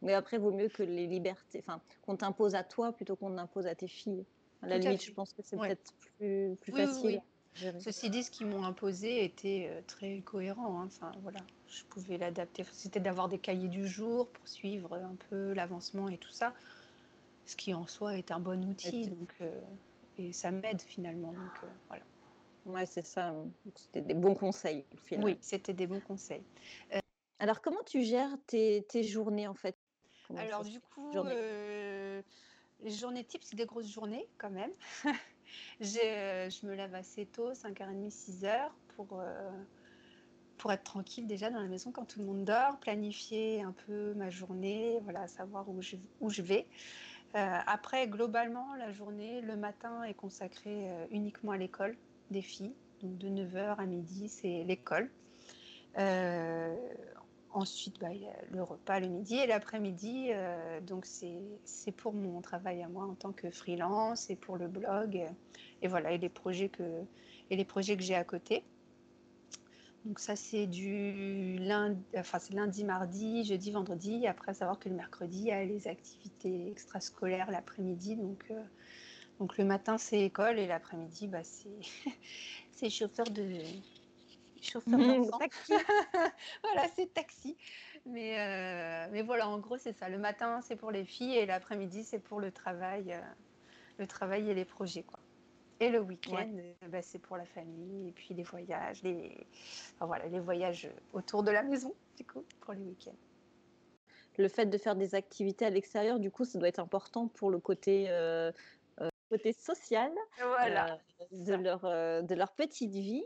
Mais 0.02 0.14
après, 0.14 0.38
vaut 0.38 0.52
mieux 0.52 0.68
que 0.68 0.84
les 0.84 1.08
libertés, 1.08 1.64
enfin, 1.66 1.80
qu'on 2.02 2.18
t'impose 2.18 2.56
à 2.56 2.64
toi 2.64 2.92
plutôt 2.92 3.16
qu'on 3.16 3.34
t'impose 3.34 3.66
à 3.66 3.76
tes 3.76 3.88
filles. 3.88 4.26
À 4.62 4.68
la 4.68 4.78
limite, 4.78 5.04
je 5.04 5.12
pense 5.12 5.32
que 5.32 5.42
c'est 5.42 5.58
peut-être 5.58 5.94
plus, 6.18 6.58
facile. 6.72 7.22
Ceci 7.80 8.10
dit, 8.10 8.24
ce 8.24 8.32
qu'ils 8.32 8.48
m'ont 8.48 8.66
imposé 8.66 9.24
était 9.24 9.70
euh, 9.70 9.82
très 9.88 10.20
cohérent. 10.20 10.82
Hein. 10.82 10.88
Enfin, 10.88 11.12
voilà, 11.22 11.40
je 11.70 11.84
pouvais 11.86 12.18
l'adapter. 12.18 12.66
C'était 12.74 13.00
d'avoir 13.00 13.30
des 13.30 13.38
cahiers 13.38 13.70
du 13.70 13.88
jour 13.88 14.28
pour 14.28 14.48
suivre 14.48 14.94
un 14.96 15.16
peu 15.30 15.54
l'avancement 15.54 16.10
et 16.10 16.18
tout 16.18 16.32
ça, 16.32 16.54
ce 17.46 17.56
qui 17.56 17.74
en 17.74 17.88
soi 17.88 18.18
est 18.18 18.32
un 18.32 18.40
bon 18.40 18.64
outil. 18.66 19.08
Donc, 19.08 19.34
euh, 19.42 19.62
et 20.18 20.34
ça 20.34 20.52
m'aide 20.52 20.82
finalement. 20.82 21.32
Donc, 21.32 21.64
euh, 21.64 21.68
voilà. 21.88 22.04
Ouais, 22.66 22.86
c'est 22.86 23.06
ça. 23.06 23.34
C'était 23.76 24.02
des 24.02 24.14
bons 24.14 24.34
conseils. 24.34 24.86
Finalement. 25.04 25.28
Oui, 25.28 25.38
c'était 25.42 25.74
des 25.74 25.88
bons 25.88 26.00
conseils. 26.00 26.44
Alors, 27.40 27.62
comment 27.62 27.84
tu 27.86 28.02
gères 28.04 28.38
tes, 28.48 28.84
tes 28.90 29.04
journées 29.04 29.48
en 29.48 29.54
fait? 29.54 29.76
Alors, 30.36 30.64
du 30.64 30.80
coup, 30.80 31.12
les 32.82 32.92
journées 32.92 33.24
types, 33.24 33.44
c'est 33.44 33.56
des 33.56 33.66
grosses 33.66 33.92
journées 33.92 34.28
quand 34.38 34.50
même. 34.50 34.72
Euh, 35.82 36.50
je 36.50 36.66
me 36.66 36.74
lève 36.74 36.94
assez 36.96 37.26
tôt, 37.28 37.54
5h30, 37.54 38.10
6h, 38.10 38.72
pour, 38.96 39.08
euh, 39.20 39.52
pour 40.58 40.72
être 40.72 40.84
tranquille 40.84 41.28
déjà 41.28 41.50
dans 41.50 41.60
la 41.60 41.68
maison 41.68 41.92
quand 41.92 42.06
tout 42.06 42.20
le 42.20 42.26
monde 42.26 42.44
dort, 42.44 42.80
planifier 42.80 43.62
un 43.62 43.72
peu 43.72 44.14
ma 44.16 44.30
journée, 44.30 45.00
voilà, 45.04 45.28
savoir 45.28 45.70
où 45.70 45.82
je, 45.82 45.98
où 46.20 46.30
je 46.30 46.42
vais. 46.42 46.68
Euh, 47.36 47.60
après, 47.68 48.08
globalement, 48.08 48.76
la 48.76 48.92
journée, 48.92 49.42
le 49.42 49.56
matin 49.56 50.04
est 50.04 50.14
consacrée 50.14 50.90
uniquement 51.12 51.52
à 51.52 51.58
l'école 51.58 51.98
des 52.32 52.42
filles. 52.42 52.74
Donc 53.02 53.18
de 53.18 53.28
9h 53.28 53.76
à 53.78 53.86
midi, 53.86 54.30
c'est 54.30 54.64
l'école. 54.64 55.10
Ensuite, 57.56 58.02
bah, 58.02 58.10
le 58.52 58.64
repas 58.64 59.00
le 59.00 59.08
midi 59.08 59.38
et 59.38 59.48
l'après-midi. 59.48 60.28
Euh, 60.32 60.82
donc, 60.82 61.06
c'est 61.06 61.92
pour 61.94 62.12
mon 62.12 62.42
travail 62.42 62.84
à 62.84 62.90
moi 62.90 63.06
en 63.06 63.16
tant 63.16 63.32
que 63.32 63.50
freelance 63.50 64.30
et 64.30 64.36
pour 64.36 64.58
le 64.58 64.68
blog. 64.68 65.26
Et, 65.82 65.88
voilà, 65.88 66.12
et 66.12 66.18
les 66.18 66.28
projets 66.28 66.68
que 66.68 67.06
j'ai 67.50 68.16
à 68.16 68.26
côté. 68.26 68.66
Donc, 70.06 70.20
ça, 70.20 70.36
c'est 70.36 70.68
du 70.68 71.58
lundi, 71.58 72.04
enfin, 72.16 72.38
c'est 72.38 72.54
lundi, 72.54 72.84
mardi, 72.84 73.44
jeudi, 73.44 73.72
vendredi. 73.72 74.28
Après, 74.28 74.54
savoir 74.54 74.78
que 74.78 74.88
le 74.88 74.96
mercredi, 74.96 75.40
il 75.40 75.48
y 75.48 75.52
a 75.52 75.66
les 75.66 75.88
activités 75.88 76.70
extrascolaires 76.70 77.50
l'après-midi. 77.50 78.16
Donc, 78.16 78.46
euh, 78.52 78.64
donc, 79.40 79.58
le 79.58 79.66
matin, 79.66 79.98
c'est 79.98 80.22
école 80.22 80.60
et 80.60 80.68
l'après-midi, 80.68 81.28
bah, 81.28 81.44
c'est 81.44 82.90
chauffeur 82.90 83.26
de 83.32 83.58
chauffeur 84.62 85.00
mmh, 85.00 85.30
taxi. 85.40 85.74
voilà, 86.64 86.88
c'est 86.96 87.12
taxi. 87.14 87.58
Mais, 88.06 88.40
euh, 88.40 89.08
mais 89.12 89.24
voilà, 89.24 89.50
en 89.50 89.58
gros, 89.58 89.78
c'est 89.78 89.94
ça. 89.94 90.10
Le 90.10 90.20
matin, 90.20 90.62
c'est 90.62 90.76
pour 90.76 90.92
les 90.92 91.06
filles 91.06 91.36
et 91.36 91.46
l'après-midi, 91.48 92.04
c'est 92.04 92.20
pour 92.20 92.40
le 92.40 92.52
travail, 92.52 93.14
euh, 93.14 93.22
le 93.98 94.06
travail 94.06 94.50
et 94.50 94.54
les 94.54 94.66
projets. 94.66 95.04
Quoi. 95.04 95.20
Et 95.80 95.90
le 95.90 96.00
week-end, 96.00 96.52
euh, 96.56 96.88
bah, 96.88 97.02
c'est 97.02 97.20
pour 97.20 97.38
la 97.38 97.46
famille 97.46 98.08
et 98.08 98.12
puis 98.12 98.34
les 98.34 98.44
voyages, 98.44 99.04
les, 99.04 99.46
voilà, 100.00 100.26
les 100.28 100.40
voyages 100.40 100.90
autour 101.14 101.44
de 101.44 101.52
la 101.52 101.64
maison, 101.64 101.94
du 102.18 102.26
coup, 102.26 102.46
pour 102.62 102.74
les 102.74 102.82
week-ends. 102.82 103.16
Le 104.38 104.48
fait 104.48 104.66
de 104.66 104.78
faire 104.78 104.96
des 104.96 105.16
activités 105.16 105.66
à 105.66 105.70
l'extérieur, 105.70 106.20
du 106.20 106.32
coup, 106.32 106.46
ça 106.46 106.60
doit 106.60 106.68
être 106.68 106.80
important 106.80 107.28
pour 107.28 107.50
le 107.50 107.60
côté 107.60 108.10
côté 109.32 109.54
social 109.54 110.12
voilà, 110.40 111.00
de, 111.32 111.56
leur, 111.56 111.82
de 111.82 112.36
leur 112.36 112.52
petite 112.52 112.92
vie. 112.92 113.26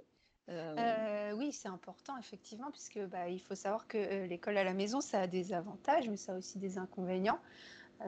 Euh, 0.49 0.75
euh, 0.77 1.31
oui, 1.33 1.51
c'est 1.51 1.67
important, 1.67 2.17
effectivement, 2.17 2.71
puisque 2.71 2.99
bah, 3.05 3.29
il 3.29 3.39
faut 3.39 3.55
savoir 3.55 3.87
que 3.87 3.97
euh, 3.97 4.25
l'école 4.25 4.57
à 4.57 4.63
la 4.63 4.73
maison, 4.73 4.99
ça 4.99 5.21
a 5.21 5.27
des 5.27 5.53
avantages, 5.53 6.09
mais 6.09 6.17
ça 6.17 6.33
a 6.33 6.37
aussi 6.37 6.57
des 6.57 6.77
inconvénients. 6.77 7.39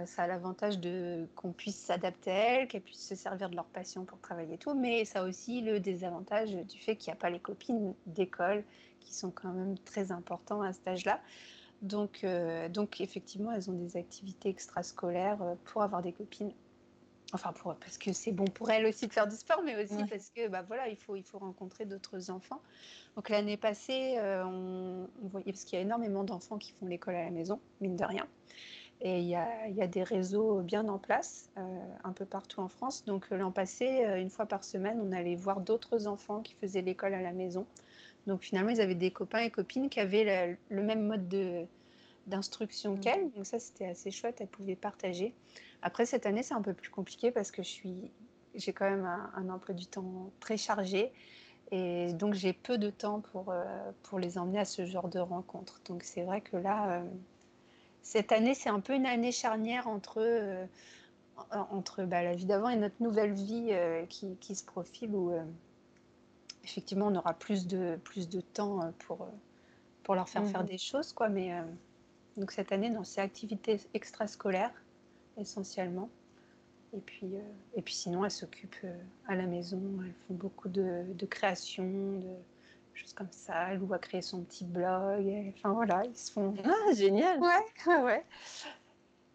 Ça 0.05 0.23
a 0.23 0.27
l'avantage 0.27 0.79
de 0.79 1.27
qu'on 1.35 1.51
puisse 1.51 1.75
s'adapter 1.75 2.31
à 2.31 2.33
elles, 2.33 2.67
qu'elles 2.67 2.81
puissent 2.81 3.07
se 3.07 3.15
servir 3.15 3.49
de 3.49 3.55
leur 3.55 3.65
passion 3.65 4.05
pour 4.05 4.19
travailler 4.19 4.55
et 4.55 4.57
tout, 4.57 4.73
mais 4.73 5.05
ça 5.05 5.21
a 5.21 5.23
aussi 5.23 5.61
le 5.61 5.79
désavantage 5.79 6.51
du 6.51 6.79
fait 6.79 6.95
qu'il 6.95 7.11
n'y 7.11 7.17
a 7.17 7.19
pas 7.19 7.29
les 7.29 7.39
copines 7.39 7.93
d'école 8.05 8.63
qui 8.99 9.13
sont 9.13 9.31
quand 9.31 9.51
même 9.51 9.77
très 9.79 10.11
importants 10.11 10.61
à 10.61 10.73
cet 10.73 10.87
âge-là. 10.87 11.19
Donc, 11.81 12.25
donc, 12.69 13.01
effectivement, 13.01 13.51
elles 13.51 13.69
ont 13.69 13.73
des 13.73 13.97
activités 13.97 14.49
extrascolaires 14.49 15.39
pour 15.65 15.81
avoir 15.81 16.01
des 16.01 16.13
copines 16.13 16.53
Enfin, 17.33 17.53
pour, 17.53 17.75
parce 17.75 17.97
que 17.97 18.11
c'est 18.11 18.31
bon 18.31 18.45
pour 18.45 18.69
elle 18.71 18.85
aussi 18.85 19.07
de 19.07 19.13
faire 19.13 19.27
du 19.27 19.35
sport, 19.35 19.61
mais 19.63 19.81
aussi 19.81 20.03
parce 20.09 20.29
que 20.29 20.47
bah, 20.49 20.63
voilà, 20.67 20.89
il, 20.89 20.97
faut, 20.97 21.15
il 21.15 21.23
faut 21.23 21.39
rencontrer 21.39 21.85
d'autres 21.85 22.29
enfants. 22.29 22.61
Donc 23.15 23.29
l'année 23.29 23.57
passée, 23.57 24.15
euh, 24.17 24.43
on, 24.43 25.07
voyait, 25.29 25.51
parce 25.51 25.63
qu'il 25.63 25.77
y 25.77 25.81
a 25.81 25.83
énormément 25.83 26.23
d'enfants 26.23 26.57
qui 26.57 26.73
font 26.73 26.87
l'école 26.87 27.15
à 27.15 27.23
la 27.23 27.31
maison, 27.31 27.59
mine 27.79 27.95
de 27.95 28.03
rien. 28.03 28.27
Et 29.03 29.19
il 29.19 29.27
y 29.27 29.35
a, 29.35 29.67
il 29.67 29.75
y 29.75 29.81
a 29.81 29.87
des 29.87 30.03
réseaux 30.03 30.61
bien 30.61 30.87
en 30.87 30.99
place, 30.99 31.49
euh, 31.57 31.61
un 32.03 32.11
peu 32.11 32.23
partout 32.23 32.59
en 32.59 32.67
France. 32.67 33.03
Donc 33.05 33.27
l'an 33.31 33.51
passé, 33.51 34.05
euh, 34.05 34.21
une 34.21 34.29
fois 34.29 34.45
par 34.45 34.63
semaine, 34.63 35.01
on 35.01 35.11
allait 35.11 35.35
voir 35.35 35.59
d'autres 35.59 36.05
enfants 36.05 36.41
qui 36.41 36.53
faisaient 36.53 36.83
l'école 36.83 37.15
à 37.15 37.21
la 37.21 37.31
maison. 37.31 37.65
Donc 38.27 38.41
finalement, 38.43 38.69
ils 38.69 38.79
avaient 38.79 38.93
des 38.93 39.09
copains 39.09 39.39
et 39.39 39.49
copines 39.49 39.89
qui 39.89 39.99
avaient 39.99 40.55
le 40.69 40.83
même 40.83 41.07
mode 41.07 41.27
de, 41.27 41.65
d'instruction 42.27 42.93
mm. 42.93 42.99
qu'elle. 42.99 43.31
Donc 43.31 43.47
ça, 43.47 43.57
c'était 43.57 43.87
assez 43.87 44.11
chouette, 44.11 44.39
elle 44.39 44.47
pouvait 44.47 44.75
partager. 44.75 45.33
Après, 45.81 46.05
cette 46.05 46.27
année, 46.27 46.43
c'est 46.43 46.53
un 46.53 46.61
peu 46.61 46.75
plus 46.75 46.91
compliqué 46.91 47.31
parce 47.31 47.49
que 47.49 47.63
je 47.63 47.69
suis, 47.69 48.11
j'ai 48.53 48.71
quand 48.71 48.87
même 48.87 49.05
un, 49.33 49.49
emploi 49.49 49.73
du 49.73 49.87
temps 49.87 50.29
très 50.39 50.57
chargé. 50.57 51.11
Et 51.71 52.13
donc 52.13 52.33
j'ai 52.33 52.51
peu 52.51 52.77
de 52.77 52.89
temps 52.89 53.21
pour, 53.21 53.53
pour 54.03 54.19
les 54.19 54.37
emmener 54.37 54.59
à 54.59 54.65
ce 54.65 54.85
genre 54.85 55.07
de 55.07 55.19
rencontres. 55.19 55.81
Donc 55.85 56.03
c'est 56.03 56.23
vrai 56.23 56.41
que 56.41 56.57
là, 56.57 57.01
cette 58.01 58.31
année, 58.31 58.53
c'est 58.53 58.69
un 58.69 58.79
peu 58.79 58.93
une 58.93 59.05
année 59.05 59.31
charnière 59.31 59.87
entre, 59.87 60.67
entre 61.51 62.03
bah, 62.03 62.23
la 62.23 62.35
vie 62.35 62.45
d'avant 62.45 62.69
et 62.69 62.75
notre 62.75 63.01
nouvelle 63.01 63.33
vie 63.33 63.71
qui, 64.09 64.35
qui, 64.37 64.55
se 64.55 64.63
profile 64.63 65.15
où 65.15 65.31
effectivement 66.63 67.07
on 67.07 67.15
aura 67.15 67.33
plus 67.33 67.67
de, 67.67 67.97
plus 68.03 68.27
de 68.27 68.41
temps 68.41 68.91
pour, 68.99 69.27
pour 70.03 70.15
leur 70.15 70.27
faire 70.27 70.45
faire 70.47 70.61
mhm. 70.63 70.69
des 70.69 70.77
choses. 70.77 71.13
Quoi. 71.13 71.29
Mais, 71.29 71.53
donc 72.37 72.51
cette 72.51 72.71
année, 72.71 72.91
c'est 73.03 73.21
activité 73.21 73.79
extrascolaire 73.93 74.71
essentiellement. 75.37 76.09
Et 76.93 76.99
puis, 76.99 77.35
euh, 77.35 77.41
et 77.75 77.81
puis 77.81 77.93
sinon, 77.93 78.25
elles 78.25 78.31
s'occupent 78.31 78.75
euh, 78.83 79.01
à 79.27 79.35
la 79.35 79.45
maison. 79.45 79.81
Elles 80.03 80.13
font 80.27 80.33
beaucoup 80.33 80.69
de, 80.69 81.03
de 81.13 81.25
création, 81.25 81.83
de 82.19 82.35
choses 82.93 83.13
comme 83.13 83.31
ça. 83.31 83.71
Elle 83.71 83.79
va 83.79 83.99
créer 83.99 84.21
son 84.21 84.43
petit 84.43 84.65
blog. 84.65 85.53
enfin 85.55 85.73
voilà, 85.73 86.03
ils 86.05 86.15
se 86.15 86.31
font. 86.31 86.53
Ah, 86.63 86.93
génial 86.93 87.39
Ouais, 87.39 87.85
ouais. 88.03 88.25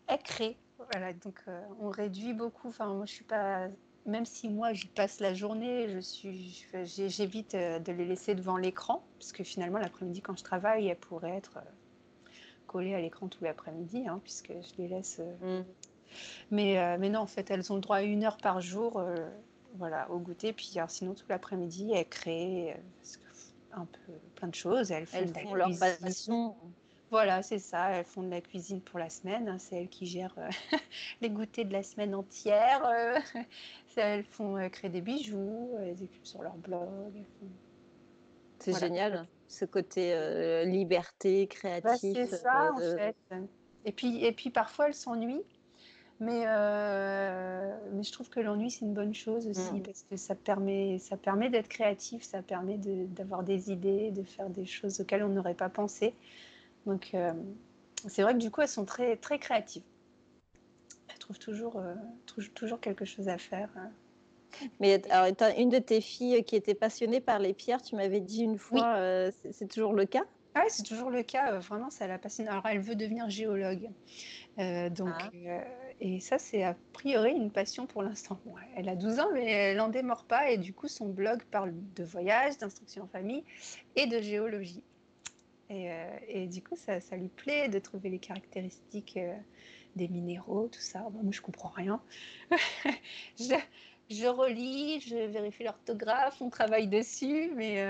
Elles 0.07 0.23
créent. 0.23 0.57
Voilà, 0.92 1.12
donc 1.12 1.42
euh, 1.49 1.61
on 1.81 1.90
réduit 1.90 2.33
beaucoup. 2.33 2.69
Enfin, 2.69 2.87
moi, 2.95 3.07
je 3.07 3.12
suis 3.12 3.25
pas. 3.25 3.69
Même 4.05 4.25
si 4.25 4.49
moi, 4.49 4.73
j'y 4.73 4.87
passe 4.87 5.19
la 5.19 5.35
journée, 5.35 5.88
je 5.88 5.99
suis, 5.99 6.64
j'évite 6.85 7.57
de 7.57 7.92
les 7.92 8.05
laisser 8.05 8.37
devant 8.37 8.57
l'écran, 8.57 9.05
parce 9.19 9.33
que 9.33 9.42
finalement, 9.42 9.79
l'après-midi, 9.79 10.23
quand 10.23 10.38
je 10.38 10.45
travaille, 10.45 10.87
elles 10.87 10.97
pourraient 10.97 11.37
être 11.37 11.59
collées 12.69 12.95
à 12.95 13.01
l'écran 13.01 13.27
tout 13.27 13.42
l'après-midi, 13.42 14.07
hein, 14.07 14.21
puisque 14.23 14.53
je 14.53 14.81
les 14.81 14.87
laisse 14.87 15.21
mm. 15.40 15.64
Mais, 16.51 16.79
euh, 16.79 16.97
mais 16.99 17.09
non, 17.11 17.21
en 17.21 17.27
fait, 17.27 17.51
elles 17.51 17.73
ont 17.73 17.77
le 17.77 17.81
droit 17.81 17.97
à 17.97 18.03
une 18.03 18.25
heure 18.25 18.37
par 18.37 18.61
jour 18.61 18.99
euh, 18.99 19.29
voilà, 19.75 20.11
au 20.11 20.19
goûter. 20.19 20.53
Puis 20.53 20.77
sinon, 20.88 21.14
tout 21.14 21.27
l'après-midi, 21.29 21.92
elles 21.95 22.09
créent 22.09 22.75
euh, 22.75 23.19
un 23.77 23.87
peu 23.87 24.12
plein 24.35 24.49
de 24.49 24.55
choses. 24.55 24.91
Elles 24.91 25.07
font, 25.07 25.55
leur 25.55 25.71
passion. 25.79 26.57
Voilà, 27.11 27.43
c'est 27.43 27.59
ça. 27.59 27.91
Elles 27.91 28.05
font 28.05 28.23
de 28.23 28.31
la 28.31 28.41
cuisine 28.41 28.81
pour 28.81 28.99
la 28.99 29.09
semaine. 29.09 29.49
Hein. 29.49 29.59
C'est 29.59 29.77
elles 29.77 29.89
qui 29.89 30.07
gèrent 30.07 30.37
les 31.21 31.31
goûters 31.31 31.65
de 31.65 31.73
la 31.73 31.83
semaine 31.83 32.15
entière. 32.15 32.83
elles 33.97 34.25
font 34.25 34.69
créer 34.71 34.91
des 34.91 35.01
bijoux. 35.01 35.71
Elles 35.81 36.03
écrivent 36.03 36.25
sur 36.25 36.43
leur 36.43 36.57
blog. 36.57 37.12
C'est 38.59 38.79
génial, 38.79 39.27
ce 39.47 39.65
côté 39.65 40.65
liberté, 40.65 41.47
créatif. 41.47 41.85
Bah, 41.85 41.97
c'est 41.97 42.27
ça, 42.27 42.73
en 42.73 42.79
fait. 42.79 43.17
Et 43.85 43.93
puis, 43.93 44.25
et 44.25 44.33
puis 44.33 44.51
parfois, 44.51 44.89
elles 44.89 44.95
s'ennuient. 44.95 45.45
Mais, 46.18 46.44
euh, 46.46 47.76
mais 47.92 48.02
je 48.02 48.11
trouve 48.11 48.31
que 48.31 48.40
l'ennui, 48.40 48.70
c'est 48.70 48.87
une 48.87 48.94
bonne 48.94 49.14
chose 49.14 49.46
aussi, 49.48 49.74
mm. 49.74 49.83
parce 49.83 50.02
que 50.09 50.16
ça 50.16 50.35
permet, 50.35 50.98
ça 50.98 51.16
permet 51.16 51.50
d'être 51.50 51.68
créatif, 51.68 52.22
ça 52.22 52.40
permet 52.40 52.79
d'avoir 52.79 53.42
des 53.42 53.70
idées, 53.70 54.11
de 54.11 54.22
faire 54.22 54.48
des 54.48 54.64
choses 54.64 55.00
auxquelles 55.00 55.22
on 55.22 55.29
n'aurait 55.29 55.55
pas 55.55 55.68
pensé. 55.68 56.14
Donc, 56.87 57.11
euh, 57.12 57.35
c'est 58.09 58.22
vrai 58.22 58.33
que 58.33 58.38
du 58.38 58.50
coup, 58.50 58.62
elles 58.62 58.68
sont 58.68 58.87
très, 58.87 59.16
très 59.16 59.38
créatives. 59.38 59.83
Elles 61.09 61.18
trouvent 61.18 61.38
toujours, 61.38 61.76
euh, 61.76 61.94
toujours 62.55 62.81
quelque 62.81 63.05
chose 63.05 63.29
à 63.29 63.37
faire. 63.37 63.68
Hein. 63.76 63.90
Mais 64.81 65.02
alors, 65.11 65.35
une 65.59 65.68
de 65.68 65.79
tes 65.79 66.00
filles 66.00 66.44
qui 66.44 66.57
était 66.57 66.74
passionnée 66.74 67.20
par 67.20 67.40
les 67.40 67.52
pierres, 67.52 67.83
tu 67.83 67.94
m'avais 67.94 68.20
dit 68.20 68.42
une 68.42 68.57
fois, 68.57 68.96
c'est 69.50 69.68
toujours 69.68 69.92
le 69.92 70.07
cas? 70.07 70.24
Ah 70.55 70.62
oui, 70.64 70.70
c'est 70.70 70.85
toujours 70.85 71.11
le 71.11 71.22
cas. 71.22 71.59
Vraiment, 71.59 71.90
ça 71.90 72.07
la 72.07 72.16
passionne. 72.16 72.48
Alors, 72.48 72.64
elle 72.64 72.81
veut 72.81 72.94
devenir 72.94 73.29
géologue. 73.29 73.90
donc, 74.57 75.12
ah. 75.20 75.31
Et 76.01 76.21
ça, 76.21 76.39
c'est 76.39 76.63
a 76.63 76.77
priori 76.93 77.33
une 77.33 77.51
passion 77.51 77.87
pour 77.87 78.03
l'instant. 78.03 78.39
elle 78.77 78.89
a 78.89 78.97
12 78.97 79.19
ans, 79.19 79.29
mais 79.33 79.51
elle 79.51 79.79
n'en 79.79 79.89
démord 79.89 80.25
pas. 80.25 80.51
Et 80.51 80.59
du 80.59 80.73
coup, 80.73 80.89
son 80.89 81.09
blog 81.09 81.43
parle 81.51 81.73
de 81.95 82.05
voyage, 82.05 82.59
d'instruction 82.59 83.05
en 83.05 83.07
famille 83.07 83.45
et 83.95 84.07
de 84.07 84.21
géologie. 84.21 84.83
Et, 85.71 85.91
euh, 85.91 86.47
du 86.47 86.63
coup, 86.63 86.77
ça, 86.77 86.99
lui 87.17 87.29
plaît 87.29 87.69
de 87.69 87.79
trouver 87.79 88.11
les 88.11 88.19
caractéristiques 88.19 89.17
euh, 89.17 89.35
des 89.97 90.09
minéraux, 90.09 90.69
tout 90.69 90.81
ça. 90.81 91.01
moi, 91.01 91.33
je 91.33 91.41
comprends 91.41 91.71
rien. 91.71 92.01
je, 93.39 94.27
relis, 94.27 95.01
je 95.01 95.17
vérifie 95.27 95.65
l'orthographe, 95.65 96.41
on 96.41 96.51
travaille 96.51 96.89
dessus, 96.89 97.51
mais 97.57 97.85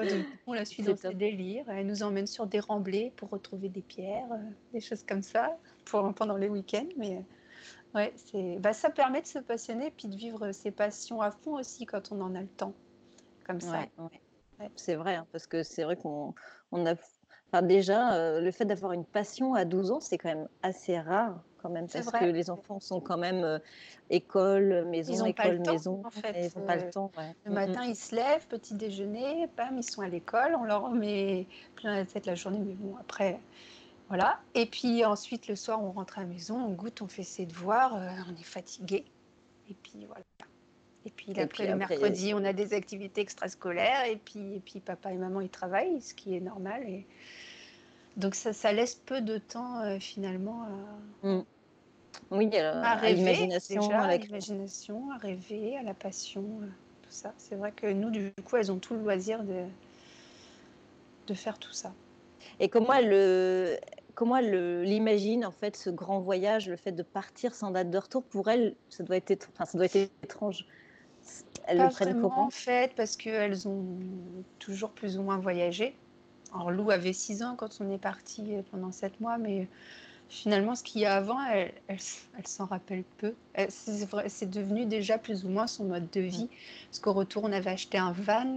euh, 0.00 0.22
on 0.46 0.52
la 0.52 0.64
suit 0.64 0.82
dans 0.82 0.96
ses 0.96 1.14
délires. 1.14 1.64
Elle 1.68 1.86
nous 1.86 2.02
emmène 2.02 2.26
sur 2.26 2.46
des 2.46 2.60
remblais 2.60 3.12
pour 3.16 3.30
retrouver 3.30 3.68
des 3.68 3.82
pierres, 3.82 4.28
des 4.72 4.80
choses 4.80 5.02
comme 5.02 5.22
ça 5.22 5.56
pendant 5.84 6.36
les 6.36 6.48
week-ends. 6.48 6.88
Mais 6.96 7.24
ouais, 7.94 8.12
c'est, 8.16 8.58
bah, 8.58 8.72
ça 8.72 8.90
permet 8.90 9.22
de 9.22 9.26
se 9.26 9.38
passionner 9.38 9.90
puis 9.90 10.08
de 10.08 10.16
vivre 10.16 10.52
ses 10.52 10.70
passions 10.70 11.20
à 11.20 11.30
fond 11.30 11.58
aussi 11.58 11.86
quand 11.86 12.12
on 12.12 12.20
en 12.20 12.34
a 12.34 12.40
le 12.40 12.48
temps. 12.48 12.74
Comme 13.46 13.60
ça. 13.60 13.86
C'est 14.76 14.94
vrai, 14.94 15.16
hein, 15.16 15.26
parce 15.32 15.46
que 15.46 15.62
c'est 15.62 15.84
vrai 15.84 15.96
qu'on 15.96 16.34
on 16.70 16.86
a. 16.86 16.94
Enfin, 17.52 17.62
déjà, 17.62 18.14
euh, 18.14 18.40
le 18.40 18.52
fait 18.52 18.64
d'avoir 18.64 18.92
une 18.92 19.04
passion 19.04 19.54
à 19.54 19.64
12 19.64 19.90
ans, 19.90 20.00
c'est 20.00 20.18
quand 20.18 20.28
même 20.28 20.48
assez 20.62 20.98
rare 21.00 21.42
quand 21.60 21.70
même, 21.70 21.88
parce 21.88 22.10
que 22.10 22.24
les 22.24 22.50
enfants 22.50 22.80
sont 22.80 23.00
quand 23.00 23.18
même 23.18 23.44
euh, 23.44 23.58
école, 24.10 24.86
maison, 24.86 25.24
école, 25.26 25.60
maison. 25.60 26.02
en 26.04 26.10
fait. 26.10 26.34
ils 26.36 26.58
n'ont 26.58 26.66
pas 26.66 26.76
le 26.76 26.84
euh, 26.84 26.90
temps. 26.90 27.12
Le 27.44 27.52
matin, 27.52 27.84
ils 27.84 27.96
se 27.96 28.14
lèvent, 28.14 28.46
petit 28.46 28.74
déjeuner, 28.74 29.48
bam, 29.56 29.76
ils 29.76 29.82
sont 29.82 30.02
à 30.02 30.08
l'école, 30.08 30.54
on 30.58 30.64
leur 30.64 30.90
met 30.90 31.46
plein 31.76 31.96
la 31.96 32.04
tête 32.04 32.26
la 32.26 32.34
journée, 32.34 32.58
mais 32.58 32.74
bon, 32.74 32.96
après, 33.00 33.40
voilà. 34.08 34.40
Et 34.54 34.66
puis 34.66 35.04
ensuite, 35.04 35.48
le 35.48 35.56
soir, 35.56 35.82
on 35.82 35.92
rentre 35.92 36.18
à 36.18 36.22
la 36.22 36.26
maison, 36.26 36.56
on 36.56 36.72
goûte, 36.72 37.02
on 37.02 37.08
fait 37.08 37.22
ses 37.22 37.46
devoirs, 37.46 37.94
euh, 37.94 38.08
on 38.28 38.40
est 38.40 38.44
fatigué. 38.44 39.04
Et 39.70 39.74
puis 39.74 40.04
voilà. 40.06 40.24
Et 41.06 41.10
puis, 41.10 41.38
après, 41.40 41.66
le 41.66 41.76
mercredi, 41.76 42.34
on 42.34 42.44
a 42.44 42.52
des 42.52 42.74
activités 42.74 43.22
extrascolaires. 43.22 44.04
Et 44.04 44.16
puis, 44.16 44.56
et 44.56 44.60
puis 44.60 44.80
papa 44.80 45.12
et 45.12 45.16
maman, 45.16 45.40
ils 45.40 45.48
travaillent, 45.48 46.00
ce 46.02 46.12
qui 46.12 46.36
est 46.36 46.40
normal. 46.40 46.82
Et... 46.86 47.06
Donc 48.20 48.34
ça, 48.34 48.52
ça 48.52 48.72
laisse 48.72 48.94
peu 48.94 49.20
de 49.22 49.38
temps 49.38 49.80
euh, 49.80 49.98
finalement 49.98 50.66
à, 51.22 51.26
mm. 51.26 51.44
oui, 52.30 52.56
à, 52.58 52.94
rêver, 52.96 53.16
l'imagination, 53.16 53.90
à 53.90 54.16
l'imagination, 54.16 55.10
à 55.12 55.16
rêver, 55.16 55.76
à 55.78 55.82
la 55.82 55.94
passion, 55.94 56.44
euh, 56.62 56.66
tout 57.02 57.10
ça. 57.10 57.32
C'est 57.38 57.56
vrai 57.56 57.72
que 57.72 57.86
nous, 57.86 58.10
du 58.10 58.32
coup, 58.44 58.56
elles 58.56 58.70
ont 58.70 58.78
tout 58.78 58.94
le 58.94 59.00
loisir 59.00 59.42
de, 59.42 59.64
de 61.26 61.34
faire 61.34 61.58
tout 61.58 61.72
ça. 61.72 61.92
Et 62.58 62.68
comment 62.68 62.92
le, 63.00 63.78
comment 64.14 64.36
elle 64.36 64.82
l'imagine 64.82 65.46
en 65.46 65.50
fait 65.50 65.76
ce 65.76 65.88
grand 65.88 66.20
voyage, 66.20 66.68
le 66.68 66.76
fait 66.76 66.92
de 66.92 67.02
partir 67.02 67.54
sans 67.54 67.70
date 67.70 67.90
de 67.90 67.98
retour? 67.98 68.22
Pour 68.22 68.48
elle, 68.50 68.74
ça 68.90 69.02
doit 69.02 69.16
être, 69.16 69.48
enfin, 69.54 69.64
ça 69.64 69.78
doit 69.78 69.86
être 69.86 70.10
étrange. 70.22 70.66
Elle 71.66 71.78
Pas 71.78 71.84
le 71.84 71.90
vraiment 71.90 72.28
comment? 72.28 72.46
en 72.46 72.50
fait 72.50 72.94
parce 72.96 73.16
qu'elles 73.16 73.66
ont 73.66 73.84
toujours 74.58 74.90
plus 74.90 75.18
ou 75.18 75.22
moins 75.22 75.38
voyagé. 75.38 75.96
Alors 76.52 76.70
Lou 76.70 76.90
avait 76.90 77.12
6 77.12 77.42
ans 77.42 77.54
quand 77.56 77.78
on 77.80 77.90
est 77.90 77.98
parti 77.98 78.54
pendant 78.70 78.92
7 78.92 79.20
mois, 79.20 79.38
mais 79.38 79.68
finalement 80.28 80.74
ce 80.74 80.82
qu'il 80.82 81.02
y 81.02 81.06
a 81.06 81.14
avant, 81.16 81.42
elle, 81.44 81.72
elle, 81.88 82.46
s'en 82.46 82.66
rappelle 82.66 83.04
peu. 83.18 83.34
C'est 83.68 84.48
devenu 84.48 84.86
déjà 84.86 85.18
plus 85.18 85.44
ou 85.44 85.48
moins 85.48 85.66
son 85.66 85.84
mode 85.84 86.08
de 86.10 86.20
vie. 86.20 86.48
Parce 86.88 87.00
qu'au 87.00 87.12
retour, 87.12 87.44
on 87.44 87.52
avait 87.52 87.70
acheté 87.70 87.98
un 87.98 88.12
van, 88.12 88.56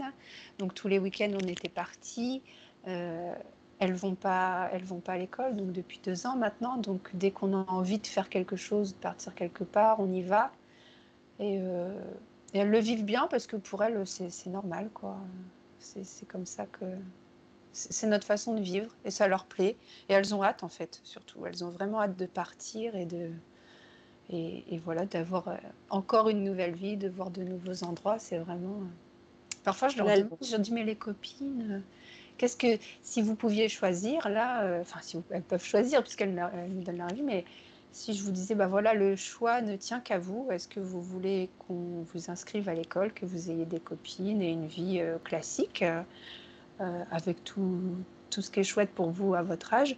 donc 0.60 0.74
tous 0.74 0.88
les 0.88 1.00
week-ends 1.00 1.32
on 1.34 1.48
était 1.48 1.70
partis. 1.70 2.42
Euh, 2.88 3.34
elles 3.80 3.94
vont 3.94 4.16
pas, 4.16 4.70
elles 4.72 4.84
vont 4.84 5.00
pas 5.00 5.14
à 5.14 5.18
l'école, 5.18 5.56
donc 5.56 5.72
depuis 5.72 6.00
deux 6.04 6.26
ans 6.26 6.36
maintenant. 6.36 6.78
Donc 6.78 7.10
dès 7.14 7.32
qu'on 7.32 7.54
a 7.54 7.66
envie 7.68 8.00
de 8.00 8.08
faire 8.08 8.30
quelque 8.30 8.56
chose, 8.56 8.94
de 8.94 9.00
partir 9.00 9.36
quelque 9.36 9.64
part, 9.64 10.00
on 10.00 10.12
y 10.12 10.22
va. 10.22 10.52
Et, 11.40 11.58
euh, 11.60 11.94
elles 12.54 12.70
le 12.70 12.80
vivent 12.80 13.04
bien 13.04 13.28
parce 13.30 13.48
que 13.48 13.56
pour 13.56 13.84
elles, 13.84 14.06
c'est 14.06 14.48
normal, 14.48 14.90
quoi. 14.94 15.18
C'est 15.80 16.28
comme 16.28 16.46
ça 16.46 16.66
que 16.68 16.86
c'est 17.74 18.08
notre 18.08 18.26
façon 18.26 18.54
de 18.54 18.62
vivre 18.62 18.96
et 19.04 19.12
ça 19.12 19.28
leur 19.28 19.46
plaît. 19.46 19.76
Et 20.10 20.14
elles 20.14 20.34
ont 20.34 20.44
hâte 20.44 20.64
en 20.64 20.70
fait, 20.70 21.02
surtout. 21.04 21.46
Elles 21.46 21.64
ont 21.64 21.70
vraiment 21.70 22.02
hâte 22.02 22.18
de 22.18 22.26
partir 22.26 22.96
et 22.96 23.06
de 23.06 23.30
et, 24.30 24.80
voilà 24.86 25.06
d'avoir 25.06 25.50
euh, 25.50 25.58
encore 25.90 26.30
une 26.30 26.44
nouvelle 26.44 26.74
vie, 26.74 26.96
de 26.96 27.10
voir 27.10 27.30
de 27.30 27.44
nouveaux 27.44 27.84
endroits. 27.84 28.20
C'est 28.20 28.38
vraiment. 28.38 28.78
Euh, 28.78 29.58
parfois, 29.64 29.90
je 29.90 29.98
leur, 29.98 30.08
je 30.08 30.58
dis 30.58 30.72
mais 30.72 30.84
les 30.84 30.96
copines 30.96 31.84
Qu'est-ce 32.38 32.58
que, 32.58 32.82
si 33.04 33.22
vous 33.22 33.36
pouviez 33.36 33.70
choisir, 33.70 34.28
là, 34.30 34.64
euh, 34.64 34.82
enfin, 34.82 35.00
si 35.02 35.18
elles 35.30 35.44
peuvent 35.44 35.64
choisir, 35.64 36.02
puisqu'elles 36.02 36.34
nous 36.70 36.82
donnent 36.82 36.98
leur 36.98 37.14
vie, 37.14 37.22
mais 37.22 37.46
si 37.92 38.14
je 38.14 38.24
vous 38.24 38.32
disais, 38.32 38.56
bah 38.56 38.68
voilà, 38.68 38.96
le 38.96 39.16
choix 39.16 39.62
ne 39.62 39.76
tient 39.76 40.00
qu'à 40.00 40.18
vous, 40.18 40.48
est-ce 40.52 40.68
que 40.68 40.80
vous 40.80 41.02
voulez 41.02 41.50
qu'on 41.60 42.04
vous 42.12 42.32
inscrive 42.32 42.68
à 42.68 42.74
l'école, 42.74 43.14
que 43.14 43.26
vous 43.26 43.52
ayez 43.52 43.66
des 43.66 43.80
copines 43.80 44.42
et 44.42 44.50
une 44.50 44.66
vie 44.66 45.00
euh, 45.00 45.20
classique, 45.24 45.84
euh, 45.84 46.02
avec 47.12 47.44
tout, 47.44 47.96
tout 48.30 48.42
ce 48.42 48.52
qui 48.52 48.60
est 48.62 48.64
chouette 48.64 48.92
pour 48.92 49.12
vous 49.12 49.34
à 49.34 49.42
votre 49.44 49.74
âge, 49.74 49.98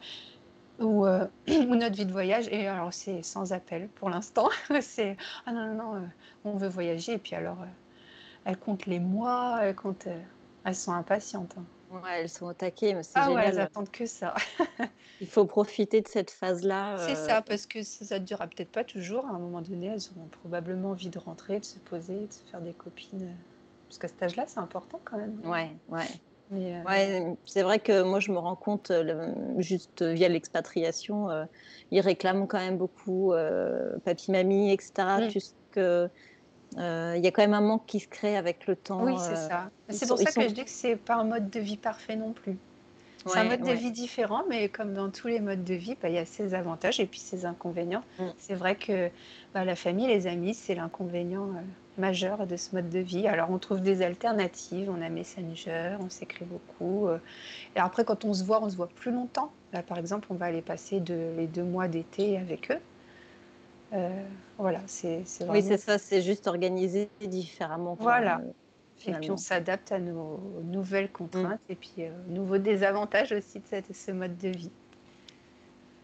ou, 0.79 1.05
ou 1.47 1.75
notre 1.75 1.95
vie 1.95 2.05
de 2.05 2.11
voyage, 2.11 2.47
et 2.49 2.67
alors 2.67 2.93
c'est 2.93 3.23
sans 3.23 3.53
appel 3.53 3.87
pour 3.95 4.09
l'instant, 4.09 4.49
c'est, 4.81 5.17
ah 5.45 5.51
non, 5.51 5.73
non, 5.73 5.93
non, 5.93 6.09
on 6.43 6.57
veut 6.57 6.69
voyager, 6.69 7.13
et 7.13 7.17
puis 7.17 7.35
alors, 7.35 7.57
elles 8.45 8.57
comptent 8.57 8.85
les 8.85 8.99
mois, 8.99 9.59
elles 9.61 9.75
comptent, 9.75 10.07
elles 10.63 10.75
sont 10.75 10.93
impatientes. 10.93 11.55
Hein. 11.57 11.65
Ouais, 11.91 12.21
elles 12.21 12.29
sont 12.29 12.47
attaquées, 12.47 12.93
mais 12.93 13.03
c'est 13.03 13.13
ah 13.15 13.25
génial. 13.25 13.37
Ouais, 13.37 13.49
elles 13.49 13.59
attendent 13.59 13.91
que 13.91 14.05
ça. 14.05 14.33
Il 15.21 15.27
faut 15.27 15.45
profiter 15.45 16.01
de 16.01 16.07
cette 16.07 16.31
phase-là. 16.31 16.97
C'est 16.99 17.15
ça, 17.15 17.41
parce 17.41 17.65
que 17.65 17.83
ça 17.83 18.19
ne 18.19 18.25
durera 18.25 18.47
peut-être 18.47 18.71
pas 18.71 18.83
toujours. 18.83 19.25
À 19.27 19.29
un 19.29 19.39
moment 19.39 19.61
donné, 19.61 19.87
elles 19.87 20.09
auront 20.15 20.27
probablement 20.27 20.91
envie 20.91 21.09
de 21.09 21.19
rentrer, 21.19 21.59
de 21.59 21.65
se 21.65 21.79
poser, 21.79 22.27
de 22.27 22.33
se 22.33 22.43
faire 22.51 22.61
des 22.61 22.73
copines. 22.73 23.35
parce 23.87 23.99
qu'à 23.99 24.07
cet 24.07 24.23
âge-là, 24.23 24.45
c'est 24.47 24.59
important 24.59 24.99
quand 25.05 25.17
même. 25.17 25.39
Ouais, 25.45 25.71
ouais. 25.89 26.07
Euh, 26.55 26.83
ouais, 26.83 27.37
c'est 27.45 27.63
vrai 27.63 27.79
que 27.79 28.03
moi 28.03 28.19
je 28.19 28.31
me 28.31 28.37
rends 28.37 28.55
compte 28.55 28.91
juste 29.57 30.03
via 30.03 30.29
l'expatriation, 30.29 31.27
ils 31.91 32.01
réclament 32.01 32.47
quand 32.47 32.59
même 32.59 32.77
beaucoup 32.77 33.33
papy, 34.03 34.31
mamie, 34.31 34.71
etc. 34.71 35.29
que 35.71 36.09
il 36.77 37.21
y 37.23 37.27
a 37.27 37.31
quand 37.31 37.41
même 37.41 37.53
un 37.53 37.61
manque 37.61 37.85
qui 37.85 37.99
se 37.99 38.07
crée 38.07 38.37
avec 38.37 38.67
le 38.67 38.75
temps. 38.75 39.03
Oui, 39.03 39.13
c'est 39.17 39.35
ça. 39.35 39.69
C'est 39.89 40.07
pour 40.07 40.17
ça 40.17 40.31
que 40.31 40.41
je 40.41 40.53
dis 40.53 40.65
que 40.65 40.69
c'est 40.69 40.95
pas 40.95 41.15
un 41.15 41.23
mode 41.23 41.49
de 41.49 41.59
vie 41.59 41.77
parfait 41.77 42.15
non 42.15 42.33
plus. 42.33 42.57
C'est 43.25 43.39
un 43.39 43.45
mode 43.45 43.61
de 43.61 43.71
vie 43.71 43.91
différent, 43.91 44.43
mais 44.49 44.69
comme 44.69 44.93
dans 44.93 45.09
tous 45.09 45.27
les 45.27 45.39
modes 45.39 45.63
de 45.63 45.73
vie, 45.73 45.95
bah, 46.01 46.09
il 46.09 46.15
y 46.15 46.19
a 46.19 46.25
ses 46.25 46.53
avantages 46.53 46.99
et 46.99 47.07
puis 47.07 47.19
ses 47.19 47.45
inconvénients. 47.45 48.03
Mm. 48.19 48.23
C'est 48.37 48.53
vrai 48.53 48.75
que 48.75 49.09
bah, 49.53 49.65
la 49.65 49.75
famille, 49.75 50.07
les 50.07 50.27
amis, 50.27 50.53
c'est 50.53 50.75
l'inconvénient 50.75 51.47
euh, 51.47 51.61
majeur 51.97 52.45
de 52.45 52.55
ce 52.55 52.75
mode 52.75 52.89
de 52.89 52.99
vie. 52.99 53.27
Alors 53.27 53.49
on 53.49 53.57
trouve 53.57 53.81
des 53.81 54.03
alternatives, 54.03 54.89
on 54.89 55.01
a 55.01 55.09
Messenger, 55.09 55.97
on 55.99 56.09
s'écrit 56.09 56.45
beaucoup. 56.45 57.07
Euh. 57.07 57.17
et 57.75 57.79
après, 57.79 58.05
quand 58.05 58.25
on 58.25 58.33
se 58.33 58.43
voit, 58.43 58.63
on 58.63 58.69
se 58.69 58.75
voit 58.75 58.89
plus 58.89 59.11
longtemps. 59.11 59.51
Là, 59.73 59.81
par 59.81 59.97
exemple, 59.97 60.27
on 60.29 60.35
va 60.35 60.45
aller 60.45 60.61
passer 60.61 61.01
les 61.37 61.47
deux 61.47 61.63
mois 61.63 61.87
d'été 61.87 62.37
avec 62.37 62.71
eux. 62.71 62.79
Euh, 63.93 64.09
voilà, 64.57 64.81
c'est 64.85 65.23
vraiment... 65.39 65.53
Oui, 65.53 65.63
c'est 65.63 65.77
ça, 65.77 65.97
c'est 65.97 66.21
juste 66.21 66.47
organisé 66.47 67.09
différemment. 67.21 67.97
Voilà. 67.99 68.41
Et 69.07 69.13
puis 69.13 69.31
on 69.31 69.37
s'adapte 69.37 69.91
à 69.91 69.99
nos 69.99 70.39
nouvelles 70.63 71.11
contraintes 71.11 71.61
mm. 71.69 71.71
et 71.71 71.75
puis 71.75 71.93
euh, 71.99 72.09
nouveaux 72.27 72.57
désavantages 72.57 73.31
aussi 73.31 73.59
de 73.59 73.65
cette, 73.65 73.95
ce 73.95 74.11
mode 74.11 74.37
de 74.37 74.49
vie. 74.49 74.71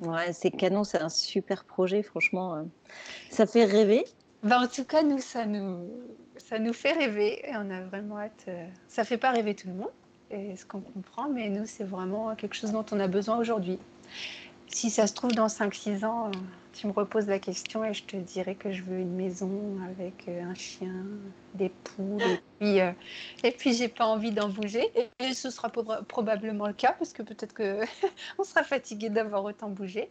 Ouais, 0.02 0.34
c'est 0.34 0.52
canon, 0.52 0.84
c'est 0.84 1.00
un 1.00 1.10
super 1.10 1.64
projet, 1.64 2.04
franchement. 2.04 2.56
Euh. 2.56 2.64
ça 3.30 3.46
fait 3.46 3.66
rêver. 3.66 4.04
Ben, 4.44 4.64
en 4.64 4.68
tout 4.68 4.84
cas, 4.84 5.04
nous 5.04 5.20
ça, 5.20 5.46
nous, 5.46 5.90
ça 6.38 6.60
nous 6.60 6.74
fait 6.74 6.94
rêver 6.94 7.48
et 7.48 7.56
on 7.56 7.70
a 7.70 7.82
vraiment 7.82 8.20
hâte. 8.20 8.46
Euh, 8.48 8.66
ça 8.88 9.04
fait 9.04 9.18
pas 9.18 9.32
rêver 9.32 9.56
tout 9.56 9.68
le 9.68 9.76
monde, 9.76 9.92
et 10.32 10.56
ce 10.56 10.66
qu'on 10.66 10.82
comprend, 10.82 11.30
mais 11.30 11.50
nous, 11.50 11.66
c'est 11.66 11.84
vraiment 11.84 12.36
quelque 12.36 12.56
chose 12.56 12.72
dont 12.72 12.86
on 12.92 13.00
a 13.00 13.08
besoin 13.08 13.38
aujourd'hui. 13.38 13.78
Si 14.74 14.90
ça 14.90 15.06
se 15.06 15.14
trouve, 15.14 15.34
dans 15.34 15.48
5-6 15.48 16.06
ans, 16.06 16.32
tu 16.74 16.88
me 16.88 16.94
reposes 16.94 17.28
la 17.28 17.40
question 17.40 17.84
et 17.84 17.94
je 17.94 18.04
te 18.06 18.16
dirais 18.16 18.56
que 18.56 18.72
je 18.72 18.84
veux 18.84 19.00
une 19.00 19.16
maison 19.16 19.78
avec 19.90 20.28
euh, 20.28 20.44
un 20.44 20.54
chien, 20.54 20.94
des 21.56 21.70
poules, 21.70 22.22
et 22.22 22.40
puis, 22.58 22.80
euh, 22.80 22.92
et 23.44 23.52
puis 23.52 23.74
j'ai 23.74 23.90
pas 23.90 24.06
envie 24.06 24.32
d'en 24.32 24.48
bouger. 24.48 24.90
Et 25.20 25.34
ce 25.34 25.50
sera 25.50 25.70
probablement 25.70 26.68
le 26.68 26.74
cas 26.74 26.94
parce 26.98 27.12
que 27.12 27.22
peut-être 27.22 27.54
qu'on 27.54 28.44
sera 28.44 28.64
fatigué 28.64 29.10
d'avoir 29.10 29.44
autant 29.44 29.70
bougé. 29.70 30.10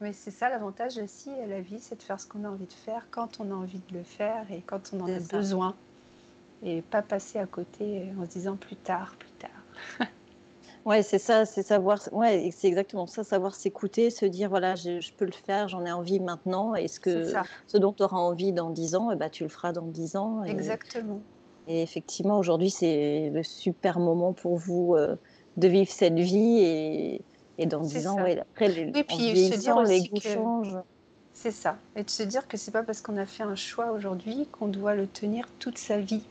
Mais 0.00 0.12
c'est 0.12 0.32
ça 0.32 0.48
l'avantage 0.48 0.98
aussi 0.98 1.30
à 1.30 1.46
la 1.46 1.60
vie, 1.60 1.78
c'est 1.78 1.96
de 1.96 2.02
faire 2.02 2.20
ce 2.20 2.26
qu'on 2.26 2.44
a 2.44 2.48
envie 2.48 2.66
de 2.66 2.72
faire 2.72 3.06
quand 3.12 3.38
on 3.38 3.50
a 3.52 3.54
envie 3.54 3.80
de 3.90 3.96
le 3.96 4.02
faire 4.02 4.44
et 4.50 4.60
quand 4.66 4.90
on 4.92 5.02
en 5.02 5.06
a 5.06 5.20
besoin. 5.20 5.76
Et 6.64 6.82
pas 6.82 7.02
passer 7.02 7.38
à 7.38 7.46
côté 7.46 8.10
en 8.18 8.24
se 8.24 8.30
disant 8.30 8.56
plus 8.56 8.76
tard, 8.76 9.14
plus 9.16 9.30
tard. 9.38 10.08
Ouais, 10.84 11.02
c'est 11.02 11.18
ça, 11.18 11.46
c'est 11.46 11.62
savoir, 11.62 11.98
ouais, 12.12 12.50
c'est 12.54 12.68
exactement 12.68 13.06
ça, 13.06 13.24
savoir 13.24 13.54
s'écouter, 13.54 14.10
se 14.10 14.26
dire 14.26 14.50
voilà, 14.50 14.74
je, 14.74 15.00
peux 15.16 15.24
le 15.24 15.32
faire, 15.32 15.68
j'en 15.68 15.84
ai 15.86 15.92
envie 15.92 16.20
maintenant, 16.20 16.74
et 16.74 16.88
ce, 16.88 17.00
que, 17.00 17.32
ce 17.66 17.78
dont 17.78 17.92
tu 17.92 18.02
auras 18.02 18.18
envie 18.18 18.52
dans 18.52 18.68
10 18.68 18.94
ans, 18.94 19.10
eh 19.10 19.16
ben, 19.16 19.30
tu 19.30 19.44
le 19.44 19.48
feras 19.48 19.72
dans 19.72 19.86
10 19.86 20.16
ans. 20.16 20.42
Exactement. 20.44 21.20
Et 21.68 21.82
effectivement, 21.82 22.38
aujourd'hui, 22.38 22.68
c'est 22.68 23.30
le 23.32 23.42
super 23.42 23.98
moment 23.98 24.34
pour 24.34 24.58
vous 24.58 24.94
euh, 24.94 25.16
de 25.56 25.68
vivre 25.68 25.90
cette 25.90 26.18
vie, 26.18 26.58
et, 26.58 27.22
et 27.56 27.64
dans 27.64 27.80
10 27.80 28.06
ans, 28.06 28.22
ouais, 28.22 28.38
après, 28.38 28.68
les, 28.68 28.92
et 28.94 29.04
puis, 29.04 29.50
se 29.50 29.58
dire 29.58 29.80
les 29.80 30.02
goûts 30.02 30.20
changent. 30.20 30.76
C'est 31.32 31.50
ça, 31.50 31.78
et 31.96 32.04
de 32.04 32.10
se 32.10 32.22
dire 32.22 32.46
que 32.46 32.58
c'est 32.58 32.70
pas 32.70 32.82
parce 32.82 33.00
qu'on 33.00 33.16
a 33.16 33.26
fait 33.26 33.42
un 33.42 33.56
choix 33.56 33.90
aujourd'hui 33.90 34.48
qu'on 34.52 34.68
doit 34.68 34.94
le 34.94 35.06
tenir 35.06 35.48
toute 35.58 35.78
sa 35.78 35.98
vie. 35.98 36.22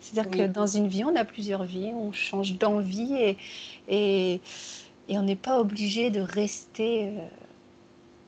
C'est-à-dire 0.00 0.30
que 0.30 0.46
dans 0.46 0.66
une 0.66 0.88
vie, 0.88 1.04
on 1.04 1.16
a 1.16 1.24
plusieurs 1.24 1.64
vies, 1.64 1.92
on 1.92 2.12
change 2.12 2.56
d'envie 2.56 3.14
et, 3.14 3.36
et, 3.88 4.40
et, 5.08 5.18
on 5.18 5.22
n'est 5.22 5.36
pas 5.36 5.60
obligé 5.60 6.10
de 6.10 6.20
rester 6.20 7.08
euh, 7.08 7.28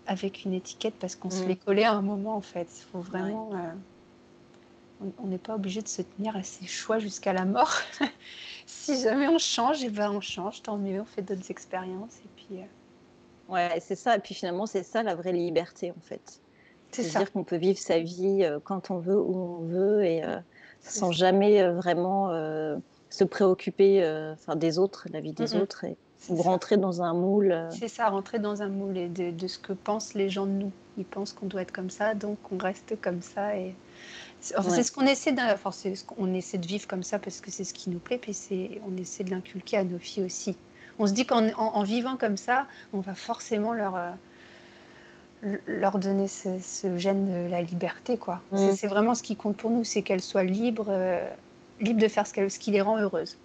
avec 0.07 0.45
une 0.45 0.53
étiquette 0.53 0.95
parce 0.99 1.15
qu'on 1.15 1.31
se 1.31 1.45
mm. 1.45 1.49
l'est 1.49 1.65
collé 1.65 1.85
à 1.85 1.93
un 1.93 2.03
moment 2.03 2.37
en 2.37 2.41
fait. 2.41 2.69
Il 2.77 2.91
faut 2.91 3.01
vraiment. 3.01 3.51
Euh, 3.55 5.07
on 5.19 5.29
n'est 5.29 5.39
pas 5.39 5.55
obligé 5.55 5.81
de 5.81 5.89
se 5.89 6.03
tenir 6.03 6.37
à 6.37 6.43
ses 6.43 6.67
choix 6.67 6.99
jusqu'à 6.99 7.33
la 7.33 7.47
mort. 7.47 7.73
si 8.67 9.01
jamais 9.01 9.29
on 9.29 9.39
change, 9.39 9.83
et 9.83 9.87
eh 9.87 9.91
ben 9.91 10.11
on 10.11 10.21
change, 10.21 10.63
tant 10.63 10.77
mieux, 10.77 11.01
on 11.01 11.07
fait 11.07 11.23
d'autres 11.23 11.51
expériences 11.51 12.19
et 12.25 12.29
puis. 12.37 12.61
Euh, 12.61 13.53
ouais, 13.53 13.81
c'est 13.81 13.97
ça. 13.97 14.17
Et 14.17 14.21
puis 14.21 14.35
finalement, 14.35 14.67
c'est 14.67 14.83
ça 14.83 15.03
la 15.03 15.15
vraie 15.15 15.33
liberté 15.33 15.93
en 15.93 16.01
fait. 16.03 16.41
C'est 16.91 17.15
à 17.15 17.21
dire 17.21 17.33
qu'on 17.33 17.45
peut 17.45 17.57
vivre 17.57 17.79
sa 17.79 18.01
vie 18.01 18.45
quand 18.65 18.91
on 18.91 18.99
veut, 18.99 19.17
où 19.17 19.37
on 19.37 19.65
veut 19.65 20.05
et 20.05 20.23
sans 20.83 21.13
jamais 21.13 21.63
euh, 21.63 21.73
vraiment 21.73 22.31
euh, 22.31 22.77
se 23.11 23.25
préoccuper 23.25 24.03
euh, 24.03 24.33
enfin, 24.35 24.57
des 24.57 24.79
autres, 24.79 25.07
la 25.13 25.21
vie 25.21 25.33
des 25.33 25.55
autres, 25.55 25.85
et, 25.85 25.97
ou 26.29 26.37
rentrer 26.37 26.77
dans 26.77 27.03
un 27.03 27.15
moule. 27.15 27.69
C'est 27.71 27.89
ça, 27.89 28.09
rentrer 28.09 28.39
dans 28.39 28.63
un 28.63 28.69
moule 28.69 28.97
et 28.97 29.09
de, 29.09 29.49
ce 29.49 29.59
que 29.59 29.73
pensent 29.73 30.15
les 30.15 30.29
gens 30.29 30.47
de 30.47 30.53
nous. 30.53 30.73
Ils 30.99 31.05
pensent 31.05 31.33
qu'on 31.33 31.47
doit 31.47 31.63
être 31.63 31.73
comme 31.73 31.91
ça, 31.91 32.15
donc 32.15 32.39
on 32.53 32.59
reste 32.59 33.01
comme 33.01 33.23
ça. 33.23 33.57
Et... 33.57 33.75
C'est 34.41 34.83
ce 34.83 34.93
qu'on 34.93 35.07
essaie 35.07 35.33
de, 35.33 35.41
enfin, 35.53 35.71
ce 35.71 36.05
qu'on 36.05 36.33
essaie 36.35 36.59
de 36.59 36.67
vivre 36.67 36.87
comme 36.87 37.03
ça 37.03 37.19
parce 37.19 37.41
que 37.41 37.51
c'est 37.51 37.65
ce 37.65 37.75
qui 37.75 37.91
nous 37.91 37.99
plaît, 37.99 38.19
puis 38.19 38.81
on 38.87 38.97
essaie 38.97 39.25
de 39.25 39.31
l'inculquer 39.31 39.79
à 39.79 39.85
nos 39.85 39.99
filles 39.99 40.25
aussi. 40.25 40.57
On 40.99 41.07
se 41.07 41.13
dit 41.13 41.27
qu'en 41.27 41.49
en, 41.57 41.83
vivant 41.83 42.17
comme 42.17 42.37
ça, 42.37 42.67
on 42.93 43.01
va 43.01 43.15
forcément 43.15 43.73
leur, 43.73 43.99
leur 45.67 45.99
donner 45.99 46.29
ce, 46.29 46.59
gène 46.97 47.45
de 47.45 47.51
la 47.51 47.63
liberté. 47.63 48.17
quoi. 48.17 48.41
Mm. 48.53 48.73
C'est 48.73 48.87
vraiment 48.87 49.15
ce 49.15 49.23
qui 49.23 49.37
compte 49.37 49.57
pour 49.57 49.71
nous, 49.71 49.85
c'est 49.85 50.03
qu'elles 50.03 50.23
soient 50.23 50.45
libres, 50.45 50.89
euh, 50.89 51.27
libres 51.81 52.01
de 52.01 52.09
faire 52.09 52.27
ce, 52.27 52.49
ce, 52.49 52.59
qui 52.59 52.71
les 52.71 52.81
rend 52.81 52.99
heureuses. 52.99 53.39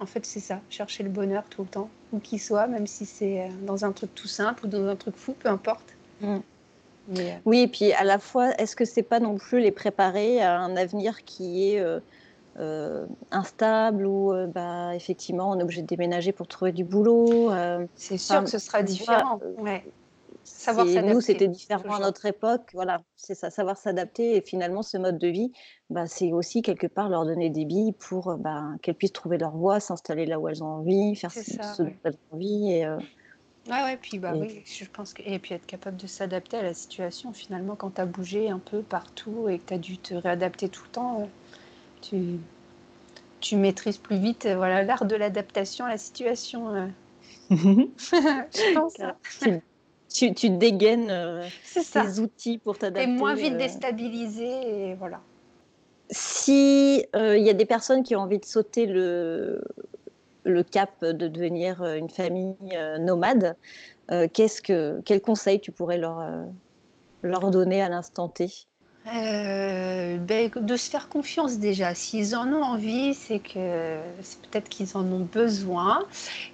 En 0.00 0.06
fait, 0.06 0.24
c'est 0.26 0.40
ça, 0.40 0.60
chercher 0.68 1.02
le 1.02 1.10
bonheur 1.10 1.44
tout 1.48 1.62
le 1.62 1.68
temps, 1.68 1.90
où 2.12 2.18
qu'il 2.18 2.40
soit, 2.40 2.66
même 2.66 2.86
si 2.86 3.06
c'est 3.06 3.42
euh, 3.42 3.48
dans 3.66 3.84
un 3.84 3.92
truc 3.92 4.14
tout 4.14 4.28
simple 4.28 4.66
ou 4.66 4.68
dans 4.68 4.86
un 4.86 4.96
truc 4.96 5.16
fou, 5.16 5.34
peu 5.38 5.48
importe. 5.48 5.94
Mm. 6.20 6.38
Euh, 7.18 7.32
oui, 7.44 7.60
et 7.62 7.68
puis 7.68 7.92
à 7.92 8.04
la 8.04 8.18
fois, 8.18 8.50
est-ce 8.58 8.76
que 8.76 8.84
c'est 8.84 9.02
pas 9.02 9.20
non 9.20 9.36
plus 9.36 9.60
les 9.60 9.72
préparer 9.72 10.40
à 10.40 10.58
un 10.60 10.76
avenir 10.76 11.24
qui 11.24 11.74
est 11.74 11.84
instable 13.30 14.06
ou 14.06 14.32
bah, 14.54 14.94
effectivement 14.94 15.50
on 15.50 15.58
est 15.58 15.62
obligé 15.62 15.80
de 15.82 15.86
déménager 15.86 16.32
pour 16.32 16.46
trouver 16.46 16.70
du 16.70 16.84
boulot 16.84 17.50
C'est 17.96 18.18
sûr 18.18 18.44
que 18.44 18.50
ce 18.50 18.58
sera 18.58 18.82
différent. 18.82 19.40
Ouais 19.58 19.82
savoir 20.44 20.86
Nous, 20.86 21.20
c'était 21.20 21.48
différent 21.48 21.94
à 21.94 22.00
notre 22.00 22.26
époque. 22.26 22.70
Voilà, 22.72 23.02
c'est 23.16 23.34
ça, 23.34 23.50
savoir 23.50 23.76
s'adapter. 23.76 24.36
Et 24.36 24.40
finalement, 24.40 24.82
ce 24.82 24.96
mode 24.96 25.18
de 25.18 25.28
vie, 25.28 25.52
bah, 25.90 26.06
c'est 26.06 26.32
aussi 26.32 26.62
quelque 26.62 26.86
part 26.86 27.08
leur 27.08 27.24
donner 27.24 27.50
des 27.50 27.64
billes 27.64 27.92
pour 27.92 28.36
bah, 28.36 28.64
qu'elles 28.82 28.94
puissent 28.94 29.12
trouver 29.12 29.38
leur 29.38 29.56
voie, 29.56 29.80
s'installer 29.80 30.26
là 30.26 30.38
où 30.38 30.48
elles 30.48 30.62
ont 30.62 30.68
envie, 30.78 31.16
faire 31.16 31.32
ce, 31.32 31.82
dont 31.82 31.92
elles 32.04 32.14
ont 32.30 32.36
envie. 32.36 32.72
Et, 32.72 32.86
euh, 32.86 32.98
Ouais, 33.68 33.80
ouais, 33.84 33.96
puis 33.96 34.18
bah 34.18 34.32
oui, 34.34 34.60
je 34.64 34.84
pense 34.86 35.14
que 35.14 35.22
et 35.24 35.38
puis 35.38 35.54
être 35.54 35.66
capable 35.66 35.96
de 35.96 36.08
s'adapter 36.08 36.56
à 36.56 36.62
la 36.62 36.74
situation 36.74 37.32
finalement 37.32 37.76
quand 37.76 37.92
tu 37.92 38.00
as 38.00 38.06
bougé 38.06 38.50
un 38.50 38.58
peu 38.58 38.82
partout 38.82 39.48
et 39.48 39.60
que 39.60 39.66
tu 39.66 39.74
as 39.74 39.78
dû 39.78 39.98
te 39.98 40.14
réadapter 40.14 40.68
tout 40.68 40.82
le 40.82 40.90
temps, 40.90 41.20
euh, 41.20 41.26
tu 42.00 42.40
tu 43.38 43.54
maîtrises 43.56 43.98
plus 43.98 44.18
vite 44.18 44.46
euh, 44.46 44.56
voilà 44.56 44.82
l'art 44.82 45.04
de 45.04 45.14
l'adaptation 45.14 45.84
à 45.84 45.90
la 45.90 45.98
situation. 45.98 46.90
je 47.50 48.74
pense. 48.74 48.96
Tu, 50.12 50.34
tu 50.34 50.50
dégaines 50.50 51.10
euh, 51.10 51.46
tes 51.74 52.20
outils 52.20 52.58
pour 52.58 52.78
t'adapter. 52.78 53.08
Et 53.08 53.12
moins 53.12 53.34
vite 53.34 53.54
euh. 53.54 53.58
déstabilisé 53.58 54.44
et 54.44 54.94
voilà. 54.94 55.20
Si 56.10 56.98
il 56.98 57.18
euh, 57.18 57.38
y 57.38 57.48
a 57.48 57.54
des 57.54 57.64
personnes 57.64 58.02
qui 58.02 58.14
ont 58.14 58.20
envie 58.20 58.38
de 58.38 58.44
sauter 58.44 58.86
le, 58.86 59.64
le 60.44 60.62
cap 60.62 61.02
de 61.02 61.28
devenir 61.28 61.82
une 61.84 62.10
famille 62.10 62.54
nomade, 63.00 63.56
qu'est-ce 64.34 64.60
que, 64.60 65.00
quel 65.04 65.22
conseil 65.22 65.60
tu 65.60 65.72
pourrais 65.72 65.96
leur, 65.96 66.22
leur 67.22 67.50
donner 67.50 67.80
à 67.80 67.88
l'instant 67.88 68.28
T? 68.28 68.48
Ben, 69.04 70.50
de 70.54 70.76
se 70.76 70.90
faire 70.90 71.08
confiance 71.08 71.58
déjà. 71.58 71.94
S'ils 71.94 72.36
en 72.36 72.46
ont 72.52 72.62
envie, 72.62 73.14
c'est 73.14 73.38
que 73.38 73.96
c'est 74.20 74.40
peut-être 74.42 74.68
qu'ils 74.68 74.96
en 74.96 75.04
ont 75.10 75.26
besoin. 75.32 76.04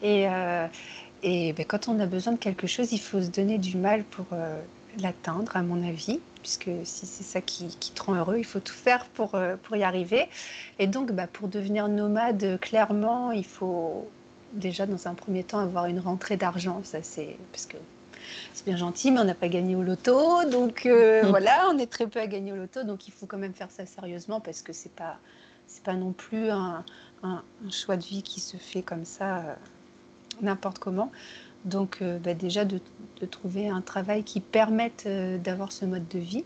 Et, 0.03 0.29
et 1.22 1.52
ben, 1.52 1.66
quand 1.66 1.88
on 1.88 1.98
a 2.00 2.07
besoin 2.07 2.35
de 2.35 2.38
quelque 2.38 2.66
chose, 2.66 2.92
il 2.92 3.00
faut 3.00 3.20
se 3.20 3.28
donner 3.28 3.59
du 3.59 3.76
mal 3.76 4.04
pour 4.04 4.26
euh, 4.33 4.61
l'atteindre, 5.00 5.57
à 5.57 5.62
mon 5.62 5.87
avis, 5.87 6.20
puisque 6.42 6.70
si 6.85 7.07
c'est 7.07 7.24
ça 7.24 7.40
qui, 7.40 7.68
qui, 7.81 7.92
te 7.92 8.02
rend 8.02 8.14
heureux, 8.14 8.38
il 8.38 8.44
faut 8.44 8.61
tout 8.61 8.74
faire 8.74 9.04
pour, 9.07 9.35
euh, 9.35 9.57
pour 9.62 9.76
y 9.76 9.83
arriver. 9.83 10.28
Et 10.78 10.87
donc, 10.87 11.12
bah, 11.12 11.26
pour 11.26 11.48
devenir 11.48 11.88
nomade, 11.88 12.59
clairement, 12.61 13.33
il 13.33 13.44
faut 13.44 14.09
déjà, 14.52 14.87
dans 14.87 15.09
un 15.09 15.14
premier 15.14 15.44
temps, 15.44 15.59
avoir 15.59 15.87
une 15.87 16.00
rentrée 16.00 16.37
d'argent. 16.37 16.81
Ça, 16.85 17.02
c'est 17.02 17.37
parce 17.52 17.66
que 17.66 17.76
c'est 18.52 18.64
bien 18.64 18.76
gentil, 18.76 19.11
mais 19.11 19.20
on 19.20 19.24
n'a 19.24 19.35
pas 19.35 19.48
gagné 19.48 19.74
au 19.74 19.83
loto, 19.83 20.44
donc 20.50 20.87
euh, 20.87 21.22
voilà, 21.28 21.68
on 21.72 21.78
est 21.78 21.90
très 21.90 22.07
peu 22.07 22.20
à 22.20 22.26
gagner 22.26 22.52
au 22.52 22.57
loto, 22.57 22.85
donc 22.85 23.09
il 23.09 23.12
faut 23.12 23.26
quand 23.26 23.38
même 23.38 23.54
faire 23.54 23.70
ça 23.70 23.87
sérieusement 23.87 24.40
parce 24.40 24.62
que 24.62 24.72
c'est 24.72 24.92
pas 24.92 25.16
c'est 25.66 25.83
pas 25.83 25.94
non 25.94 26.12
plus 26.12 26.50
un, 26.50 26.85
un, 27.22 27.42
un, 27.66 27.70
choix 27.70 27.96
de 27.96 28.04
vie 28.04 28.22
qui 28.22 28.40
se 28.40 28.57
fait 28.57 28.83
comme 28.83 29.04
ça 29.04 29.57
n'importe 30.42 30.79
comment. 30.79 31.11
Donc 31.64 31.98
euh, 32.01 32.18
bah, 32.18 32.35
déjà 32.35 32.64
de, 32.64 32.81
trouver 33.31 33.68
un 33.68 33.81
travail 33.81 34.22
qui 34.22 34.40
permette 34.40 35.05
euh, 35.07 35.38
d'avoir 35.38 35.72
ce 35.72 35.85
mode 35.85 36.07
de 36.09 36.18
vie. 36.18 36.44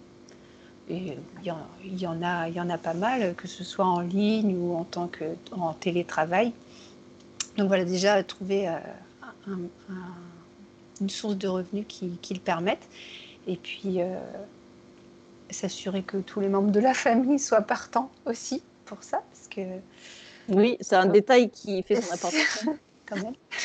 et 0.89 1.19
il 1.41 1.45
y, 1.45 1.51
en, 1.51 2.23
a, 2.23 2.49
il 2.49 2.55
y 2.55 2.61
en 2.61 2.71
a 2.71 2.79
pas 2.79 2.95
mal, 2.95 3.35
que 3.35 3.47
ce 3.47 3.65
soit 3.65 3.85
en 3.85 4.01
ligne 4.01 4.57
ou 4.57 4.75
en 4.75 4.85
tant 4.85 5.09
que 5.09 5.25
en 5.53 5.75
télétravail. 5.75 6.53
Donc 7.57 7.69
voilà, 7.69 7.85
déjà 7.85 8.23
trouver 8.25 8.69
une 9.47 11.11
source 11.11 11.37
de 11.37 11.49
revenus 11.49 11.85
qui, 11.87 12.19
qui 12.23 12.35
le 12.35 12.41
permette. 12.41 12.89
Et 13.47 13.57
puis 13.57 13.99
s'assurer 15.51 16.03
que 16.03 16.17
tous 16.17 16.41
les 16.41 16.49
membres 16.49 16.73
de 16.73 16.81
la 16.81 16.95
famille 16.95 17.39
soient 17.49 17.63
partants 17.63 18.11
aussi 18.27 18.63
pour 18.85 19.03
ça, 19.03 19.23
parce 19.33 19.49
que 19.49 19.61
oui, 20.49 20.77
c'est 20.81 20.97
un 20.97 21.07
détail 21.07 21.51
qui 21.51 21.83
fait 21.83 22.01
son 22.01 22.15
importance. 22.15 22.67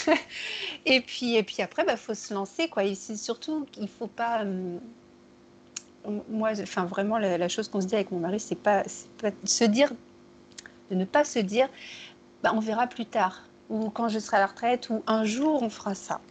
Et 0.85 1.01
puis 1.01 1.61
après, 1.61 1.83
il 1.83 1.85
bah, 1.85 1.97
faut 1.97 2.13
se 2.13 2.33
lancer 2.33 2.67
quoi. 2.69 2.83
Et 2.83 2.95
surtout 2.95 3.65
qu'il 3.71 3.87
faut 3.87 4.07
pas 4.07 4.41
hum, 4.41 4.79
moi, 6.29 6.51
enfin 6.61 6.85
vraiment, 6.85 7.17
la, 7.17 7.47
chose 7.47 7.67
qu'on 7.67 7.81
se 7.81 7.87
dit 7.87 7.95
avec 7.95 8.11
mon 8.11 8.19
mari, 8.19 8.39
c'est 8.39 8.55
pas, 8.55 8.83
pas 9.21 9.31
se 9.43 9.63
dire, 9.63 9.91
de 10.89 10.95
ne 10.95 11.05
pas 11.05 11.23
se 11.23 11.39
dire, 11.39 11.69
bah, 12.43 12.51
on 12.53 12.59
verra 12.59 12.87
plus 12.87 13.05
tard, 13.05 13.43
ou 13.69 13.89
quand 13.89 14.09
je 14.09 14.19
serai 14.19 14.37
à 14.37 14.41
la 14.41 14.47
retraite, 14.47 14.89
ou 14.89 15.03
un 15.07 15.25
jour 15.25 15.61
on 15.63 15.69
fera 15.69 15.95
ça. 15.95 16.21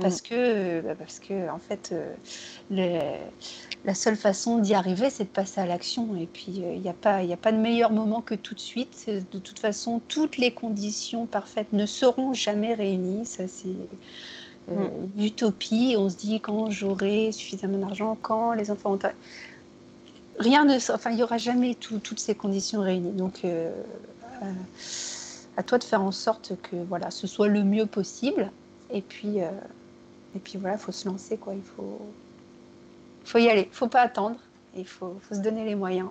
Parce 0.00 0.20
mm. 0.20 0.28
que, 0.28 0.80
bah, 0.80 0.94
parce 0.98 1.18
que 1.18 1.50
en 1.50 1.58
fait, 1.58 1.92
euh, 1.92 3.18
la 3.84 3.94
seule 3.94 4.16
façon 4.16 4.58
d'y 4.58 4.74
arriver, 4.74 5.10
c'est 5.10 5.24
de 5.24 5.28
passer 5.28 5.60
à 5.60 5.66
l'action. 5.66 6.16
Et 6.16 6.26
puis, 6.26 6.46
il 6.48 6.64
euh, 6.64 6.76
n'y 6.76 6.88
a, 6.88 6.94
pas, 6.94 7.16
a 7.18 7.36
pas 7.36 7.52
de 7.52 7.58
meilleur 7.58 7.92
moment 7.92 8.20
que 8.20 8.34
tout 8.34 8.54
de 8.54 8.60
suite. 8.60 9.08
De 9.08 9.38
toute 9.38 9.58
façon, 9.58 10.00
toutes 10.08 10.38
les 10.38 10.52
conditions 10.52 11.26
parfaites 11.26 11.72
ne 11.72 11.86
seront 11.86 12.32
jamais 12.32 12.74
réunies. 12.74 13.26
Ça, 13.26 13.48
c'est 13.48 13.68
euh, 14.70 14.88
mm. 15.16 15.22
utopie. 15.22 15.94
On 15.98 16.08
se 16.08 16.16
dit 16.16 16.40
quand 16.40 16.70
j'aurai 16.70 17.32
suffisamment 17.32 17.78
d'argent, 17.78 18.16
quand 18.20 18.52
les 18.52 18.70
enfants 18.70 18.94
ont. 18.94 18.98
Rien 20.38 20.64
ne. 20.64 20.76
Enfin, 20.76 21.10
il 21.10 21.16
n'y 21.16 21.22
aura 21.22 21.38
jamais 21.38 21.74
toutes 21.74 22.18
ces 22.18 22.34
conditions 22.34 22.80
réunies. 22.80 23.12
Donc, 23.12 23.44
à 25.56 25.62
toi 25.62 25.76
de 25.76 25.84
faire 25.84 26.02
en 26.02 26.10
sorte 26.10 26.54
que 26.62 26.76
voilà, 26.88 27.10
ce 27.10 27.26
soit 27.26 27.48
le 27.48 27.62
mieux 27.62 27.84
possible. 27.84 28.50
Et 28.90 29.02
puis, 29.02 29.40
et 30.34 30.38
puis 30.38 30.58
voilà, 30.58 30.76
il 30.76 30.80
faut 30.80 30.92
se 30.92 31.08
lancer, 31.08 31.36
quoi. 31.36 31.54
Il 31.54 31.62
faut, 31.62 32.00
faut 33.24 33.38
y 33.38 33.48
aller. 33.48 33.68
Il 33.70 33.74
faut 33.74 33.88
pas 33.88 34.00
attendre. 34.00 34.36
Il 34.76 34.86
faut, 34.86 35.18
faut, 35.22 35.34
se 35.34 35.40
donner 35.40 35.64
les 35.64 35.74
moyens. 35.74 36.08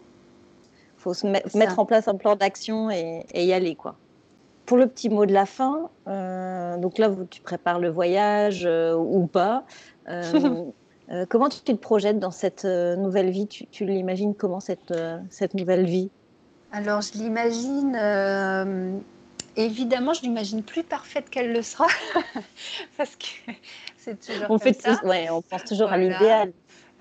Il 0.98 1.02
faut 1.02 1.14
se 1.14 1.26
mettre 1.26 1.80
en 1.80 1.86
place 1.86 2.08
un 2.08 2.16
plan 2.16 2.36
d'action 2.36 2.92
et, 2.92 3.26
y 3.34 3.54
aller, 3.54 3.76
quoi. 3.76 3.96
Pour 4.66 4.78
le 4.78 4.88
petit 4.88 5.10
mot 5.10 5.26
de 5.26 5.34
la 5.34 5.46
fin, 5.46 5.90
euh, 6.08 6.78
donc 6.78 6.98
là, 6.98 7.10
tu 7.30 7.42
prépares 7.42 7.80
le 7.80 7.90
voyage 7.90 8.66
euh, 8.66 8.96
ou 8.96 9.26
pas. 9.26 9.66
Euh, 10.08 10.66
comment 11.30 11.50
tu 11.50 11.60
te 11.62 11.72
projettes 11.72 12.20
dans 12.20 12.32
cette 12.32 12.66
nouvelle 12.66 13.32
vie? 13.32 13.48
Tu, 13.48 13.66
tu 13.66 13.86
l'imagines 13.86 14.36
comment 14.36 14.60
cette, 14.60 14.94
cette 15.30 15.56
nouvelle 15.56 15.86
vie? 15.86 16.12
Alors, 16.72 17.02
je 17.02 17.14
l'imagine 17.14 17.98
évidemment, 19.56 20.14
je 20.14 20.22
l'imagine 20.22 20.64
plus 20.64 20.84
parfaite 20.84 21.30
qu'elle 21.30 21.52
le 21.52 21.62
sera, 21.62 21.88
parce 22.98 23.16
que 23.16 23.52
c'est 24.04 24.20
toujours 24.20 24.48
on 24.50 24.58
fait 24.58 24.74
ça. 24.74 25.00
ouais, 25.04 25.30
on 25.30 25.42
pense 25.42 25.64
toujours 25.64 25.92
à 25.92 25.98
l'idéal. 25.98 26.52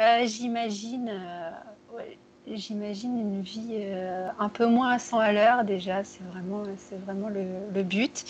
Euh, 0.01 0.27
j'imagine, 0.27 1.11
euh, 1.11 2.03
j'imagine 2.47 3.19
une 3.19 3.43
vie 3.43 3.73
euh, 3.73 4.29
un 4.39 4.49
peu 4.49 4.67
moins 4.67 4.93
à 4.93 4.99
100 4.99 5.19
à 5.19 5.33
l'heure 5.33 5.65
déjà. 5.65 6.05
C'est 6.05 6.23
vraiment, 6.25 6.63
c'est 6.77 6.99
vraiment 7.01 7.29
le, 7.29 7.83
but. 7.83 8.25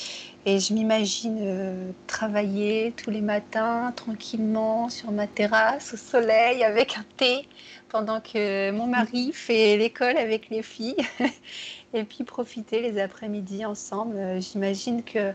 Et 0.46 0.60
je 0.60 0.72
m'imagine 0.72 1.92
travailler 2.06 2.92
tous 2.96 3.10
les 3.10 3.20
matins 3.20 3.92
tranquillement 3.94 4.88
sur 4.88 5.10
ma 5.10 5.26
terrasse 5.26 5.94
au 5.94 5.96
soleil 5.96 6.62
avec 6.62 6.96
un 6.96 7.04
thé 7.16 7.46
pendant 7.88 8.20
que 8.20 8.70
mon 8.70 8.86
mari 8.86 9.32
fait 9.32 9.76
l'école 9.76 10.16
avec 10.16 10.48
les 10.48 10.62
filles. 10.62 10.96
et 11.92 12.04
puis 12.04 12.22
profiter 12.24 12.82
les 12.82 13.00
après-midi 13.00 13.64
ensemble. 13.64 14.40
J'imagine 14.40 15.02
que 15.02 15.32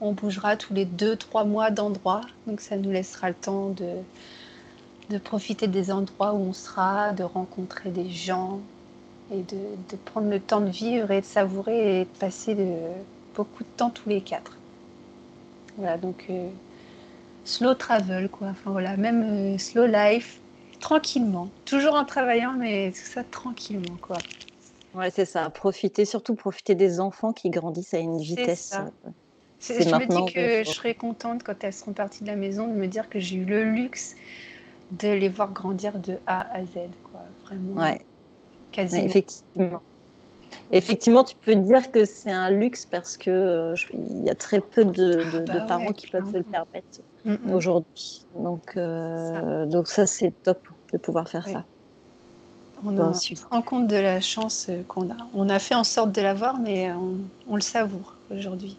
on 0.00 0.12
bougera 0.12 0.56
tous 0.56 0.74
les 0.74 0.84
deux, 0.84 1.16
trois 1.16 1.44
mois 1.44 1.70
d'endroits, 1.70 2.22
donc 2.46 2.60
ça 2.60 2.76
nous 2.76 2.90
laissera 2.90 3.28
le 3.28 3.34
temps 3.34 3.70
de, 3.70 3.88
de 5.10 5.18
profiter 5.18 5.66
des 5.66 5.90
endroits 5.90 6.32
où 6.34 6.38
on 6.38 6.52
sera, 6.52 7.12
de 7.12 7.22
rencontrer 7.22 7.90
des 7.90 8.10
gens 8.10 8.60
et 9.32 9.42
de, 9.42 9.56
de 9.90 9.96
prendre 10.04 10.28
le 10.28 10.40
temps 10.40 10.60
de 10.60 10.70
vivre 10.70 11.10
et 11.10 11.20
de 11.20 11.26
savourer 11.26 12.00
et 12.00 12.04
de 12.04 12.10
passer 12.18 12.54
de, 12.54 12.76
beaucoup 13.34 13.62
de 13.62 13.68
temps 13.76 13.90
tous 13.90 14.08
les 14.08 14.20
quatre. 14.20 14.58
Voilà, 15.76 15.98
donc 15.98 16.26
euh, 16.30 16.48
slow 17.44 17.74
travel, 17.74 18.28
quoi. 18.28 18.48
Enfin 18.48 18.70
voilà, 18.70 18.96
même 18.96 19.54
euh, 19.54 19.58
slow 19.58 19.86
life, 19.86 20.40
tranquillement, 20.80 21.48
toujours 21.64 21.94
en 21.94 22.04
travaillant, 22.04 22.52
mais 22.52 22.92
tout 22.92 23.12
ça 23.12 23.24
tranquillement, 23.24 23.96
quoi. 24.00 24.18
Ouais, 24.94 25.10
c'est 25.10 25.26
ça. 25.26 25.50
Profiter, 25.50 26.06
surtout 26.06 26.34
profiter 26.34 26.74
des 26.74 27.00
enfants 27.00 27.32
qui 27.32 27.50
grandissent 27.50 27.92
à 27.92 27.98
une 27.98 28.18
vitesse. 28.18 28.72
C'est 28.72 29.25
je 29.60 29.74
me 29.74 30.06
dis 30.06 30.32
que 30.32 30.64
je 30.64 30.70
serais 30.70 30.94
contente 30.94 31.42
quand 31.42 31.64
elles 31.64 31.72
seront 31.72 31.92
parties 31.92 32.22
de 32.22 32.28
la 32.28 32.36
maison 32.36 32.68
de 32.68 32.74
me 32.74 32.86
dire 32.86 33.08
que 33.08 33.18
j'ai 33.18 33.36
eu 33.36 33.44
le 33.44 33.64
luxe 33.64 34.14
de 34.92 35.08
les 35.08 35.28
voir 35.28 35.52
grandir 35.52 35.98
de 35.98 36.18
A 36.26 36.46
à 36.54 36.62
Z, 36.64 36.72
quoi. 37.10 37.22
Vraiment. 37.44 37.82
Ouais. 37.82 38.00
Quasiment. 38.72 39.04
effectivement. 39.04 39.82
Effectivement, 40.72 41.24
tu 41.24 41.36
peux 41.36 41.54
dire 41.54 41.90
que 41.90 42.04
c'est 42.04 42.30
un 42.30 42.50
luxe 42.50 42.86
parce 42.86 43.16
que 43.16 43.30
euh, 43.30 43.74
il 43.92 44.24
y 44.24 44.30
a 44.30 44.34
très 44.34 44.60
peu 44.60 44.84
de, 44.84 45.22
ah 45.24 45.40
bah 45.40 45.60
parents 45.62 45.92
qui 45.92 46.06
peuvent 46.06 46.30
se 46.30 46.38
le 46.38 46.42
permettre 46.44 47.00
mm, 47.24 47.34
mm. 47.34 47.54
aujourd'hui. 47.54 48.24
Donc, 48.36 48.76
euh, 48.76 49.64
ça. 49.64 49.66
donc 49.66 49.88
ça, 49.88 50.06
c'est 50.06 50.32
top 50.42 50.60
de 50.92 50.98
pouvoir 50.98 51.28
faire 51.28 51.48
ça. 51.48 51.64
On, 52.84 53.12
se 53.14 53.46
rend 53.50 53.62
compte 53.62 53.86
de 53.88 53.96
la 53.96 54.20
chance 54.20 54.70
qu'on 54.86 55.10
a. 55.10 55.16
On 55.34 55.48
a 55.48 55.58
fait 55.58 55.74
en 55.74 55.84
sorte 55.84 56.12
de 56.12 56.20
l'avoir, 56.20 56.58
mais 56.60 56.92
on, 56.92 57.16
on 57.48 57.54
le 57.56 57.62
savoure 57.62 58.14
aujourd'hui. 58.30 58.76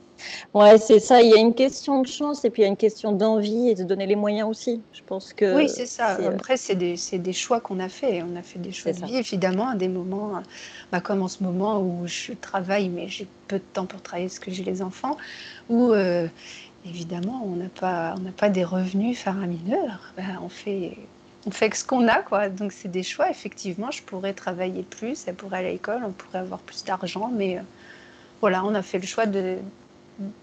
Ouais, 0.54 0.78
c'est 0.78 1.00
ça. 1.00 1.22
Il 1.22 1.30
y 1.30 1.34
a 1.34 1.40
une 1.40 1.54
question 1.54 2.02
de 2.02 2.08
chance 2.08 2.46
et 2.46 2.50
puis 2.50 2.62
il 2.62 2.66
y 2.66 2.68
a 2.68 2.70
une 2.70 2.78
question 2.78 3.12
d'envie 3.12 3.70
et 3.70 3.76
de 3.76 3.84
donner 3.84 4.06
les 4.06 4.16
moyens 4.16 4.50
aussi. 4.50 4.82
Je 4.94 5.02
pense 5.06 5.34
que. 5.34 5.56
Oui, 5.56 5.70
c'est 5.70 5.86
ça. 5.86 6.18
Après, 6.28 6.58
c'est 6.58 6.76
des, 6.76 6.96
des, 7.14 7.34
choix 7.34 7.60
qu'on 7.60 7.80
a 7.80 7.90
fait. 7.90 8.24
On 8.24 8.36
a 8.36 8.42
fait 8.42 8.60
des 8.60 8.72
choix 8.72 8.92
de 8.92 9.06
vie, 9.06 9.18
évidemment, 9.18 9.70
à 9.70 9.76
des 9.76 9.88
moments, 9.88 10.42
bah, 10.92 11.02
comme 11.02 11.22
en 11.22 11.28
ce 11.28 11.44
moment 11.44 11.80
où 11.80 12.08
je 12.08 12.34
travaille, 12.34 12.90
mais 12.90 13.08
j'ai 13.08 13.28
peu 13.48 13.58
de 13.58 13.64
temps 13.74 13.86
pour 13.86 14.02
travailler 14.02 14.28
parce 14.28 14.40
que 14.40 14.52
j'ai 14.52 14.64
les 14.64 14.82
enfants, 14.82 15.18
où 15.70 15.92
euh, 15.92 16.28
évidemment, 16.86 17.44
on 17.46 17.56
n'a 17.56 17.70
pas, 17.70 18.16
on 18.18 18.32
pas 18.32 18.50
des 18.50 18.64
revenus 18.64 19.18
faramineux. 19.20 19.88
Bah, 20.16 20.24
on 20.42 20.50
fait. 20.50 20.98
On 21.46 21.52
fait 21.52 21.70
que 21.70 21.78
ce 21.78 21.86
qu'on 21.86 22.10
a, 22.10 22.24
quoi. 22.24 22.50
Donc, 22.50 22.74
c'est 22.74 22.92
des 22.92 23.04
choix. 23.04 23.30
Effectivement, 23.30 23.90
je 23.90 24.04
pourrais 24.04 24.34
travailler 24.34 24.84
plus, 24.84 25.26
elle 25.28 25.36
pourrait 25.36 25.60
aller 25.60 25.70
à 25.70 25.72
l'école, 25.72 26.02
on 26.06 26.12
pourrait 26.12 26.40
avoir 26.40 26.60
plus 26.60 26.84
d'argent, 26.84 27.32
mais 27.34 27.58
euh, 27.58 27.62
voilà, 28.42 28.66
on 28.66 28.76
a 28.76 28.82
fait 28.82 29.00
le 29.00 29.08
choix 29.08 29.26
de, 29.26 29.58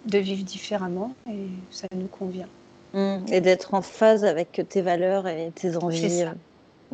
de 0.06 0.18
vivre 0.18 0.44
différemment 0.44 1.14
et 1.28 1.46
ça 1.70 1.86
nous 1.94 2.06
convient. 2.06 2.48
Mmh. 2.94 3.26
et 3.32 3.40
d'être 3.40 3.74
en 3.74 3.82
phase 3.82 4.24
avec 4.24 4.62
tes 4.68 4.80
valeurs 4.80 5.26
et 5.26 5.50
tes 5.52 5.76
envies 5.76 6.22
euh, 6.22 6.30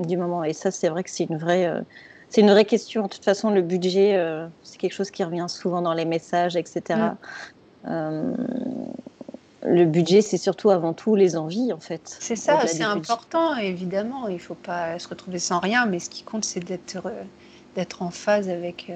du 0.02 0.16
moment. 0.16 0.44
Et 0.44 0.54
ça, 0.54 0.70
c'est 0.70 0.88
vrai 0.88 1.04
que 1.04 1.10
c'est 1.10 1.24
une 1.24 1.36
vraie, 1.36 1.66
euh, 1.66 1.82
c'est 2.30 2.40
une 2.40 2.50
vraie 2.50 2.64
question. 2.64 3.02
De 3.02 3.08
toute 3.08 3.24
façon, 3.24 3.50
le 3.50 3.60
budget, 3.60 4.16
euh, 4.16 4.46
c'est 4.62 4.78
quelque 4.78 4.94
chose 4.94 5.10
qui 5.10 5.22
revient 5.22 5.44
souvent 5.46 5.82
dans 5.82 5.92
les 5.92 6.06
messages, 6.06 6.56
etc. 6.56 7.00
Mmh. 7.84 8.32
le 9.64 9.84
budget, 9.84 10.22
c'est 10.22 10.38
surtout 10.38 10.70
avant 10.70 10.94
tout 10.94 11.16
les 11.16 11.36
envies, 11.36 11.70
en 11.74 11.80
fait. 11.80 12.16
C'est 12.18 12.36
ça, 12.36 12.66
c'est 12.66 12.82
important, 12.82 13.56
évidemment. 13.56 14.26
Il 14.28 14.34
ne 14.34 14.38
faut 14.38 14.54
pas 14.54 14.98
se 14.98 15.06
retrouver 15.06 15.38
sans 15.38 15.58
rien, 15.58 15.84
mais 15.84 15.98
ce 15.98 16.08
qui 16.08 16.22
compte, 16.22 16.46
c'est 16.46 16.60
d'être, 16.60 17.12
d'être 17.74 18.00
en 18.00 18.10
phase 18.10 18.48
avec 18.48 18.90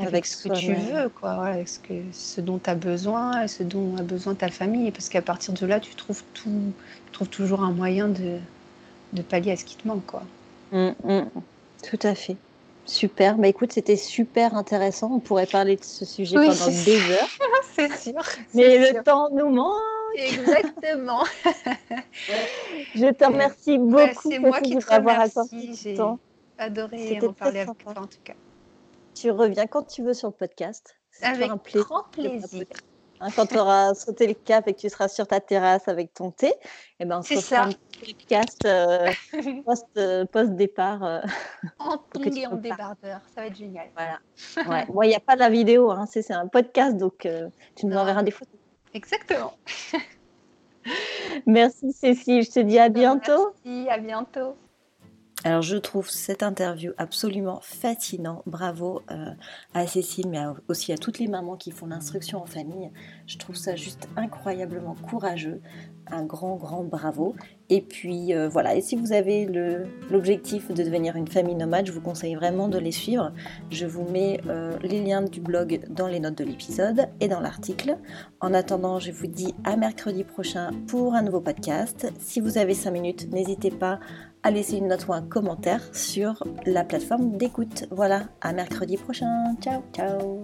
avec, 0.00 0.26
ce 0.26 0.48
que 0.48 0.54
tu 0.54 0.74
veux, 0.74 1.08
quoi, 1.08 1.44
avec 1.46 1.68
ce, 1.68 1.78
que, 1.78 1.94
ce 2.12 2.40
dont 2.40 2.58
tu 2.58 2.70
as 2.70 2.74
besoin, 2.74 3.46
ce 3.46 3.62
dont 3.62 3.96
a 3.98 4.02
besoin 4.02 4.34
ta 4.34 4.48
famille. 4.48 4.90
Parce 4.90 5.08
qu'à 5.08 5.22
partir 5.22 5.54
de 5.54 5.66
là, 5.66 5.80
tu 5.80 5.94
trouves, 5.94 6.22
tout, 6.34 6.72
tu 7.06 7.12
trouves 7.12 7.28
toujours 7.28 7.62
un 7.62 7.72
moyen 7.72 8.08
de, 8.08 8.38
de 9.12 9.22
pallier 9.22 9.52
à 9.52 9.56
ce 9.56 9.64
qui 9.64 9.76
te 9.76 9.86
manque. 9.86 10.06
Quoi. 10.06 10.22
Mmh, 10.72 10.90
mmh. 11.04 11.22
tout 11.88 11.98
à 12.02 12.14
fait. 12.14 12.36
Super. 12.86 13.36
Bah, 13.36 13.48
écoute, 13.48 13.72
c'était 13.72 13.96
super 13.96 14.56
intéressant. 14.56 15.10
On 15.12 15.20
pourrait 15.20 15.46
parler 15.46 15.76
de 15.76 15.84
ce 15.84 16.04
sujet 16.04 16.36
pendant 16.36 16.66
des 16.66 17.10
heures. 17.10 17.28
c'est 17.74 17.96
sûr. 17.96 18.22
Mais 18.54 18.78
le 18.78 19.02
temps 19.02 19.28
nous 19.30 19.48
manque. 19.48 19.76
Exactement. 20.16 21.24
je 22.94 23.12
te 23.12 23.24
remercie 23.24 23.78
beaucoup. 23.78 24.30
c'est 24.30 24.38
moi 24.38 24.60
qui 24.60 24.76
te 24.76 24.92
remercie. 24.92 25.78
J'ai 25.80 25.96
adoré 26.58 27.18
en 27.22 27.32
parler 27.32 27.60
avec 27.60 27.78
toi 27.78 27.94
en 27.96 28.06
tout 28.06 28.18
cas. 28.24 28.34
Tu 29.14 29.30
reviens 29.30 29.66
quand 29.66 29.84
tu 29.84 30.02
veux 30.02 30.14
sur 30.14 30.28
le 30.28 30.34
podcast. 30.34 30.96
Avec 31.22 31.50
un 31.50 31.56
plaisir. 31.56 31.84
grand 31.84 32.04
plaisir. 32.10 32.66
Hein, 33.20 33.28
quand 33.36 33.46
tu 33.46 33.58
auras 33.58 33.94
sauté 33.94 34.26
le 34.26 34.34
cap 34.34 34.66
et 34.66 34.74
que 34.74 34.80
tu 34.80 34.88
seras 34.88 35.08
sur 35.08 35.26
ta 35.26 35.40
terrasse 35.40 35.88
avec 35.88 36.14
ton 36.14 36.30
thé, 36.30 36.54
eh 36.98 37.04
ben, 37.04 37.18
on 37.18 37.22
se 37.22 37.34
fera 37.34 37.64
un 37.66 37.70
podcast 38.00 38.64
euh, 38.64 39.10
euh, 39.98 40.24
post-départ. 40.24 41.04
Euh, 41.04 41.20
en 41.78 41.98
et 42.24 42.46
en 42.46 42.56
débardeur, 42.56 43.20
ça 43.34 43.42
va 43.42 43.46
être 43.48 43.56
génial. 43.56 43.88
Voilà. 43.94 44.86
Ouais. 44.88 45.06
il 45.06 45.08
n'y 45.08 45.14
a 45.14 45.20
pas 45.20 45.34
de 45.34 45.40
la 45.40 45.50
vidéo, 45.50 45.90
hein, 45.90 46.06
c'est 46.06 46.30
un 46.30 46.48
podcast, 46.48 46.96
donc 46.96 47.28
tu 47.76 47.86
nous 47.86 47.96
enverras 47.96 48.22
des 48.22 48.30
photos. 48.30 48.58
Exactement. 48.94 49.52
Merci 51.46 51.92
Cécile, 51.92 52.42
je 52.42 52.50
te 52.50 52.60
dis 52.60 52.78
à 52.78 52.88
bientôt. 52.88 53.52
Merci, 53.64 53.90
à 53.90 53.98
bientôt. 53.98 54.56
Alors 55.42 55.62
je 55.62 55.78
trouve 55.78 56.10
cette 56.10 56.42
interview 56.42 56.92
absolument 56.98 57.60
fascinant. 57.62 58.42
Bravo 58.44 59.00
euh, 59.10 59.30
à 59.72 59.86
Cécile, 59.86 60.28
mais 60.28 60.40
aussi 60.68 60.92
à 60.92 60.98
toutes 60.98 61.18
les 61.18 61.28
mamans 61.28 61.56
qui 61.56 61.70
font 61.70 61.86
l'instruction 61.86 62.42
en 62.42 62.46
famille. 62.46 62.90
Je 63.26 63.38
trouve 63.38 63.56
ça 63.56 63.74
juste 63.74 64.06
incroyablement 64.16 64.94
courageux. 64.94 65.62
Un 66.12 66.24
grand, 66.24 66.56
grand 66.56 66.84
bravo. 66.84 67.34
Et 67.70 67.80
puis 67.80 68.34
euh, 68.34 68.48
voilà, 68.48 68.74
et 68.74 68.82
si 68.82 68.96
vous 68.96 69.12
avez 69.12 69.46
l'objectif 70.10 70.68
de 70.68 70.82
devenir 70.82 71.16
une 71.16 71.28
famille 71.28 71.54
nomade, 71.54 71.86
je 71.86 71.92
vous 71.92 72.00
conseille 72.00 72.34
vraiment 72.34 72.68
de 72.68 72.78
les 72.78 72.92
suivre. 72.92 73.32
Je 73.70 73.86
vous 73.86 74.04
mets 74.04 74.40
euh, 74.46 74.76
les 74.82 75.00
liens 75.02 75.22
du 75.22 75.40
blog 75.40 75.80
dans 75.88 76.08
les 76.08 76.20
notes 76.20 76.36
de 76.36 76.44
l'épisode 76.44 77.08
et 77.20 77.28
dans 77.28 77.40
l'article. 77.40 77.96
En 78.40 78.52
attendant, 78.52 78.98
je 78.98 79.12
vous 79.12 79.28
dis 79.28 79.54
à 79.64 79.76
mercredi 79.76 80.24
prochain 80.24 80.70
pour 80.86 81.14
un 81.14 81.22
nouveau 81.22 81.40
podcast. 81.40 82.12
Si 82.18 82.40
vous 82.40 82.58
avez 82.58 82.74
5 82.74 82.90
minutes, 82.90 83.32
n'hésitez 83.32 83.70
pas 83.70 84.00
à 84.42 84.50
laisser 84.50 84.76
une 84.76 84.88
note 84.88 85.06
ou 85.08 85.12
un 85.12 85.22
commentaire 85.22 85.82
sur 85.94 86.42
la 86.66 86.84
plateforme 86.84 87.36
d'écoute. 87.36 87.86
Voilà, 87.90 88.24
à 88.40 88.52
mercredi 88.52 88.96
prochain. 88.96 89.54
Ciao, 89.60 89.82
ciao. 89.92 90.42